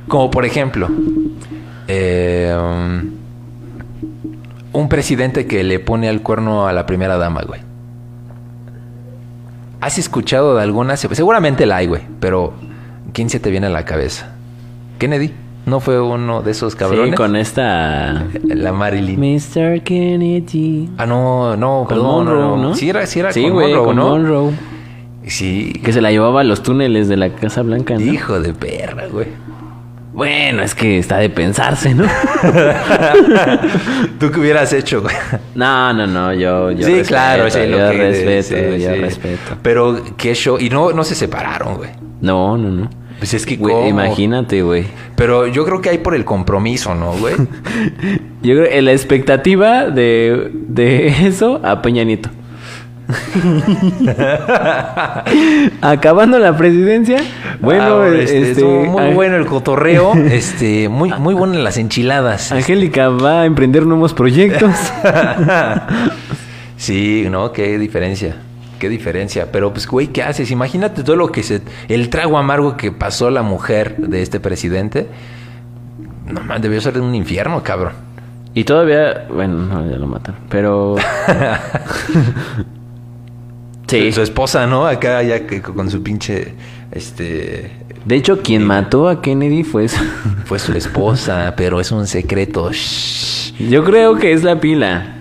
Como 0.08 0.30
por 0.30 0.44
ejemplo, 0.44 0.88
eh, 1.86 2.56
un 4.72 4.88
presidente 4.88 5.46
que 5.46 5.64
le 5.64 5.78
pone 5.80 6.08
al 6.08 6.22
cuerno 6.22 6.66
a 6.68 6.72
la 6.72 6.86
primera 6.86 7.16
dama, 7.18 7.42
güey. 7.42 7.60
¿Has 9.80 9.98
escuchado 9.98 10.56
de 10.56 10.62
alguna? 10.62 10.96
se- 10.96 11.14
Seguramente 11.14 11.64
la 11.66 11.76
hay, 11.76 11.86
güey, 11.86 12.02
pero 12.20 12.52
¿quién 13.12 13.30
se 13.30 13.38
te 13.38 13.50
viene 13.50 13.68
a 13.68 13.70
la 13.70 13.84
cabeza? 13.84 14.32
Kennedy. 14.98 15.32
¿No 15.66 15.80
fue 15.80 16.00
uno 16.00 16.40
de 16.40 16.50
esos 16.52 16.74
cabrones? 16.74 17.10
Sí, 17.10 17.14
con 17.14 17.36
esta... 17.36 18.24
La 18.44 18.72
Marilyn. 18.72 19.20
Mr. 19.20 19.82
Kennedy. 19.82 20.88
Ah, 20.96 21.04
no, 21.04 21.56
no, 21.58 21.80
Con 21.80 21.88
perdón, 21.88 22.24
no, 22.24 22.30
Monroe, 22.32 22.40
no. 22.40 22.56
¿no? 22.70 22.74
Sí 22.74 22.88
era, 22.88 23.04
sí 23.06 23.20
era 23.20 23.32
Sí, 23.32 23.42
con 23.42 23.52
güey, 23.52 23.66
Monroe, 23.74 23.84
con 23.86 23.96
¿no? 23.96 24.08
Monroe. 24.08 24.52
Sí. 25.28 25.72
Que 25.84 25.92
se 25.92 26.00
la 26.00 26.10
llevaba 26.10 26.40
a 26.40 26.44
los 26.44 26.62
túneles 26.62 27.08
de 27.08 27.16
la 27.16 27.30
Casa 27.34 27.62
Blanca, 27.62 27.94
¿no? 27.94 28.00
Hijo 28.00 28.40
de 28.40 28.54
perra, 28.54 29.06
güey. 29.06 29.26
Bueno, 30.12 30.62
es 30.62 30.74
que 30.74 30.98
está 30.98 31.18
de 31.18 31.30
pensarse, 31.30 31.94
¿no? 31.94 32.04
¿Tú 34.18 34.30
qué 34.30 34.40
hubieras 34.40 34.72
hecho, 34.72 35.02
güey? 35.02 35.14
no, 35.54 35.92
no, 35.92 36.06
no, 36.06 36.32
yo, 36.34 36.70
yo 36.72 36.86
sí, 36.86 36.94
respeto, 36.94 37.08
claro, 37.08 37.50
sí, 37.50 37.58
lo 37.66 37.78
yo 37.78 37.90
que- 37.90 37.98
respeto, 37.98 38.48
sí, 38.76 38.82
yo 38.82 38.94
sí. 38.94 39.00
respeto. 39.00 39.56
Pero 39.62 40.02
qué 40.16 40.34
show. 40.34 40.58
Y 40.60 40.70
no, 40.70 40.92
no 40.92 41.04
se 41.04 41.14
separaron, 41.14 41.76
güey. 41.76 41.90
No, 42.20 42.56
no, 42.56 42.70
no. 42.70 42.90
Pues 43.18 43.34
es 43.34 43.46
que 43.46 43.54
imagínate, 43.54 44.62
güey. 44.62 44.84
Pero 45.16 45.46
yo 45.48 45.64
creo 45.64 45.80
que 45.80 45.90
hay 45.90 45.98
por 45.98 46.14
el 46.14 46.24
compromiso, 46.24 46.94
¿no, 46.94 47.12
güey? 47.12 47.34
Yo 48.42 48.54
creo 48.54 48.68
que 48.68 48.80
la 48.82 48.92
expectativa 48.92 49.90
de, 49.90 50.50
de 50.52 51.26
eso 51.26 51.60
a 51.64 51.82
Peña 51.82 52.04
Nieto. 52.04 52.30
Acabando 55.80 56.38
la 56.38 56.56
presidencia, 56.56 57.18
bueno, 57.60 58.02
Ah, 58.02 58.08
este, 58.08 58.50
estuvo 58.52 58.84
muy 58.84 59.02
Ang- 59.02 59.14
bueno 59.14 59.36
el 59.36 59.46
cotorreo, 59.46 60.14
este, 60.30 60.88
muy, 60.88 61.10
muy 61.14 61.34
bueno 61.34 61.54
las 61.54 61.76
enchiladas. 61.78 62.52
Angélica 62.52 63.08
va 63.08 63.42
a 63.42 63.44
emprender 63.46 63.86
nuevos 63.86 64.14
proyectos. 64.14 64.72
Sí, 66.76 67.26
¿no? 67.28 67.50
Qué 67.50 67.76
diferencia. 67.76 68.36
Qué 68.78 68.88
diferencia. 68.88 69.48
Pero, 69.50 69.72
pues, 69.72 69.88
güey, 69.88 70.06
¿qué 70.06 70.22
haces? 70.22 70.52
Imagínate 70.52 71.02
todo 71.02 71.16
lo 71.16 71.32
que 71.32 71.42
se... 71.42 71.60
El 71.88 72.08
trago 72.08 72.38
amargo 72.38 72.76
que 72.76 72.92
pasó 72.92 73.30
la 73.30 73.42
mujer 73.42 73.96
de 73.96 74.22
este 74.22 74.38
presidente. 74.38 75.08
No, 76.24 76.40
man, 76.42 76.62
debió 76.62 76.80
ser 76.80 77.00
un 77.00 77.16
infierno, 77.16 77.64
cabrón. 77.64 77.94
y 78.54 78.62
todavía, 78.62 79.26
bueno, 79.28 79.56
no, 79.56 79.90
ya 79.90 79.96
lo 79.96 80.06
matan, 80.06 80.36
pero 80.48 80.94
sí. 83.88 84.12
Su, 84.12 84.22
esposa, 84.22 84.66
¿no? 84.66 84.86
Acá 84.86 85.22
ya 85.22 85.46
que 85.46 85.60
con 85.60 85.90
su 85.90 86.02
pinche... 86.02 86.54
Este... 86.92 87.70
De 88.04 88.16
hecho, 88.16 88.40
quien 88.40 88.64
mató 88.64 89.08
a 89.08 89.20
Kennedy 89.20 89.64
fue 89.64 89.88
su- 89.88 90.02
Fue 90.44 90.58
su 90.58 90.72
esposa, 90.72 91.54
pero 91.56 91.80
es 91.80 91.90
un 91.92 92.06
secreto. 92.06 92.70
Shh. 92.72 93.54
Yo 93.68 93.84
creo 93.84 94.16
que 94.16 94.32
es 94.32 94.44
la 94.44 94.60
pila. 94.60 95.14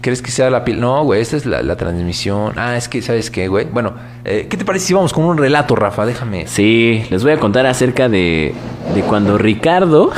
¿Crees 0.00 0.22
que 0.22 0.30
sea 0.30 0.48
la 0.48 0.64
piel? 0.64 0.80
No, 0.80 1.04
güey, 1.04 1.20
esta 1.20 1.36
es 1.36 1.44
la, 1.44 1.62
la 1.62 1.76
transmisión. 1.76 2.54
Ah, 2.56 2.76
es 2.76 2.88
que, 2.88 3.02
¿sabes 3.02 3.30
qué, 3.30 3.48
güey? 3.48 3.66
Bueno, 3.70 3.92
eh, 4.24 4.46
¿qué 4.48 4.56
te 4.56 4.64
parece 4.64 4.86
si 4.86 4.94
vamos 4.94 5.12
con 5.12 5.24
un 5.24 5.36
relato, 5.36 5.76
Rafa? 5.76 6.06
Déjame. 6.06 6.46
Sí, 6.46 7.04
les 7.10 7.22
voy 7.22 7.32
a 7.32 7.38
contar 7.38 7.66
acerca 7.66 8.08
de, 8.08 8.54
de 8.94 9.00
cuando 9.02 9.36
Ricardo... 9.36 10.10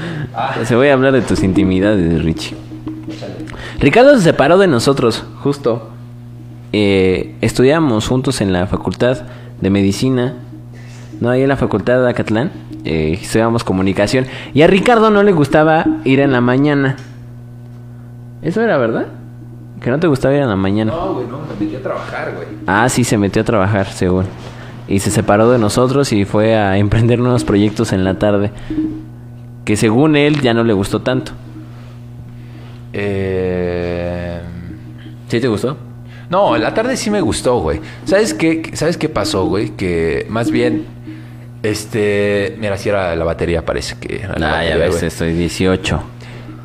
se 0.64 0.76
voy 0.76 0.88
a 0.88 0.92
hablar 0.92 1.14
de 1.14 1.22
tus 1.22 1.42
intimidades, 1.42 2.22
Richie. 2.22 2.54
Ricardo 3.80 4.14
se 4.16 4.24
separó 4.24 4.58
de 4.58 4.66
nosotros, 4.66 5.24
justo. 5.40 5.93
Eh, 6.76 7.36
estudiábamos 7.40 8.08
juntos 8.08 8.40
en 8.40 8.52
la 8.52 8.66
facultad 8.66 9.18
de 9.60 9.70
medicina. 9.70 10.34
No, 11.20 11.30
ahí 11.30 11.42
en 11.42 11.48
la 11.48 11.56
facultad 11.56 12.02
de 12.02 12.10
Acatlán. 12.10 12.50
Eh, 12.84 13.16
estudiábamos 13.22 13.62
comunicación. 13.62 14.26
Y 14.54 14.62
a 14.62 14.66
Ricardo 14.66 15.08
no 15.10 15.22
le 15.22 15.30
gustaba 15.30 15.86
ir 16.02 16.18
en 16.18 16.32
la 16.32 16.40
mañana. 16.40 16.96
¿Eso 18.42 18.60
era 18.60 18.76
verdad? 18.76 19.06
Que 19.80 19.88
no 19.88 20.00
te 20.00 20.08
gustaba 20.08 20.34
ir 20.34 20.42
en 20.42 20.48
la 20.48 20.56
mañana. 20.56 20.90
No, 20.90 21.14
güey, 21.14 21.28
no, 21.28 21.38
me 21.38 21.64
metí 21.64 21.76
a 21.76 21.80
trabajar, 21.80 22.32
güey. 22.34 22.48
Ah, 22.66 22.88
sí, 22.88 23.04
se 23.04 23.18
metió 23.18 23.42
a 23.42 23.44
trabajar, 23.44 23.86
según. 23.86 24.24
Y 24.88 24.98
se 24.98 25.12
separó 25.12 25.48
de 25.52 25.60
nosotros 25.60 26.12
y 26.12 26.24
fue 26.24 26.56
a 26.56 26.76
emprender 26.76 27.20
nuevos 27.20 27.44
proyectos 27.44 27.92
en 27.92 28.02
la 28.02 28.18
tarde. 28.18 28.50
Que 29.64 29.76
según 29.76 30.16
él 30.16 30.40
ya 30.40 30.52
no 30.52 30.64
le 30.64 30.72
gustó 30.72 31.02
tanto. 31.02 31.30
Eh... 32.92 34.40
¿Sí 35.28 35.40
te 35.40 35.46
gustó? 35.46 35.76
No, 36.34 36.56
la 36.58 36.74
tarde 36.74 36.96
sí 36.96 37.10
me 37.10 37.20
gustó, 37.20 37.60
güey. 37.60 37.80
¿Sabes 38.06 38.34
qué? 38.34 38.70
¿Sabes 38.74 38.96
qué 38.98 39.08
pasó, 39.08 39.44
güey? 39.46 39.70
Que 39.76 40.26
más 40.28 40.50
bien, 40.50 40.84
este, 41.62 42.56
mira, 42.58 42.76
si 42.76 42.88
era 42.88 43.14
la 43.14 43.24
batería, 43.24 43.64
parece 43.64 43.96
que 43.98 44.16
era 44.22 44.34
la 44.38 44.58
Ah, 44.58 44.64
ya 44.64 44.76
ves, 44.76 44.90
güey. 44.96 45.06
estoy 45.06 45.32
18. 45.32 46.02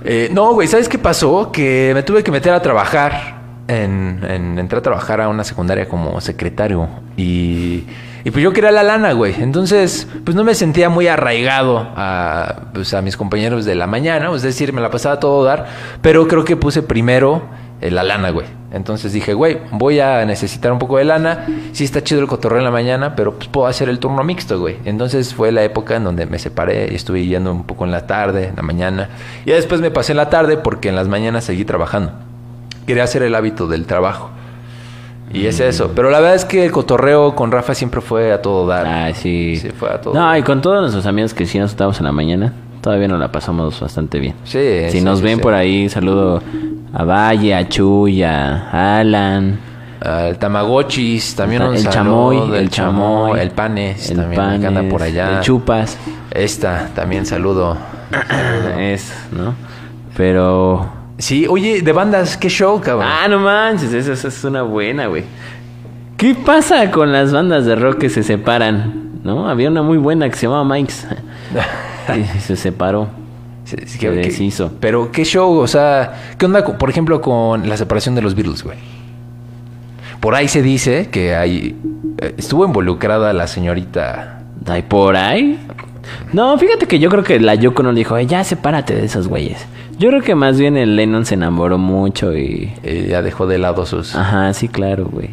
Eh, 0.04 0.30
no, 0.32 0.54
güey, 0.54 0.68
¿sabes 0.68 0.90
qué 0.90 0.98
pasó? 0.98 1.52
Que 1.52 1.92
me 1.94 2.04
tuve 2.04 2.24
que 2.24 2.32
meter 2.32 2.52
a 2.54 2.62
trabajar. 2.62 3.38
En, 3.68 4.22
en- 4.28 4.58
entré 4.58 4.80
a 4.80 4.82
trabajar 4.82 5.22
a 5.22 5.30
una 5.30 5.44
secundaria 5.44 5.88
como 5.88 6.20
secretario. 6.22 6.88
Y, 7.16 7.84
y 8.24 8.32
pues 8.32 8.44
yo 8.44 8.52
quería 8.52 8.72
la 8.72 8.82
lana, 8.82 9.14
güey. 9.14 9.36
Entonces, 9.40 10.08
pues 10.26 10.36
no 10.36 10.44
me 10.44 10.56
sentía 10.56 10.90
muy 10.90 11.08
arraigado 11.08 11.78
a, 11.96 12.72
pues, 12.74 12.96
a 12.96 13.04
mis 13.04 13.16
compañeros 13.16 13.66
de 13.66 13.76
la 13.76 13.86
mañana. 13.86 14.34
Es 14.36 14.42
decir, 14.42 14.74
me 14.74 14.82
la 14.82 14.90
pasaba 14.90 15.20
todo 15.20 15.44
dar. 15.44 15.68
Pero 16.02 16.28
creo 16.28 16.44
que 16.44 16.56
puse 16.58 16.82
primero 16.82 17.44
eh, 17.80 17.92
la 17.92 18.02
lana, 18.02 18.32
güey. 18.32 18.48
Entonces 18.72 19.14
dije, 19.14 19.34
güey, 19.34 19.58
voy 19.72 20.00
a 20.00 20.24
necesitar 20.26 20.72
un 20.72 20.78
poco 20.80 20.98
de 20.98 21.04
lana. 21.06 21.46
Sí 21.72 21.84
está 21.84 22.04
chido 22.04 22.22
el 22.22 22.28
cotorreo 22.28 22.60
en 22.60 22.66
la 22.66 22.72
mañana, 22.72 23.16
pero 23.16 23.34
pues 23.34 23.48
puedo 23.50 23.66
hacer 23.68 23.90
el 23.90 23.98
turno 24.00 24.24
mixto, 24.24 24.60
güey. 24.60 24.78
Entonces 24.86 25.34
fue 25.34 25.52
la 25.52 25.64
época 25.64 25.96
en 25.96 26.04
donde 26.04 26.26
me 26.28 26.38
separé 26.38 26.88
y 26.92 26.96
estuve 26.96 27.26
yendo 27.26 27.52
un 27.52 27.64
poco 27.64 27.86
en 27.86 27.92
la 27.92 28.06
tarde, 28.06 28.50
en 28.50 28.56
la 28.56 28.62
mañana. 28.62 29.10
Y 29.46 29.52
después 29.52 29.82
me 29.82 29.90
pasé 29.90 30.12
en 30.14 30.18
la 30.18 30.30
tarde 30.30 30.58
porque 30.58 30.90
en 30.90 30.96
las 30.96 31.08
mañanas 31.08 31.44
seguí 31.46 31.66
trabajando. 31.66 32.12
Quería 32.86 33.04
hacer 33.04 33.24
el 33.24 33.34
hábito 33.34 33.68
del 33.68 33.86
trabajo. 33.88 34.30
Y 35.32 35.46
es 35.46 35.60
eso. 35.60 35.92
Pero 35.96 36.10
la 36.10 36.20
verdad 36.20 36.36
es 36.36 36.46
que 36.46 36.66
el 36.66 36.72
cotorreo 36.72 37.36
con 37.36 37.52
Rafa 37.52 37.76
siempre 37.76 38.02
fue 38.02 38.32
a 38.32 38.42
todo 38.42 38.66
dar. 38.68 38.86
Ah, 38.88 39.14
sí. 39.14 39.58
Sí, 39.58 39.70
fue 39.70 39.90
a 39.92 40.02
todo 40.02 40.14
No, 40.14 40.22
dar. 40.22 40.40
y 40.40 40.44
con 40.44 40.62
todos 40.62 40.82
nuestros 40.82 41.06
amigos 41.06 41.34
que 41.36 41.46
sí 41.46 41.60
nos 41.60 41.70
estábamos 41.72 42.00
en 42.00 42.06
la 42.06 42.12
mañana, 42.12 42.54
todavía 42.82 43.08
nos 43.08 43.20
la 43.20 43.32
pasamos 43.32 43.80
bastante 43.80 44.18
bien. 44.20 44.34
Sí, 44.44 44.60
Si 44.90 45.00
sí, 45.00 45.02
nos 45.02 45.20
sí, 45.20 45.26
ven 45.26 45.38
sí. 45.38 45.42
por 45.44 45.54
ahí, 45.54 45.88
saludo 45.90 46.42
a 46.94 47.04
Valle, 47.04 47.56
a 47.56 47.68
Chuy, 47.68 48.24
a 48.24 49.00
Alan. 49.00 49.60
Al 50.02 50.38
Tamagotchis, 50.38 51.36
también 51.36 51.62
El 51.62 51.70
un 51.70 51.78
saludo, 51.78 51.92
chamoy, 51.92 52.58
el 52.58 52.70
chamoy, 52.70 53.40
el 53.40 53.52
Panes, 53.52 54.12
el 54.12 54.18
también 54.18 54.62
que 54.62 54.68
anda 54.68 54.80
Panes, 54.80 54.92
por 54.92 55.04
allá. 55.04 55.38
el 55.38 55.42
Chupas. 55.42 55.98
Esta, 56.32 56.90
también 56.96 57.26
saludo. 57.26 57.78
Es, 58.80 59.14
¿no? 59.32 59.56
Pero... 60.16 60.90
Sí, 61.18 61.46
oye, 61.50 61.82
de 61.82 61.92
bandas, 61.92 62.38
qué 62.38 62.48
show, 62.48 62.80
cabrón. 62.80 63.10
Ah, 63.12 63.28
no 63.28 63.40
manches, 63.40 63.92
esa, 63.92 64.14
esa 64.14 64.30
es 64.30 64.44
una 64.46 64.62
buena, 64.62 65.08
güey. 65.08 65.26
¿Qué 66.16 66.34
pasa 66.34 66.92
con 66.92 67.12
las 67.12 67.34
bandas 67.34 67.66
de 67.66 67.76
rock 67.76 67.98
que 67.98 68.10
se 68.10 68.24
separan? 68.24 69.20
¿No? 69.24 69.50
Había 69.50 69.70
una 69.70 69.82
muy 69.82 69.98
buena 69.98 70.30
que 70.30 70.36
se 70.36 70.48
llamaba 70.48 70.64
Mike's. 70.64 71.08
y 72.18 72.40
se 72.40 72.56
separó. 72.56 73.10
Sí, 73.70 73.76
se 73.86 74.00
que- 74.00 74.10
que- 74.10 74.16
deshizo. 74.16 74.72
Pero 74.80 75.12
qué 75.12 75.24
show, 75.24 75.58
o 75.58 75.68
sea, 75.68 76.34
¿qué 76.38 76.46
onda, 76.46 76.64
por 76.66 76.90
ejemplo, 76.90 77.22
con 77.22 77.68
la 77.70 77.78
separación 77.78 78.16
de 78.16 78.22
los 78.22 78.36
Beatles, 78.36 78.64
güey? 78.64 78.78
Por 80.20 80.36
ahí 80.36 80.48
se 80.48 80.62
dice 80.62 81.10
que 81.12 81.36
ahí 81.36 81.76
eh, 82.22 82.36
estuvo 82.38 82.66
involucrada 82.66 83.32
la 83.34 83.48
señorita. 83.48 84.42
¿Ay, 84.68 84.82
por 84.84 85.16
ahí? 85.16 85.60
No, 86.34 86.58
fíjate 86.58 86.88
que 86.88 87.00
yo 87.00 87.10
creo 87.10 87.24
que 87.24 87.40
la 87.40 87.56
Yoko 87.56 87.84
no 87.84 87.92
le 87.92 88.00
dijo, 88.00 88.16
"Ay, 88.16 88.26
ya 88.26 88.44
sepárate 88.44 88.96
de 88.96 89.06
esos 89.06 89.28
güeyes. 89.28 89.66
Yo 89.98 90.10
creo 90.10 90.22
que 90.22 90.34
más 90.36 90.58
bien 90.60 90.76
el 90.78 90.96
Lennon 90.96 91.26
se 91.26 91.36
enamoró 91.36 91.78
mucho 91.78 92.36
y... 92.36 92.74
eh, 92.84 93.08
ya 93.10 93.22
dejó 93.22 93.48
de 93.48 93.58
lado 93.60 93.86
sus. 93.86 94.16
Ajá, 94.16 94.54
sí, 94.54 94.68
claro, 94.68 95.06
güey. 95.12 95.30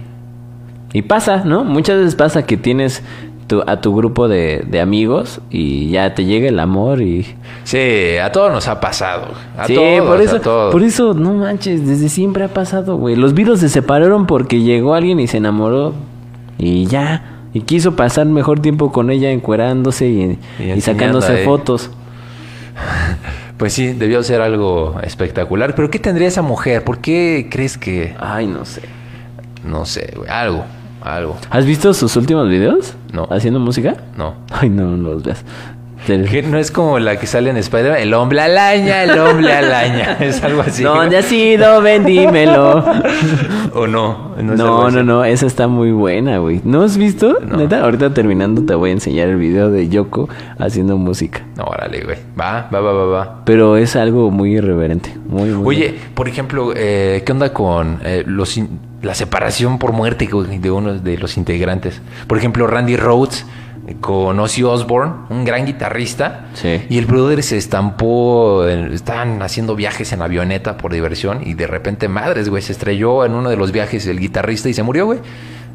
Y 0.92 1.02
pasa, 1.02 1.42
¿no? 1.44 1.64
Muchas 1.64 1.98
veces 1.98 2.14
pasa 2.14 2.44
que 2.46 2.56
tienes 2.56 3.02
tu- 3.46 3.62
a 3.66 3.80
tu 3.80 3.94
grupo 3.94 4.28
de, 4.28 4.64
de 4.66 4.80
amigos 4.80 5.40
y 5.50 5.90
ya 5.90 6.14
te 6.14 6.24
llega 6.24 6.48
el 6.48 6.58
amor 6.58 7.00
y... 7.02 7.26
Sí, 7.64 8.16
a 8.22 8.30
todos 8.32 8.50
nos 8.52 8.68
ha 8.68 8.80
pasado. 8.80 9.28
A 9.56 9.66
sí, 9.66 9.74
todos, 9.74 10.00
por 10.08 10.20
eso, 10.20 10.36
a 10.36 10.40
todos. 10.40 10.72
por 10.72 10.82
eso, 10.82 11.14
no 11.14 11.34
manches, 11.34 11.86
desde 11.86 12.08
siempre 12.08 12.44
ha 12.44 12.48
pasado, 12.48 12.96
güey. 12.96 13.16
Los 13.16 13.34
Beatles 13.34 13.60
se 13.60 13.68
separaron 13.68 14.26
porque 14.26 14.60
llegó 14.62 14.94
alguien 14.94 15.20
y 15.20 15.26
se 15.26 15.36
enamoró 15.38 15.94
y 16.58 16.86
ya. 16.86 17.32
Y 17.54 17.60
quiso 17.62 17.96
pasar 17.96 18.26
mejor 18.26 18.60
tiempo 18.60 18.92
con 18.92 19.10
ella 19.10 19.30
encuerándose 19.30 20.06
y, 20.08 20.38
Y 20.58 20.72
y 20.72 20.80
sacándose 20.80 21.44
fotos. 21.44 21.90
Pues 23.56 23.72
sí, 23.72 23.94
debió 23.94 24.22
ser 24.22 24.42
algo 24.42 24.96
espectacular. 25.02 25.74
Pero 25.74 25.88
¿qué 25.90 25.98
tendría 25.98 26.28
esa 26.28 26.42
mujer? 26.42 26.84
¿Por 26.84 26.98
qué 26.98 27.48
crees 27.50 27.78
que.? 27.78 28.14
Ay, 28.20 28.46
no 28.46 28.66
sé. 28.66 28.82
No 29.64 29.86
sé, 29.86 30.12
güey. 30.14 30.28
Algo. 30.28 30.64
Algo. 31.06 31.36
¿Has 31.50 31.64
visto 31.64 31.94
sus 31.94 32.16
últimos 32.16 32.48
videos? 32.48 32.94
No. 33.12 33.28
¿Haciendo 33.30 33.60
música? 33.60 33.96
No. 34.16 34.34
Ay, 34.50 34.68
no, 34.68 34.96
no 34.96 35.10
los 35.12 35.22
veas. 35.22 35.44
Que 36.06 36.40
no 36.42 36.56
es 36.58 36.70
como 36.70 37.00
la 37.00 37.18
que 37.18 37.26
sale 37.26 37.50
en 37.50 37.56
Spider-Man. 37.56 37.98
El 38.00 38.14
hombre 38.14 38.40
alaña, 38.40 39.02
el 39.02 39.18
hombre 39.18 39.52
alaña. 39.52 40.16
Es 40.20 40.40
algo 40.44 40.60
así. 40.60 40.84
¿Dónde 40.84 41.16
has 41.18 41.24
sido? 41.24 41.82
Ven, 41.82 42.04
dímelo. 42.04 42.84
¿O 43.74 43.88
no? 43.88 44.36
No, 44.40 44.88
no, 44.90 45.02
no, 45.02 45.24
esa 45.24 45.46
está 45.46 45.66
muy 45.66 45.90
buena, 45.90 46.38
güey. 46.38 46.60
¿No 46.62 46.82
has 46.82 46.96
visto? 46.96 47.38
No. 47.44 47.56
Neta, 47.56 47.80
ahorita 47.82 48.14
terminando 48.14 48.62
te 48.62 48.76
voy 48.76 48.90
a 48.90 48.92
enseñar 48.92 49.28
el 49.30 49.36
video 49.36 49.68
de 49.70 49.88
Yoko 49.88 50.28
haciendo 50.58 50.96
música. 50.96 51.42
No, 51.56 51.64
órale, 51.64 52.04
güey. 52.04 52.18
Va, 52.38 52.68
va, 52.72 52.80
va, 52.80 52.92
va, 52.92 53.06
va. 53.06 53.42
Pero 53.44 53.76
es 53.76 53.96
algo 53.96 54.30
muy 54.30 54.52
irreverente. 54.58 55.12
Muy, 55.26 55.50
muy 55.50 55.66
Oye, 55.66 55.94
por 56.14 56.28
ejemplo, 56.28 56.72
eh, 56.76 57.24
¿qué 57.26 57.32
onda 57.32 57.52
con 57.52 57.98
eh, 58.04 58.22
los 58.26 58.56
in- 58.56 58.78
la 59.06 59.14
separación 59.14 59.78
por 59.78 59.92
muerte 59.92 60.28
de 60.60 60.70
uno 60.70 60.94
de 60.94 61.16
los 61.18 61.36
integrantes? 61.36 62.00
Por 62.26 62.36
ejemplo, 62.38 62.66
Randy 62.66 62.96
Rhodes 62.96 63.46
eh, 63.88 63.94
con 64.00 64.38
Ozzy 64.40 64.62
Osbourne, 64.64 65.12
un 65.30 65.44
gran 65.44 65.64
guitarrista. 65.64 66.46
Sí. 66.54 66.82
Y 66.88 66.98
el 66.98 67.06
brother 67.06 67.42
se 67.42 67.56
estampó, 67.56 68.66
en- 68.68 68.92
estaban 68.92 69.40
haciendo 69.42 69.76
viajes 69.76 70.12
en 70.12 70.22
avioneta 70.22 70.76
por 70.76 70.92
diversión 70.92 71.40
y 71.46 71.54
de 71.54 71.66
repente, 71.66 72.08
madres, 72.08 72.48
güey, 72.48 72.62
se 72.62 72.72
estrelló 72.72 73.24
en 73.24 73.32
uno 73.32 73.48
de 73.48 73.56
los 73.56 73.72
viajes 73.72 74.06
el 74.06 74.18
guitarrista 74.18 74.68
y 74.68 74.74
se 74.74 74.82
murió, 74.82 75.06
güey. 75.06 75.20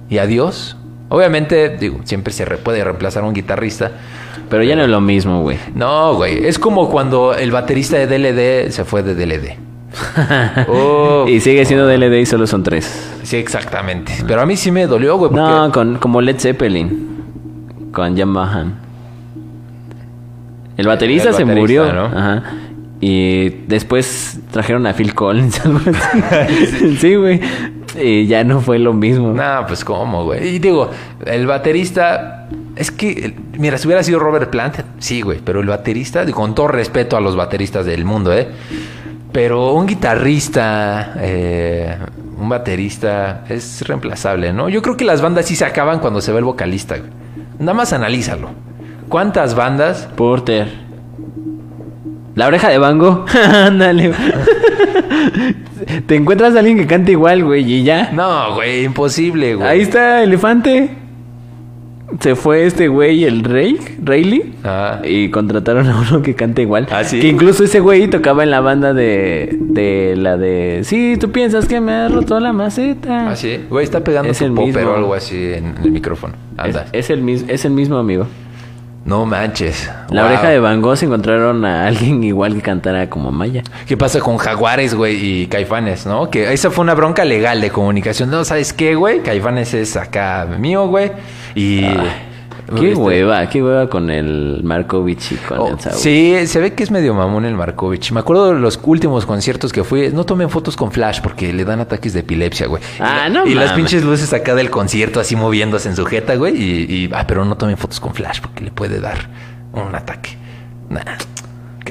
Y 0.09 0.17
adiós. 0.17 0.77
Obviamente, 1.09 1.69
digo, 1.77 1.99
siempre 2.05 2.31
se 2.31 2.45
re- 2.45 2.57
puede 2.57 2.83
reemplazar 2.83 3.23
a 3.23 3.27
un 3.27 3.33
guitarrista. 3.33 3.91
Pero 4.49 4.63
ya 4.63 4.75
no 4.75 4.83
es 4.83 4.89
lo 4.89 5.01
mismo, 5.01 5.41
güey. 5.41 5.57
No, 5.75 6.15
güey, 6.15 6.45
es 6.45 6.57
como 6.59 6.89
cuando 6.89 7.33
el 7.33 7.51
baterista 7.51 7.97
de 7.97 8.07
DLD 8.07 8.71
se 8.71 8.83
fue 8.85 9.03
de 9.03 9.15
DLD. 9.15 9.57
Oh, 10.67 11.25
y 11.29 11.39
sigue 11.39 11.65
siendo 11.65 11.87
DLD 11.87 12.19
y 12.19 12.25
solo 12.25 12.47
son 12.47 12.63
tres. 12.63 13.11
Sí, 13.23 13.37
exactamente. 13.37 14.13
Pero 14.27 14.41
a 14.41 14.45
mí 14.45 14.55
sí 14.55 14.71
me 14.71 14.87
dolió, 14.87 15.17
güey, 15.17 15.31
porque... 15.31 15.43
No, 15.43 15.71
con, 15.71 15.97
como 15.97 16.21
Led 16.21 16.39
Zeppelin. 16.39 17.89
Con 17.91 18.17
Jan 18.17 18.33
Bahan. 18.33 18.75
El 20.77 20.87
baterista 20.87 21.29
El 21.29 21.35
se 21.35 21.43
baterista, 21.43 21.83
murió. 21.83 21.93
¿no? 21.93 22.05
Ajá. 22.05 22.43
Y 23.01 23.49
después 23.67 24.39
trajeron 24.51 24.85
a 24.85 24.93
Phil 24.93 25.15
Collins, 25.15 25.59
sí, 26.99 27.15
güey. 27.15 27.41
Y 27.99 28.27
ya 28.27 28.43
no 28.43 28.61
fue 28.61 28.77
lo 28.77 28.93
mismo. 28.93 29.33
No, 29.33 29.65
pues 29.67 29.83
cómo, 29.83 30.23
güey. 30.23 30.55
Y 30.55 30.59
digo, 30.59 30.89
el 31.25 31.47
baterista... 31.47 32.47
Es 32.75 32.89
que, 32.89 33.35
mira, 33.57 33.77
si 33.77 33.87
hubiera 33.87 34.01
sido 34.01 34.19
Robert 34.19 34.49
Plant, 34.49 34.77
sí, 34.99 35.21
güey. 35.21 35.39
Pero 35.43 35.59
el 35.59 35.67
baterista, 35.67 36.25
con 36.31 36.55
todo 36.55 36.69
respeto 36.69 37.17
a 37.17 37.21
los 37.21 37.35
bateristas 37.35 37.85
del 37.85 38.05
mundo, 38.05 38.33
¿eh? 38.33 38.47
Pero 39.31 39.73
un 39.73 39.85
guitarrista, 39.87 41.13
eh, 41.17 41.97
un 42.37 42.49
baterista, 42.49 43.43
es 43.47 43.81
reemplazable, 43.87 44.51
¿no? 44.51 44.67
Yo 44.67 44.81
creo 44.81 44.97
que 44.97 45.05
las 45.05 45.21
bandas 45.21 45.45
sí 45.45 45.55
se 45.55 45.65
acaban 45.65 45.99
cuando 45.99 46.19
se 46.21 46.31
va 46.31 46.39
el 46.39 46.45
vocalista, 46.45 46.97
güey. 46.97 47.09
Nada 47.59 47.73
más 47.73 47.93
analízalo. 47.93 48.49
¿Cuántas 49.07 49.55
bandas 49.55 50.09
Porter. 50.15 50.67
La 52.35 52.47
oreja 52.47 52.69
de 52.69 52.77
Bango. 52.77 53.25
Ándale. 53.65 54.13
Te 56.07 56.15
encuentras 56.15 56.55
a 56.55 56.59
alguien 56.59 56.77
que 56.77 56.87
canta 56.87 57.11
igual, 57.11 57.43
güey, 57.43 57.69
y 57.71 57.83
ya. 57.83 58.11
No, 58.11 58.55
güey, 58.55 58.83
imposible, 58.83 59.55
güey. 59.55 59.67
Ahí 59.67 59.81
está 59.81 60.23
Elefante. 60.23 61.00
Se 62.19 62.35
fue 62.35 62.65
este 62.65 62.87
güey, 62.87 63.23
el 63.23 63.43
Rey, 63.43 63.77
Rayleigh. 64.03 64.53
Ah. 64.63 65.01
Y 65.03 65.29
contrataron 65.29 65.87
a 65.87 65.99
uno 66.01 66.21
que 66.21 66.35
canta 66.35 66.61
igual. 66.61 66.87
¿Ah, 66.91 67.03
sí? 67.03 67.19
Que 67.19 67.27
incluso 67.27 67.63
ese 67.63 67.79
güey 67.79 68.07
tocaba 68.09 68.43
en 68.43 68.51
la 68.51 68.59
banda 68.59 68.93
de, 68.93 69.57
de 69.59 70.15
la 70.17 70.37
de... 70.37 70.81
Sí, 70.83 71.17
tú 71.19 71.31
piensas 71.31 71.67
que 71.67 71.79
me 71.79 71.91
ha 71.93 72.07
roto 72.09 72.39
la 72.39 72.53
maceta. 72.53 73.29
Ah, 73.31 73.35
sí. 73.35 73.59
Güey, 73.69 73.83
está 73.85 74.03
pegando 74.03 74.29
Es 74.31 74.41
el 74.41 74.51
popper 74.51 74.75
mismo. 74.75 74.91
o 74.91 74.95
algo 74.95 75.13
así 75.13 75.35
en 75.53 75.75
el 75.83 75.91
micrófono. 75.91 76.33
Anda. 76.57 76.85
es 76.91 77.09
el, 77.09 77.27
es 77.47 77.65
el 77.65 77.71
mismo 77.71 77.97
amigo. 77.97 78.27
No 79.03 79.25
manches. 79.25 79.89
La 80.09 80.21
Wow. 80.21 80.31
oreja 80.31 80.49
de 80.49 80.59
Van 80.59 80.81
Gogh 80.81 80.95
se 80.95 81.05
encontraron 81.05 81.65
a 81.65 81.87
alguien 81.87 82.23
igual 82.23 82.53
que 82.55 82.61
cantara 82.61 83.09
como 83.09 83.31
Maya. 83.31 83.63
¿Qué 83.87 83.97
pasa 83.97 84.19
con 84.19 84.37
Jaguares, 84.37 84.93
güey, 84.93 85.15
y 85.43 85.47
Caifanes, 85.47 86.05
no? 86.05 86.29
Que 86.29 86.53
esa 86.53 86.69
fue 86.69 86.83
una 86.83 86.93
bronca 86.93 87.25
legal 87.25 87.61
de 87.61 87.71
comunicación. 87.71 88.29
No, 88.29 88.45
¿sabes 88.45 88.73
qué, 88.73 88.93
güey? 88.95 89.21
Caifanes 89.23 89.73
es 89.73 89.97
acá 89.97 90.47
mío, 90.59 90.87
güey. 90.87 91.11
Y... 91.55 91.85
Qué 92.75 92.91
este, 92.91 93.01
hueva, 93.01 93.47
qué 93.49 93.61
hueva 93.61 93.89
con 93.89 94.09
el 94.09 94.61
Markovich 94.63 95.33
y 95.33 95.35
con 95.35 95.59
oh, 95.59 95.67
el 95.69 95.79
Saúl. 95.79 95.97
sí, 95.97 96.35
se 96.45 96.59
ve 96.59 96.73
que 96.73 96.83
es 96.83 96.91
medio 96.91 97.13
mamón 97.13 97.45
el 97.45 97.55
Markovich. 97.55 98.11
Me 98.11 98.21
acuerdo 98.21 98.53
de 98.53 98.59
los 98.59 98.79
últimos 98.83 99.25
conciertos 99.25 99.73
que 99.73 99.83
fui. 99.83 100.09
No 100.13 100.25
tomen 100.25 100.49
fotos 100.49 100.75
con 100.75 100.91
flash 100.91 101.19
porque 101.21 101.51
le 101.53 101.65
dan 101.65 101.79
ataques 101.79 102.13
de 102.13 102.21
epilepsia, 102.21 102.67
güey. 102.67 102.81
Ah, 102.99 103.27
y, 103.27 103.33
no 103.33 103.45
Y 103.45 103.53
las 103.53 103.73
pinches 103.73 104.03
luces 104.03 104.31
acá 104.33 104.55
del 104.55 104.69
concierto 104.69 105.19
así 105.19 105.35
moviéndose 105.35 105.89
en 105.89 105.95
su 105.95 106.05
jeta, 106.05 106.35
güey. 106.35 106.55
Y, 106.55 107.05
y- 107.05 107.09
ah, 107.13 107.25
pero 107.27 107.43
no 107.45 107.57
tomen 107.57 107.77
fotos 107.77 107.99
con 107.99 108.13
flash 108.13 108.39
porque 108.41 108.63
le 108.63 108.71
puede 108.71 108.99
dar 108.99 109.29
un 109.73 109.93
ataque. 109.93 110.37
Nah, 110.89 111.01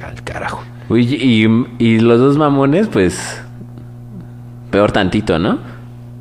al 0.02 0.22
carajo. 0.24 0.62
Uy, 0.88 1.02
y, 1.02 1.46
y 1.78 2.00
los 2.00 2.18
dos 2.18 2.36
mamones, 2.36 2.88
pues. 2.88 3.42
Peor 4.70 4.92
tantito, 4.92 5.38
¿no? 5.38 5.58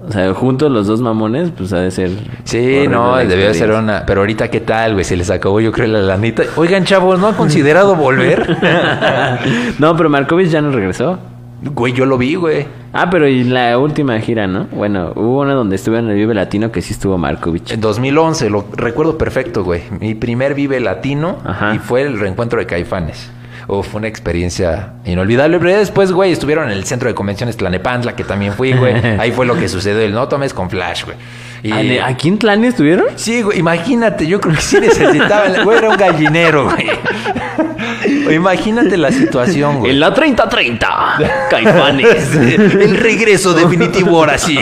O 0.09 0.11
sea, 0.11 0.33
juntos 0.33 0.71
los 0.71 0.87
dos 0.87 1.01
mamones, 1.01 1.51
pues 1.55 1.71
ha 1.71 1.77
de 1.81 1.91
ser. 1.91 2.09
Sí, 2.43 2.87
no, 2.89 3.15
debió 3.17 3.53
ser 3.53 3.71
una. 3.71 4.05
Pero 4.07 4.21
ahorita, 4.21 4.47
¿qué 4.49 4.59
tal, 4.59 4.93
güey? 4.93 5.05
Se 5.05 5.15
les 5.15 5.29
acabó, 5.29 5.59
yo 5.61 5.71
creo, 5.71 5.85
la 5.87 6.01
lanita. 6.01 6.43
Oigan, 6.55 6.83
chavos, 6.83 7.19
¿no 7.19 7.27
han 7.27 7.35
considerado 7.35 7.95
volver? 7.95 8.57
no, 9.79 9.95
pero 9.95 10.09
Markovich 10.09 10.49
ya 10.49 10.61
no 10.61 10.71
regresó. 10.71 11.19
güey, 11.61 11.93
yo 11.93 12.07
lo 12.07 12.17
vi, 12.17 12.33
güey. 12.33 12.65
Ah, 12.91 13.11
pero 13.11 13.27
y 13.27 13.43
la 13.43 13.77
última 13.77 14.19
gira, 14.19 14.47
¿no? 14.47 14.65
Bueno, 14.71 15.11
hubo 15.15 15.41
una 15.41 15.53
donde 15.53 15.75
estuve 15.75 15.99
en 15.99 16.09
el 16.09 16.15
Vive 16.15 16.33
Latino 16.33 16.71
que 16.71 16.81
sí 16.81 16.93
estuvo 16.93 17.19
Markovich. 17.19 17.71
En 17.71 17.81
2011, 17.81 18.49
lo 18.49 18.65
recuerdo 18.75 19.15
perfecto, 19.15 19.63
güey. 19.63 19.83
Mi 19.99 20.15
primer 20.15 20.55
Vive 20.55 20.79
Latino 20.79 21.37
Ajá. 21.45 21.75
y 21.75 21.77
fue 21.77 22.01
el 22.01 22.19
reencuentro 22.19 22.57
de 22.59 22.65
Caifanes. 22.65 23.29
Uf, 23.69 23.89
fue 23.89 23.99
una 23.99 24.07
experiencia 24.07 24.93
inolvidable. 25.05 25.59
Pero 25.59 25.69
ya 25.69 25.77
después, 25.77 26.11
güey, 26.11 26.31
estuvieron 26.31 26.71
en 26.71 26.77
el 26.77 26.85
centro 26.85 27.07
de 27.07 27.13
convenciones 27.13 27.55
Tlanepantla, 27.55 28.15
que 28.15 28.23
también 28.23 28.53
fui, 28.53 28.73
güey. 28.73 28.95
Ahí 29.19 29.31
fue 29.31 29.45
lo 29.45 29.55
que 29.55 29.69
sucedió. 29.69 30.01
El 30.01 30.11
no 30.11 30.27
tomes 30.27 30.55
con 30.55 30.71
flash, 30.71 31.05
güey. 31.05 31.15
Y- 31.63 31.97
¿A- 31.97 32.07
¿Aquí 32.07 32.27
en 32.29 32.37
Tlán 32.39 32.63
estuvieron? 32.63 33.05
Sí, 33.15 33.41
güey, 33.41 33.59
imagínate, 33.59 34.25
yo 34.27 34.39
creo 34.39 34.55
que 34.55 34.61
sí 34.61 34.79
necesitaban, 34.79 35.53
güey, 35.63 35.77
era 35.77 35.89
un 35.89 35.97
gallinero, 35.97 36.65
güey. 36.65 36.89
Imagínate 38.33 38.95
la 38.97 39.11
situación, 39.11 39.79
güey. 39.79 39.91
En 39.91 39.99
la 39.99 40.13
3030, 40.13 41.47
Caifanes. 41.49 42.35
El 42.35 42.97
regreso 42.97 43.53
definitivo 43.53 44.17
ahora 44.17 44.37
sí. 44.37 44.57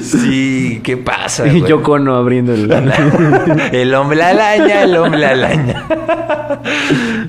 Sí, 0.00 0.80
¿qué 0.82 0.96
pasa? 0.96 1.46
y 1.46 1.60
güey? 1.60 1.70
yo 1.70 1.82
cono 1.82 2.16
abriendo 2.16 2.52
el... 2.54 2.70
El 3.72 3.94
hombre 3.94 4.22
alaña, 4.22 4.82
el 4.82 4.96
hombre 4.96 5.26
alaña. 5.26 5.84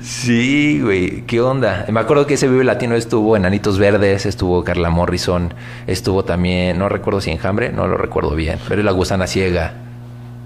Sí, 0.02 0.80
güey, 0.82 1.22
¿qué 1.26 1.40
onda? 1.40 1.84
Me 1.90 2.00
acuerdo 2.00 2.26
que 2.26 2.34
ese 2.34 2.48
Vive 2.48 2.64
Latino 2.64 2.94
estuvo 2.94 3.36
en 3.36 3.44
Anitos 3.46 3.78
Verdes, 3.78 4.26
estuvo 4.26 4.64
Carla 4.64 4.90
Morrison, 4.90 5.52
estuvo 5.86 6.24
también, 6.24 6.78
no 6.78 6.88
recuerdo 6.88 7.20
si 7.20 7.27
Enjambre, 7.28 7.70
no 7.72 7.86
lo 7.86 7.96
recuerdo 7.96 8.34
bien, 8.34 8.58
pero 8.68 8.80
es 8.80 8.84
La 8.84 8.92
Gusana 8.92 9.26
Ciega. 9.26 9.72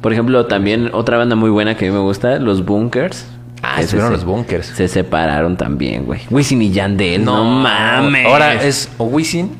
Por 0.01 0.13
ejemplo, 0.13 0.47
también 0.47 0.91
otra 0.93 1.17
banda 1.17 1.37
muy 1.37 1.51
buena 1.51 1.77
que 1.77 1.87
a 1.87 1.89
mí 1.91 1.95
me 1.95 2.01
gusta, 2.03 2.39
los 2.39 2.65
Bunkers. 2.65 3.27
Ah, 3.63 3.81
estuvieron 3.81 4.11
se- 4.11 4.17
los 4.17 4.25
Bunkers. 4.25 4.67
Se 4.67 4.89
separaron 4.89 5.57
también, 5.57 6.05
güey. 6.05 6.21
Wisin 6.31 6.61
y 6.63 6.71
Yandel, 6.73 7.25
no, 7.25 7.45
mames. 7.45 8.27
Ahora 8.27 8.55
es 8.55 8.91
o 8.99 9.05
Wisin 9.05 9.53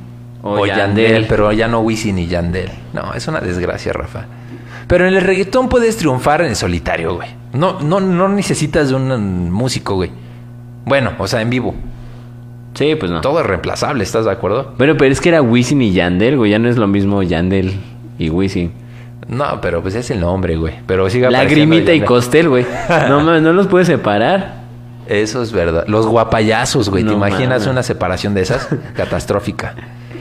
O 0.43 0.61
o, 0.61 0.67
Yandel. 0.67 1.05
Yandel, 1.07 1.27
pero 1.29 1.53
ya 1.53 1.69
no 1.69 1.81
Wisin 1.81 2.19
y 2.19 2.27
Yandel. 2.27 2.71
No, 2.93 3.15
es 3.15 3.29
una 3.29 3.41
desgracia, 3.41 3.93
Rafa. 3.93 4.25
Pero 4.89 5.07
en 5.07 5.15
el 5.15 5.21
reggaetón 5.23 5.69
puedes 5.69 5.97
triunfar 5.97 6.41
en 6.43 6.49
el 6.49 6.57
solitario, 6.57 7.15
güey. 7.15 7.29
No, 7.53 7.79
no, 7.81 8.01
no 8.01 8.29
necesitas 8.29 8.89
de 8.89 8.97
un 8.97 9.51
músico, 9.53 9.95
güey. 9.95 10.11
Bueno, 10.85 11.13
o 11.19 11.29
sea, 11.29 11.41
en 11.41 11.51
vivo. 11.51 11.75
Sí, 12.75 12.95
pues 12.95 13.11
no. 13.11 13.21
Todo 13.21 13.41
es 13.41 13.47
reemplazable, 13.47 14.03
¿estás 14.03 14.25
de 14.25 14.31
acuerdo? 14.31 14.75
Pero, 14.79 14.97
pero 14.97 15.13
es 15.13 15.21
que 15.21 15.29
era 15.29 15.43
Wisin 15.43 15.83
y 15.83 15.93
Yandel, 15.93 16.37
güey. 16.37 16.51
Ya 16.51 16.59
no 16.59 16.69
es 16.69 16.77
lo 16.77 16.87
mismo 16.87 17.23
Yandel 17.23 17.73
y 18.19 18.31
Wisin. 18.31 18.73
No, 19.29 19.61
pero 19.61 19.83
pues 19.83 19.95
es 19.95 20.11
el 20.11 20.21
nombre, 20.21 20.57
güey. 20.57 20.75
Pero 20.87 21.03
apareciendo 21.03 21.31
Lagrimita 21.31 21.93
y. 21.95 22.01
Costel, 22.01 22.49
güey. 22.49 22.67
No 23.09 23.21
mames, 23.23 23.43
no 23.43 23.53
los 23.53 23.67
puedes 23.67 23.87
separar. 23.89 24.63
Eso 25.07 25.43
es 25.43 25.53
verdad. 25.53 25.85
Los 25.87 26.07
guapayazos, 26.07 26.89
güey. 26.89 27.03
¿Te 27.03 27.11
No 27.11 27.17
imaginas 27.17 27.67
una 27.67 27.83
separación 27.83 28.35
de 28.35 28.43
esas? 28.43 28.69
Catastrófica. 28.97 29.75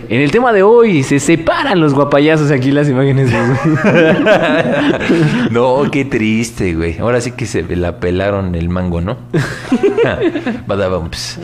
En 0.10 0.22
el 0.22 0.32
tema 0.32 0.52
de 0.52 0.64
hoy, 0.64 1.04
se 1.04 1.20
separan 1.20 1.80
los 1.80 1.94
guapayazos 1.94 2.52
aquí 2.52 2.72
las 2.72 2.90
imágenes. 2.90 3.32
no, 5.52 5.84
qué 5.92 6.06
triste, 6.06 6.74
güey. 6.74 6.98
Ahora 7.00 7.22
sí 7.22 7.32
que 7.32 7.46
se 7.46 7.64
la 7.76 8.00
pelaron 8.00 8.56
el 8.56 8.70
mango, 8.70 9.02
¿no? 9.02 9.18
Badabumps. 10.68 11.40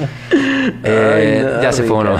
Eh, 0.84 1.46
Ay, 1.46 1.56
no, 1.56 1.62
ya 1.62 1.72
se 1.72 1.84
fue 1.84 1.98
uno. 1.98 2.18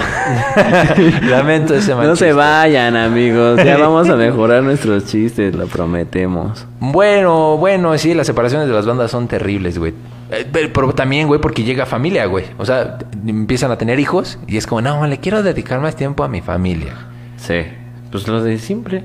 Lamento 1.28 1.74
ese 1.74 1.94
No 1.94 2.16
se 2.16 2.32
vayan, 2.32 2.96
amigos. 2.96 3.62
Ya 3.62 3.76
vamos 3.76 4.08
a 4.08 4.16
mejorar 4.16 4.62
nuestros 4.62 5.06
chistes, 5.06 5.54
lo 5.54 5.66
prometemos. 5.66 6.66
Bueno, 6.80 7.56
bueno, 7.56 7.96
sí, 7.98 8.14
las 8.14 8.26
separaciones 8.26 8.68
de 8.68 8.74
las 8.74 8.86
bandas 8.86 9.10
son 9.10 9.28
terribles, 9.28 9.78
güey. 9.78 9.94
Eh, 10.30 10.46
Pero, 10.52 10.72
pero 10.72 10.94
también, 10.94 11.26
güey, 11.26 11.40
porque 11.40 11.62
llega 11.62 11.86
familia, 11.86 12.26
güey. 12.26 12.44
O 12.58 12.64
sea, 12.66 12.98
empiezan 13.26 13.70
a 13.70 13.78
tener 13.78 13.98
hijos 13.98 14.38
y 14.46 14.56
es 14.56 14.66
como, 14.66 14.80
no, 14.82 15.06
le 15.06 15.18
quiero 15.18 15.42
dedicar 15.42 15.80
más 15.80 15.96
tiempo 15.96 16.24
a 16.24 16.28
mi 16.28 16.40
familia. 16.40 16.94
Sí. 17.36 17.62
Pues 18.10 18.26
lo 18.28 18.42
de 18.42 18.58
siempre. 18.58 19.04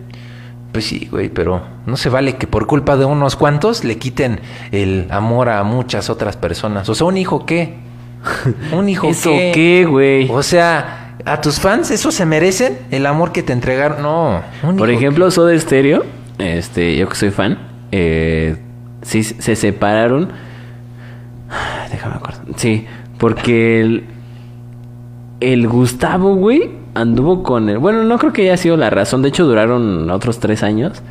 Pues 0.71 0.86
sí, 0.86 1.07
güey, 1.11 1.30
pero 1.30 1.61
no 1.86 1.97
se 1.97 2.09
vale 2.09 2.36
que 2.36 2.47
por 2.47 2.65
culpa 2.65 2.97
de 2.97 3.05
unos 3.05 3.36
cuantos 3.36 3.84
le 3.84 3.97
quiten 3.99 4.39
el 4.71 5.07
amor 5.11 5.49
a 5.49 5.63
muchas 5.63 6.09
otras 6.09 6.36
personas. 6.36 6.89
O 6.89 6.95
sea, 6.95 7.05
¿un 7.05 7.15
hijo 7.17 7.45
qué? 7.45 7.76
¿Un 8.71 8.89
hijo 8.89 9.07
¿Eso 9.07 9.30
qué? 9.30 9.51
qué, 9.53 9.86
güey? 9.86 10.30
O 10.32 10.41
sea, 10.41 11.15
¿a 11.26 11.41
tus 11.41 11.59
fans 11.59 11.91
eso 11.91 12.11
se 12.11 12.26
merecen? 12.26 12.80
¿El 12.89 13.05
amor 13.05 13.32
que 13.32 13.43
te 13.43 13.53
entregaron? 13.53 14.01
No. 14.01 14.41
¿un 14.63 14.78
Por 14.78 14.89
hijo 14.89 14.99
ejemplo, 14.99 15.30
Soda 15.30 15.57
Stereo, 15.59 16.03
este, 16.39 16.97
yo 16.97 17.07
que 17.07 17.15
soy 17.15 17.30
fan, 17.30 17.59
eh, 17.91 18.57
sí 19.03 19.24
se 19.24 19.55
separaron. 19.55 20.32
Ay, 21.53 21.89
Déjame 21.91 22.15
acordar. 22.15 22.41
Sí, 22.55 22.85
porque 23.17 23.81
el, 23.81 24.03
el 25.39 25.67
Gustavo, 25.67 26.35
güey, 26.35 26.71
anduvo 26.95 27.43
con 27.43 27.69
el. 27.69 27.77
Bueno, 27.77 28.03
no 28.03 28.17
creo 28.17 28.33
que 28.33 28.43
haya 28.43 28.57
sido 28.57 28.77
la 28.77 28.89
razón. 28.89 29.21
De 29.21 29.29
hecho, 29.29 29.45
duraron 29.45 30.09
otros 30.09 30.39
tres 30.39 30.63
años. 30.63 31.01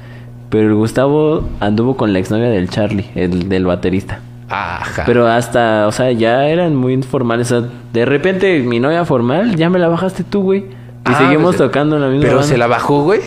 Pero 0.51 0.69
el 0.69 0.75
Gustavo 0.75 1.45
anduvo 1.61 1.97
con 1.97 2.13
la 2.13 2.19
exnovia 2.19 2.51
del 2.51 2.69
Charlie, 2.69 3.07
el 3.15 3.49
del 3.49 3.65
baterista. 3.65 4.21
Ajá. 4.51 5.05
Pero 5.07 5.27
hasta, 5.27 5.87
o 5.87 5.93
sea, 5.93 6.13
ya 6.13 6.47
eran 6.47 6.77
muy 6.77 6.93
informales. 6.93 7.51
O 7.53 7.61
sea, 7.63 7.71
de 7.95 8.05
repente 8.05 8.61
mi 8.61 8.79
novia 8.79 9.07
formal, 9.07 9.57
ya 9.57 9.71
me 9.71 9.79
la 9.79 9.89
bajaste 9.89 10.25
tú, 10.25 10.43
güey. 10.43 10.59
Y 10.61 10.65
Ah, 11.05 11.15
seguimos 11.17 11.57
pues, 11.57 11.69
tocando 11.69 11.97
en 11.97 12.03
la 12.03 12.09
misma 12.09 12.23
Pero 12.25 12.35
banda. 12.37 12.49
se 12.49 12.59
la 12.59 12.67
bajó, 12.67 13.03
güey. 13.03 13.21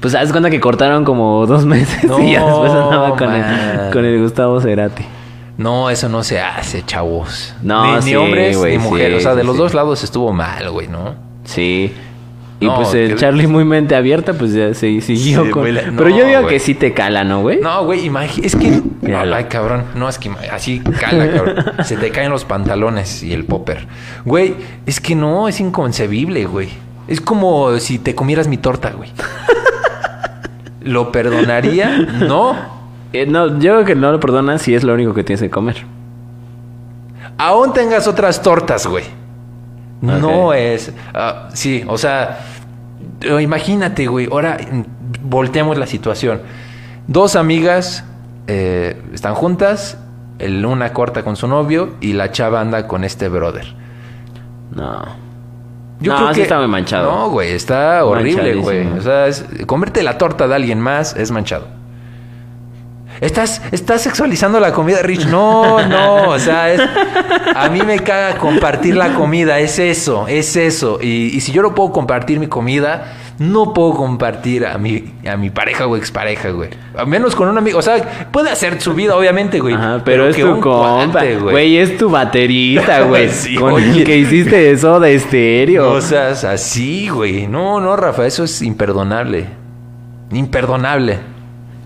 Pues 0.00 0.14
haz 0.14 0.32
cuenta 0.32 0.48
que 0.48 0.60
cortaron 0.60 1.04
como 1.04 1.46
dos 1.46 1.66
meses 1.66 2.04
No, 2.04 2.18
y 2.18 2.32
ya 2.32 2.42
después 2.42 2.72
andaba 2.72 3.16
con 3.18 3.30
el, 3.34 3.90
con 3.92 4.04
el 4.06 4.22
Gustavo 4.22 4.60
Cerati. 4.62 5.04
No, 5.60 5.90
eso 5.90 6.08
no 6.08 6.22
se 6.22 6.40
hace, 6.40 6.82
chavos. 6.86 7.54
No, 7.62 7.98
ni, 8.00 8.06
ni 8.06 8.14
hombres 8.16 8.56
ni 8.58 8.78
mujeres. 8.78 9.12
sí, 9.12 9.18
o 9.18 9.20
sea, 9.20 9.34
de 9.34 9.44
los 9.44 9.56
sí. 9.56 9.62
dos 9.62 9.74
lados 9.74 10.02
estuvo 10.02 10.32
mal, 10.32 10.70
güey, 10.70 10.88
¿no? 10.88 11.14
Sí. 11.44 11.92
Y 12.60 12.66
No, 12.66 12.76
pues 12.76 12.94
el 12.94 13.16
Charlie 13.16 13.46
muy 13.46 13.64
mente 13.66 13.94
abierta, 13.94 14.32
pues 14.32 14.54
ya 14.54 14.72
se 14.72 15.00
siguió 15.02 15.50
con... 15.50 15.64
Pero 15.64 16.08
yo 16.08 16.24
digo 16.26 16.46
que 16.46 16.58
sí 16.60 16.74
te 16.74 16.94
cala, 16.94 17.24
¿no, 17.24 17.42
güey? 17.42 17.60
No, 17.60 17.84
güey, 17.84 18.08
imagi- 18.08 18.42
es 18.42 18.56
que. 18.56 18.82
Míralo. 19.02 19.36
Ay, 19.36 19.44
cabrón. 19.44 19.84
No, 19.94 20.08
es 20.08 20.18
que 20.18 20.30
así 20.50 20.80
cala, 20.80 21.30
cabrón. 21.30 21.64
Se 21.84 21.96
te 21.96 22.10
caen 22.10 22.30
los 22.30 22.44
pantalones 22.46 23.22
y 23.22 23.32
el 23.34 23.44
popper. 23.44 23.86
Güey, 24.24 24.54
es 24.86 25.00
que 25.00 25.14
no, 25.14 25.46
es 25.48 25.60
inconcebible, 25.60 26.44
güey. 26.46 26.68
Es 27.06 27.20
como 27.20 27.78
si 27.80 27.98
te 27.98 28.14
comieras 28.14 28.46
mi 28.48 28.56
torta, 28.56 28.92
güey. 28.92 29.10
¿Lo 30.82 31.12
perdonaría? 31.12 31.96
No. 31.98 32.79
Eh, 33.12 33.26
no, 33.26 33.58
yo 33.58 33.72
creo 33.74 33.84
que 33.84 33.94
no 33.94 34.12
lo 34.12 34.20
perdonas 34.20 34.62
si 34.62 34.74
es 34.74 34.84
lo 34.84 34.94
único 34.94 35.14
que 35.14 35.24
tienes 35.24 35.40
que 35.40 35.50
comer. 35.50 35.84
Aún 37.38 37.72
tengas 37.72 38.06
otras 38.06 38.42
tortas, 38.42 38.86
güey. 38.86 39.04
No 40.00 40.52
es. 40.52 40.92
ah, 41.14 41.48
sí, 41.52 41.84
o 41.86 41.98
sea. 41.98 42.40
eh, 43.22 43.42
Imagínate, 43.42 44.06
güey. 44.06 44.28
Ahora 44.30 44.58
mm, 44.58 44.82
volteamos 45.28 45.76
la 45.78 45.86
situación. 45.86 46.40
Dos 47.06 47.36
amigas 47.36 48.04
eh, 48.46 49.00
están 49.12 49.34
juntas. 49.34 49.98
El 50.38 50.64
una 50.64 50.94
corta 50.94 51.22
con 51.22 51.36
su 51.36 51.46
novio 51.48 51.96
y 52.00 52.14
la 52.14 52.32
chava 52.32 52.62
anda 52.62 52.86
con 52.88 53.04
este 53.04 53.28
brother. 53.28 53.74
No. 54.74 55.02
No, 56.00 56.32
sí 56.32 56.40
está 56.40 56.58
muy 56.58 56.68
manchado. 56.68 57.10
No, 57.12 57.30
güey, 57.30 57.52
está 57.52 58.02
horrible, 58.06 58.54
güey. 58.54 58.86
O 58.86 59.02
sea, 59.02 59.26
es, 59.26 59.44
comerte 59.66 60.02
la 60.02 60.16
torta 60.16 60.48
de 60.48 60.54
alguien 60.54 60.80
más 60.80 61.14
es 61.14 61.30
manchado. 61.30 61.66
Estás, 63.20 63.60
estás 63.70 64.00
sexualizando 64.02 64.58
la 64.60 64.72
comida, 64.72 65.02
Rich. 65.02 65.26
No, 65.26 65.86
no, 65.86 66.30
o 66.30 66.38
sea, 66.38 66.72
es- 66.72 66.80
a 67.54 67.68
mí 67.68 67.82
me 67.82 67.98
caga 67.98 68.38
compartir 68.38 68.96
la 68.96 69.12
comida, 69.14 69.58
es 69.58 69.78
eso, 69.78 70.26
es 70.26 70.56
eso. 70.56 70.98
Y, 71.02 71.36
y 71.36 71.40
si 71.42 71.52
yo 71.52 71.60
no 71.60 71.74
puedo 71.74 71.92
compartir 71.92 72.40
mi 72.40 72.46
comida, 72.46 73.12
no 73.38 73.74
puedo 73.74 73.92
compartir 73.94 74.64
a 74.64 74.78
mi, 74.78 75.12
a 75.30 75.36
mi 75.36 75.50
pareja 75.50 75.86
o 75.86 75.96
expareja, 75.96 76.48
güey. 76.50 76.70
A 76.96 77.04
menos 77.04 77.34
con 77.34 77.48
un 77.48 77.58
amigo. 77.58 77.78
O 77.78 77.82
sea, 77.82 78.26
puede 78.32 78.50
hacer 78.50 78.80
su 78.80 78.94
vida, 78.94 79.14
obviamente, 79.16 79.60
güey. 79.60 79.74
Ajá, 79.74 80.00
pero, 80.04 80.26
es 80.28 80.36
que 80.36 80.42
tu 80.42 80.58
compa, 80.60 81.06
cuate, 81.12 81.36
güey. 81.36 81.76
Es 81.76 81.98
tu 81.98 82.08
baterista, 82.08 83.00
güey. 83.08 83.28
Sí, 83.28 83.54
con 83.54 83.74
oye. 83.74 83.98
el 83.98 84.04
que 84.04 84.16
hiciste 84.16 84.70
eso 84.70 84.98
de 84.98 85.14
estéreo. 85.14 85.92
No 85.94 86.00
seas 86.00 86.44
así, 86.44 87.08
güey. 87.10 87.46
No, 87.46 87.80
no, 87.80 87.96
Rafa, 87.96 88.26
eso 88.26 88.44
es 88.44 88.62
imperdonable. 88.62 89.46
Imperdonable. 90.32 91.18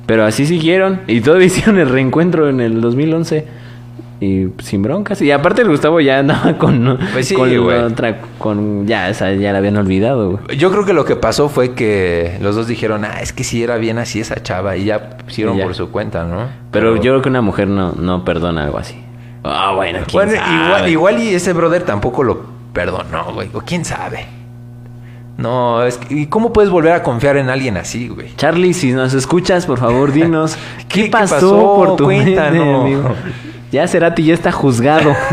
Pero 0.07 0.25
así 0.25 0.47
siguieron. 0.47 1.01
Y 1.07 1.21
todavía 1.21 1.47
hicieron 1.49 1.79
el 1.79 1.89
reencuentro 1.89 2.49
en 2.49 2.61
el 2.61 2.81
2011. 2.81 3.65
Y 4.21 4.47
sin 4.63 4.83
broncas. 4.83 5.21
Y 5.21 5.31
aparte 5.33 5.63
el 5.63 5.69
Gustavo 5.69 6.01
ya 6.01 6.21
andaba 6.21 6.53
con... 6.59 6.99
Pues 7.13 7.29
sí, 7.29 7.35
con 7.35 7.51
otra... 7.69 8.21
Con, 8.39 8.87
ya, 8.87 9.09
esa 9.11 9.33
ya 9.35 9.53
la 9.53 9.59
habían 9.59 9.77
olvidado, 9.77 10.39
güey. 10.39 10.57
Yo 10.57 10.71
creo 10.71 10.85
que 10.85 10.93
lo 10.93 11.05
que 11.05 11.17
pasó 11.17 11.49
fue 11.49 11.75
que 11.75 12.39
los 12.41 12.55
dos 12.55 12.67
dijeron, 12.67 13.05
ah, 13.05 13.21
es 13.21 13.33
que 13.33 13.45
sí 13.45 13.63
era 13.63 13.77
bien 13.77 13.99
así 13.99 14.21
esa 14.21 14.43
chava. 14.43 14.77
Y 14.77 14.85
ya 14.85 15.19
hicieron 15.29 15.59
por 15.59 15.75
su 15.75 15.91
cuenta, 15.91 16.25
¿no? 16.25 16.47
Pero 16.71 16.97
yo 16.97 17.13
creo 17.13 17.23
que 17.23 17.29
una 17.29 17.43
mujer 17.43 17.69
no, 17.69 17.93
no 17.93 18.25
perdona 18.25 18.65
algo 18.65 18.79
así. 18.79 18.95
Ah, 19.43 19.73
bueno, 19.75 19.99
quién 20.07 20.25
Bueno, 20.25 20.33
sabe? 20.41 20.65
igual, 20.65 20.89
igual 20.89 21.23
y 21.23 21.35
ese 21.35 21.53
brother 21.53 21.83
tampoco 21.83 22.23
lo 22.23 22.43
perdonó, 22.73 23.33
güey. 23.35 23.51
O 23.53 23.61
quién 23.61 23.85
sabe. 23.85 24.27
No, 25.37 25.83
es 25.85 25.99
que, 25.99 26.15
¿y 26.15 26.27
cómo 26.27 26.53
puedes 26.53 26.71
volver 26.71 26.93
a 26.93 27.03
confiar 27.03 27.37
en 27.37 27.51
alguien 27.51 27.77
así, 27.77 28.09
güey? 28.09 28.35
Charlie, 28.37 28.73
si 28.73 28.93
nos 28.93 29.15
escuchas, 29.15 29.67
por 29.67 29.79
favor, 29.79 30.13
dinos. 30.13 30.57
¿Qué, 30.79 30.85
¿Qué- 30.89 31.05
qué 31.05 31.11
pasó, 31.11 31.35
pasó? 31.35 31.75
por 31.75 31.97
tu 31.97 32.07
mente, 32.07 32.35
Cuéntanos. 32.35 32.81
amigo? 32.85 33.15
Ya 33.73 33.89
Cerati 33.89 34.23
ya 34.25 34.35
está 34.35 34.53
juzgado. 34.53 35.13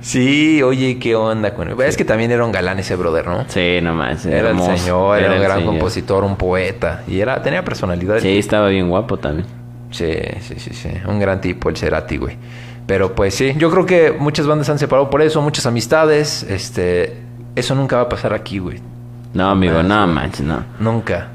Sí, 0.00 0.62
oye, 0.62 0.98
¿qué 0.98 1.16
onda 1.16 1.54
con 1.54 1.80
Es 1.82 1.96
que 1.96 2.04
también 2.04 2.30
era 2.30 2.44
un 2.44 2.52
galán 2.52 2.78
ese 2.78 2.94
brother, 2.96 3.26
¿no? 3.26 3.44
sí, 3.48 3.78
nomás. 3.82 4.26
Era 4.26 4.50
hermoso. 4.50 4.72
el 4.72 4.78
señor, 4.78 5.18
era, 5.18 5.32
un 5.34 5.40
gran 5.40 5.58
señor. 5.58 5.72
compositor, 5.72 6.24
un 6.24 6.36
poeta. 6.36 7.02
Y 7.08 7.20
era, 7.20 7.42
tenía 7.42 7.64
personalidad. 7.64 8.18
Sí, 8.20 8.38
estaba 8.38 8.68
bien 8.68 8.88
guapo 8.90 9.16
también. 9.16 9.46
Sí, 9.90 10.12
sí, 10.40 10.54
sí, 10.58 10.70
sí. 10.74 10.90
Un 11.08 11.18
gran 11.18 11.40
tipo 11.40 11.68
el 11.70 11.76
Cerati, 11.76 12.18
güey. 12.18 12.36
Pero 12.86 13.14
pues 13.14 13.34
sí, 13.34 13.54
yo 13.56 13.70
creo 13.70 13.86
que 13.86 14.12
muchas 14.12 14.46
bandas 14.46 14.66
se 14.66 14.72
han 14.72 14.78
separado 14.78 15.08
por 15.08 15.22
eso, 15.22 15.40
muchas 15.40 15.64
amistades. 15.66 16.42
Este, 16.42 17.16
eso 17.56 17.74
nunca 17.74 17.96
va 17.96 18.02
a 18.02 18.08
pasar 18.08 18.32
aquí, 18.32 18.58
güey. 18.58 18.80
No, 19.32 19.50
amigo, 19.50 19.82
no 19.82 20.06
manches, 20.06 20.46
no. 20.46 20.64
Nunca. 20.78 21.28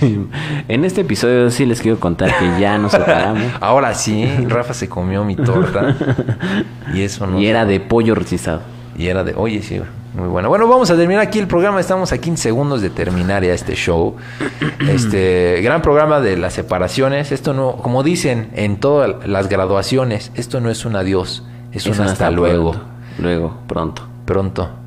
en 0.68 0.84
este 0.84 1.02
episodio 1.02 1.50
sí 1.50 1.66
les 1.66 1.80
quiero 1.80 1.98
contar 1.98 2.38
que 2.38 2.60
ya 2.60 2.78
nos 2.78 2.92
separamos. 2.92 3.44
Ahora 3.60 3.94
sí, 3.94 4.26
Rafa 4.48 4.74
se 4.74 4.88
comió 4.88 5.24
mi 5.24 5.36
torta. 5.36 5.96
y 6.94 7.02
eso 7.02 7.26
no. 7.26 7.40
Y 7.40 7.46
era 7.46 7.64
de 7.64 7.80
pollo 7.80 8.14
rostizado. 8.14 8.60
Y 8.96 9.06
era 9.06 9.24
de, 9.24 9.34
oye, 9.34 9.62
sí, 9.62 9.80
muy 10.14 10.28
bueno. 10.28 10.48
Bueno, 10.48 10.68
vamos 10.68 10.90
a 10.90 10.96
terminar 10.96 11.22
aquí 11.22 11.38
el 11.38 11.46
programa. 11.46 11.80
Estamos 11.80 12.12
a 12.12 12.18
15 12.18 12.42
segundos 12.42 12.82
de 12.82 12.90
terminar 12.90 13.42
ya 13.44 13.54
este 13.54 13.74
show. 13.74 14.16
Este 14.80 15.60
gran 15.62 15.82
programa 15.82 16.20
de 16.20 16.36
las 16.36 16.54
separaciones. 16.54 17.32
Esto 17.32 17.54
no, 17.54 17.76
como 17.76 18.02
dicen 18.02 18.50
en 18.54 18.78
todas 18.78 19.26
las 19.26 19.48
graduaciones, 19.48 20.32
esto 20.34 20.60
no 20.60 20.70
es 20.70 20.84
un 20.84 20.96
adiós, 20.96 21.44
es, 21.72 21.86
un 21.86 22.00
hasta, 22.00 22.30
luego. 22.30 22.72
pronto. 22.72 22.88
Luego, 23.18 23.56
pronto. 23.66 24.02
Pronto. 24.24 24.79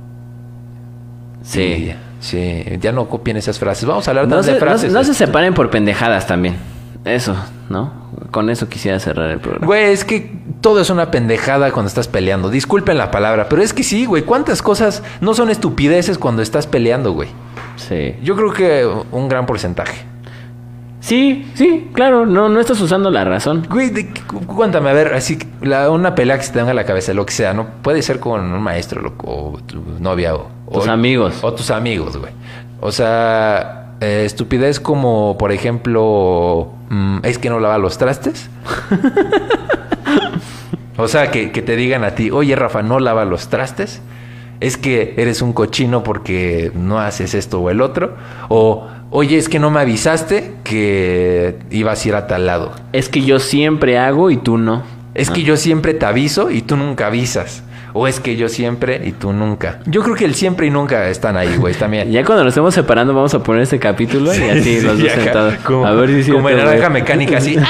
Sí. 1.43 1.93
Sí, 2.19 2.63
ya 2.79 2.91
no 2.93 3.09
copien 3.09 3.35
esas 3.37 3.59
frases. 3.59 3.85
Vamos 3.85 4.07
a 4.07 4.11
hablar 4.11 4.27
No 4.29 4.41
se, 4.43 4.53
de 4.53 4.59
frases. 4.59 4.91
se- 4.91 4.97
no 4.97 5.03
se 5.03 5.13
separen 5.13 5.53
por 5.53 5.69
pendejadas 5.69 6.25
también. 6.25 6.55
Eso, 7.03 7.35
¿no? 7.69 7.91
Con 8.31 8.49
eso 8.49 8.69
quisiera 8.69 8.97
cerrar 8.99 9.29
el 9.29 9.39
programa. 9.39 9.65
Güey, 9.67 9.91
es 9.91 10.05
que 10.05 10.31
todo 10.61 10.79
es 10.79 10.89
una 10.89 11.11
pendejada 11.11 11.71
cuando 11.71 11.89
estás 11.89 12.07
peleando. 12.07 12.49
Disculpen 12.49 12.97
la 12.97 13.11
palabra, 13.11 13.49
pero 13.49 13.61
es 13.61 13.73
que 13.73 13.83
sí, 13.83 14.05
güey. 14.05 14.23
¿Cuántas 14.23 14.61
cosas 14.61 15.03
no 15.19 15.33
son 15.33 15.49
estupideces 15.49 16.17
cuando 16.17 16.41
estás 16.41 16.65
peleando, 16.65 17.11
güey? 17.11 17.27
Sí. 17.75 18.15
Yo 18.23 18.37
creo 18.37 18.53
que 18.53 18.89
un 19.11 19.27
gran 19.27 19.45
porcentaje. 19.45 20.05
Sí, 21.03 21.51
sí, 21.55 21.89
claro, 21.91 22.25
no, 22.25 22.47
no 22.47 22.61
estás 22.61 22.79
usando 22.79 23.11
la 23.11 23.25
razón. 23.25 23.67
Güey, 23.69 23.89
de- 23.89 24.13
cu- 24.25 24.39
cuéntame, 24.47 24.89
a 24.89 24.93
ver, 24.93 25.13
así, 25.13 25.37
la- 25.61 25.89
una 25.89 26.15
pelea 26.15 26.37
que 26.37 26.43
se 26.45 26.53
te 26.53 26.59
venga 26.59 26.71
a 26.71 26.73
la 26.73 26.85
cabeza, 26.85 27.13
lo 27.13 27.25
que 27.25 27.33
sea, 27.33 27.53
¿no? 27.53 27.67
Puede 27.81 28.01
ser 28.01 28.21
con 28.21 28.39
un 28.53 28.61
maestro 28.61 29.01
loco, 29.01 29.27
o 29.27 29.59
tu 29.65 29.83
novia 29.99 30.33
o... 30.33 30.47
Tus 30.71 30.87
o- 30.87 30.91
amigos. 30.91 31.39
O 31.41 31.53
tus 31.53 31.71
amigos, 31.71 32.15
güey. 32.15 32.31
O 32.79 32.93
sea, 32.93 33.95
eh, 33.99 34.23
estupidez 34.25 34.79
como, 34.79 35.37
por 35.37 35.51
ejemplo, 35.51 36.71
mm, 36.89 37.17
es 37.23 37.37
que 37.37 37.49
no 37.49 37.59
lava 37.59 37.77
los 37.79 37.97
trastes. 37.97 38.49
o 40.97 41.09
sea, 41.09 41.31
que, 41.31 41.51
que 41.51 41.61
te 41.61 41.75
digan 41.75 42.05
a 42.05 42.11
ti, 42.11 42.31
oye, 42.31 42.55
Rafa, 42.55 42.81
no 42.81 43.01
lava 43.01 43.25
los 43.25 43.49
trastes. 43.49 44.01
Es 44.59 44.77
que 44.77 45.13
eres 45.17 45.41
un 45.41 45.53
cochino 45.53 46.03
porque 46.03 46.71
no 46.73 46.99
haces 46.99 47.33
esto 47.33 47.59
o 47.59 47.69
el 47.69 47.81
otro. 47.81 48.15
O, 48.49 48.87
oye, 49.09 49.37
es 49.37 49.49
que 49.49 49.59
no 49.59 49.69
me 49.69 49.81
avisaste 49.81 50.53
que 50.63 51.57
ibas 51.69 52.03
a 52.03 52.07
ir 52.07 52.15
a 52.15 52.27
tal 52.27 52.45
lado. 52.45 52.71
Es 52.93 53.09
que 53.09 53.21
yo 53.21 53.39
siempre 53.39 53.97
hago 53.97 54.31
y 54.31 54.37
tú 54.37 54.57
no. 54.57 54.83
Es 55.13 55.29
que 55.29 55.43
yo 55.43 55.57
siempre 55.57 55.93
te 55.93 56.05
aviso 56.05 56.49
y 56.49 56.61
tú 56.61 56.75
nunca 56.75 57.07
avisas. 57.07 57.63
O 57.95 58.07
es 58.07 58.19
que 58.19 58.35
yo 58.35 58.49
siempre 58.49 59.01
y 59.05 59.11
tú 59.11 59.33
nunca. 59.33 59.79
Yo 59.85 60.01
creo 60.01 60.15
que 60.15 60.25
el 60.25 60.33
siempre 60.33 60.65
y 60.65 60.71
nunca 60.71 61.07
están 61.09 61.37
ahí, 61.37 61.55
güey, 61.57 61.75
también. 61.75 62.11
Ya 62.13 62.25
cuando 62.25 62.43
nos 62.43 62.51
estemos 62.51 62.73
separando 62.73 63.13
vamos 63.13 63.33
a 63.35 63.43
poner 63.43 63.61
este 63.61 63.77
capítulo 63.79 64.33
y 64.33 64.49
así 64.49 64.81
los 64.81 64.99
dos 64.99 65.11
sentados. 65.11 65.55
Como, 65.63 65.85
a 65.85 65.91
ver 65.91 66.09
si 66.09 66.15
es 66.15 66.25
cierto. 66.25 66.41
como 66.41 66.49
en 66.49 66.57
naranja 66.57 66.89
mecánica, 66.89 67.37
así. 67.37 67.55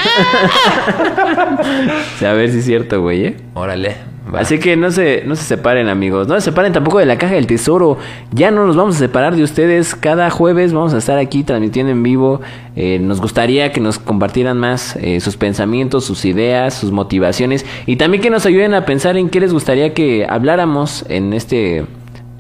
Sí, 2.20 2.26
a 2.26 2.34
ver 2.34 2.52
si 2.52 2.60
es 2.60 2.66
cierto, 2.66 3.02
güey, 3.02 3.26
¿eh? 3.26 3.38
Órale. 3.54 4.13
Así 4.32 4.58
que 4.58 4.78
no 4.78 4.90
se, 4.90 5.24
no 5.26 5.36
se 5.36 5.44
separen, 5.44 5.90
amigos. 5.90 6.28
No 6.28 6.36
se 6.36 6.42
separen 6.42 6.72
tampoco 6.72 7.00
de 7.00 7.06
la 7.06 7.18
caja 7.18 7.36
del 7.36 7.46
tesoro. 7.46 7.98
Ya 8.32 8.52
no 8.52 8.66
nos 8.66 8.76
vamos 8.76 8.96
a 8.96 9.00
separar 9.00 9.36
de 9.36 9.44
ustedes. 9.44 9.96
Cada 9.96 10.30
jueves 10.30 10.72
vamos 10.72 10.94
a 10.94 10.98
estar 10.98 11.18
aquí 11.18 11.44
transmitiendo 11.44 11.92
en 11.92 12.02
vivo. 12.04 12.42
Eh, 12.76 13.00
nos 13.00 13.20
gustaría 13.20 13.72
que 13.74 13.82
nos 13.82 14.00
compartieran 14.00 14.58
más 14.58 14.96
eh, 14.96 15.20
sus 15.20 15.36
pensamientos, 15.36 16.06
sus 16.06 16.24
ideas, 16.24 16.74
sus 16.74 16.92
motivaciones. 16.92 17.66
Y 17.86 17.98
también 17.98 18.24
que 18.24 18.30
nos 18.30 18.46
ayuden 18.46 18.74
a 18.74 18.86
pensar 18.86 19.18
en 19.18 19.30
qué 19.30 19.42
les 19.42 19.52
gustaría 19.52 19.94
que 19.94 20.26
habláramos 20.28 21.06
en 21.10 21.34
este, 21.34 21.86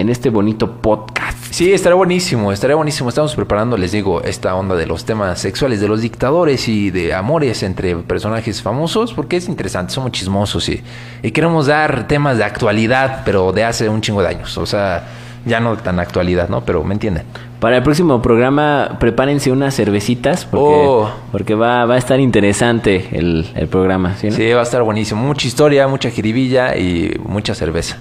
en 0.03 0.09
este 0.09 0.29
bonito 0.29 0.69
podcast. 0.69 1.37
Sí, 1.49 1.71
estaría 1.71 1.95
buenísimo, 1.95 2.51
estaría 2.51 2.75
buenísimo. 2.75 3.07
Estamos 3.07 3.33
preparando, 3.35 3.77
les 3.77 3.93
digo, 3.93 4.21
esta 4.21 4.53
onda 4.53 4.75
de 4.75 4.85
los 4.85 5.05
temas 5.05 5.39
sexuales 5.39 5.79
de 5.79 5.87
los 5.87 6.01
dictadores 6.01 6.67
y 6.67 6.91
de 6.91 7.13
amores 7.13 7.63
entre 7.63 7.95
personajes 7.95 8.61
famosos, 8.61 9.13
porque 9.13 9.37
es 9.37 9.47
interesante, 9.47 9.93
somos 9.93 10.11
chismosos 10.11 10.67
y, 10.67 10.83
y 11.21 11.31
queremos 11.31 11.67
dar 11.67 12.05
temas 12.07 12.37
de 12.37 12.43
actualidad, 12.43 13.21
pero 13.23 13.53
de 13.53 13.63
hace 13.63 13.87
un 13.87 14.01
chingo 14.01 14.21
de 14.21 14.27
años. 14.27 14.57
O 14.57 14.65
sea, 14.65 15.07
ya 15.45 15.61
no 15.61 15.77
tan 15.77 16.01
actualidad, 16.01 16.49
¿no? 16.49 16.65
Pero 16.65 16.83
me 16.83 16.95
entienden. 16.95 17.23
Para 17.61 17.77
el 17.77 17.83
próximo 17.83 18.21
programa, 18.21 18.97
prepárense 18.99 19.53
unas 19.53 19.73
cervecitas 19.73 20.43
porque, 20.43 20.85
Oh. 20.85 21.09
porque 21.31 21.55
va, 21.55 21.85
va 21.85 21.95
a 21.95 21.97
estar 21.97 22.19
interesante 22.19 23.07
el, 23.13 23.49
el 23.55 23.67
programa. 23.69 24.17
¿sí, 24.17 24.27
no? 24.27 24.35
Sí, 24.35 24.51
va 24.51 24.59
a 24.59 24.63
estar 24.63 24.83
buenísimo. 24.83 25.21
Mucha 25.23 25.47
historia, 25.47 25.87
mucha 25.87 26.09
jiribilla 26.09 26.75
y 26.75 27.17
mucha 27.25 27.55
cerveza. 27.55 27.97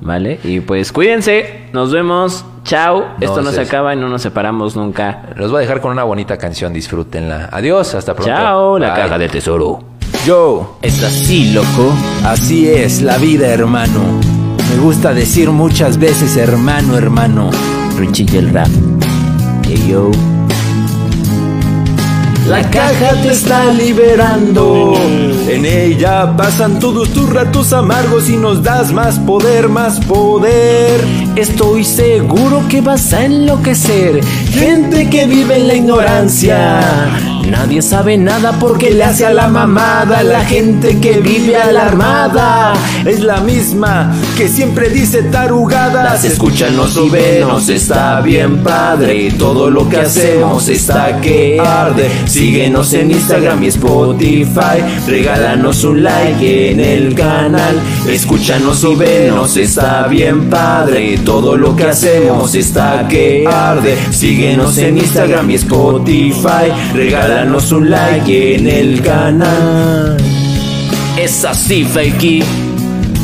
Vale, 0.00 0.38
y 0.44 0.60
pues 0.60 0.92
cuídense, 0.92 1.68
nos 1.72 1.90
vemos, 1.92 2.44
chao. 2.64 3.04
Esto 3.20 3.42
no 3.42 3.50
se 3.50 3.62
acaba 3.62 3.94
y 3.94 3.96
no 3.96 4.08
nos 4.08 4.22
separamos 4.22 4.76
nunca. 4.76 5.22
Los 5.36 5.50
voy 5.50 5.58
a 5.58 5.60
dejar 5.62 5.80
con 5.80 5.92
una 5.92 6.04
bonita 6.04 6.36
canción, 6.36 6.72
disfrútenla. 6.72 7.48
Adiós, 7.52 7.94
hasta 7.94 8.14
pronto. 8.14 8.30
Chao, 8.32 8.78
la 8.78 8.92
Bye. 8.92 9.02
caja 9.02 9.18
del 9.18 9.30
tesoro. 9.30 9.80
Yo, 10.24 10.78
Es 10.82 11.02
así, 11.02 11.52
loco. 11.52 11.92
así 12.24 12.68
es 12.68 13.00
la 13.02 13.16
vida, 13.18 13.48
hermano. 13.48 14.00
Me 14.70 14.82
gusta 14.82 15.14
decir 15.14 15.50
muchas 15.50 15.98
veces 15.98 16.36
hermano, 16.36 16.96
hermano. 16.98 17.50
Richie 17.96 18.26
el 18.38 18.50
rap. 18.52 18.68
Hey, 19.64 19.86
yo. 19.88 20.10
La 22.48 22.62
caja 22.70 23.20
te 23.22 23.30
está 23.30 23.72
liberando. 23.72 24.94
En 25.48 25.64
ella 25.64 26.36
pasan 26.36 26.78
todos 26.78 27.10
tus 27.10 27.28
ratos 27.32 27.72
amargos 27.72 28.28
y 28.28 28.36
nos 28.36 28.62
das 28.62 28.92
más 28.92 29.18
poder, 29.18 29.68
más 29.68 29.98
poder. 30.00 31.00
Estoy 31.34 31.84
seguro 31.84 32.62
que 32.68 32.80
vas 32.80 33.12
a 33.12 33.24
enloquecer. 33.24 34.24
Gente 34.50 35.10
que 35.10 35.26
vive 35.26 35.56
en 35.56 35.66
la 35.66 35.74
ignorancia. 35.74 37.25
Nadie 37.50 37.80
sabe 37.80 38.18
nada 38.18 38.58
porque 38.58 38.90
le 38.90 39.04
hace 39.04 39.24
a 39.24 39.32
la 39.32 39.46
mamada. 39.46 40.22
La 40.24 40.44
gente 40.44 40.98
que 40.98 41.20
vive 41.20 41.56
alarmada 41.56 42.72
es 43.04 43.20
la 43.20 43.40
misma 43.40 44.12
que 44.36 44.48
siempre 44.48 44.88
dice 44.88 45.22
tarugadas. 45.24 46.24
Escúchanos 46.24 46.96
y 46.96 47.08
venos, 47.08 47.68
está 47.68 48.20
bien 48.20 48.64
padre. 48.64 49.30
Todo 49.38 49.70
lo 49.70 49.88
que 49.88 49.98
hacemos 49.98 50.68
está 50.68 51.20
que 51.20 51.60
arde. 51.60 52.10
Síguenos 52.26 52.92
en 52.94 53.12
Instagram 53.12 53.62
y 53.62 53.68
Spotify. 53.68 54.82
Regálanos 55.06 55.84
un 55.84 56.02
like 56.02 56.72
en 56.72 56.80
el 56.80 57.14
canal. 57.14 57.80
Escúchanos 58.08 58.82
y 58.82 58.94
venos, 58.96 59.56
está 59.56 60.08
bien 60.08 60.50
padre. 60.50 61.18
Todo 61.24 61.56
lo 61.56 61.76
que 61.76 61.84
hacemos 61.84 62.56
está 62.56 63.06
que 63.08 63.46
arde. 63.46 63.96
Síguenos 64.10 64.78
en 64.78 64.98
Instagram 64.98 65.48
y 65.50 65.54
Spotify. 65.54 66.72
Regálanos 66.92 67.35
un 67.44 67.90
like 67.90 68.54
en 68.54 68.66
el 68.66 69.02
canal. 69.02 70.16
Es 71.18 71.44
así, 71.44 71.84
fakey. 71.84 72.65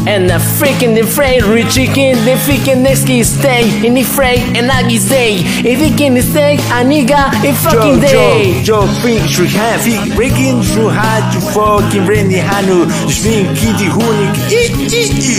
And 0.05 0.33
I 0.33 0.39
freaking 0.39 0.99
the 0.99 1.07
fray, 1.07 1.39
chicken, 1.71 2.19
the 2.27 2.35
freaking 2.43 2.83
next 2.83 3.07
key 3.07 3.23
stay 3.23 3.71
in 3.87 3.95
the 3.95 4.03
fray, 4.03 4.39
and 4.59 4.69
I 4.71 4.83
get 4.89 5.01
say 5.01 5.37
If 5.63 5.79
he 5.79 5.95
can 5.95 6.21
stay, 6.21 6.57
a 6.75 6.83
nigga, 6.83 7.31
a 7.45 7.55
fucking 7.55 8.01
day. 8.01 8.63
Joe, 8.65 8.83
Joe, 8.83 8.87
through 9.31 9.47
hand, 9.47 9.81
feet, 9.83 10.17
breaking 10.17 10.63
through 10.63 10.91
hard, 10.91 11.23
you 11.35 11.41
fucking 11.55 12.05
brandy 12.05 12.43
hanu. 12.43 12.91
Swing 13.07 13.47
kitty 13.55 13.87
hoonic, 13.87 14.35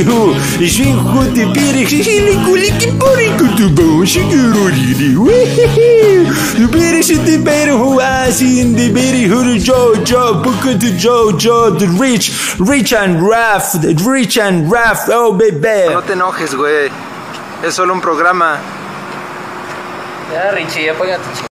who, 0.07 0.34
swing 0.64 0.95
hoodie 1.11 1.51
beery, 1.51 1.84
healing 1.84 2.39
kulik, 2.47 2.80
boring 2.99 3.36
to 3.57 3.68
bone, 3.76 4.05
she 4.05 4.22
The 6.53 6.70
beery 6.72 7.03
should 7.03 7.26
debate 7.26 7.68
who 7.68 7.99
I 7.99 8.30
see 8.30 8.61
in 8.61 8.74
the 8.74 8.93
beery, 8.93 9.24
who 9.24 9.43
the 9.43 9.59
Joe, 9.59 9.95
Joe, 10.05 10.41
book 10.41 10.64
to 10.64 10.97
Joe, 10.97 11.38
Joe, 11.38 11.70
the 11.72 11.88
rich, 11.99 12.32
rich 12.59 12.93
and 12.93 13.22
rough, 13.22 13.74
the 13.74 13.93
rich 14.07 14.38
and 14.38 14.52
rough, 14.61 15.09
oh 15.13 15.33
baby. 15.33 15.93
No 15.93 16.01
te 16.01 16.13
enojes, 16.13 16.55
güey. 16.55 16.89
Es 17.63 17.73
solo 17.73 17.93
un 17.93 18.01
programa. 18.01 18.57
Ya, 20.31 20.51
Richie, 20.51 20.89
apágate. 20.89 21.43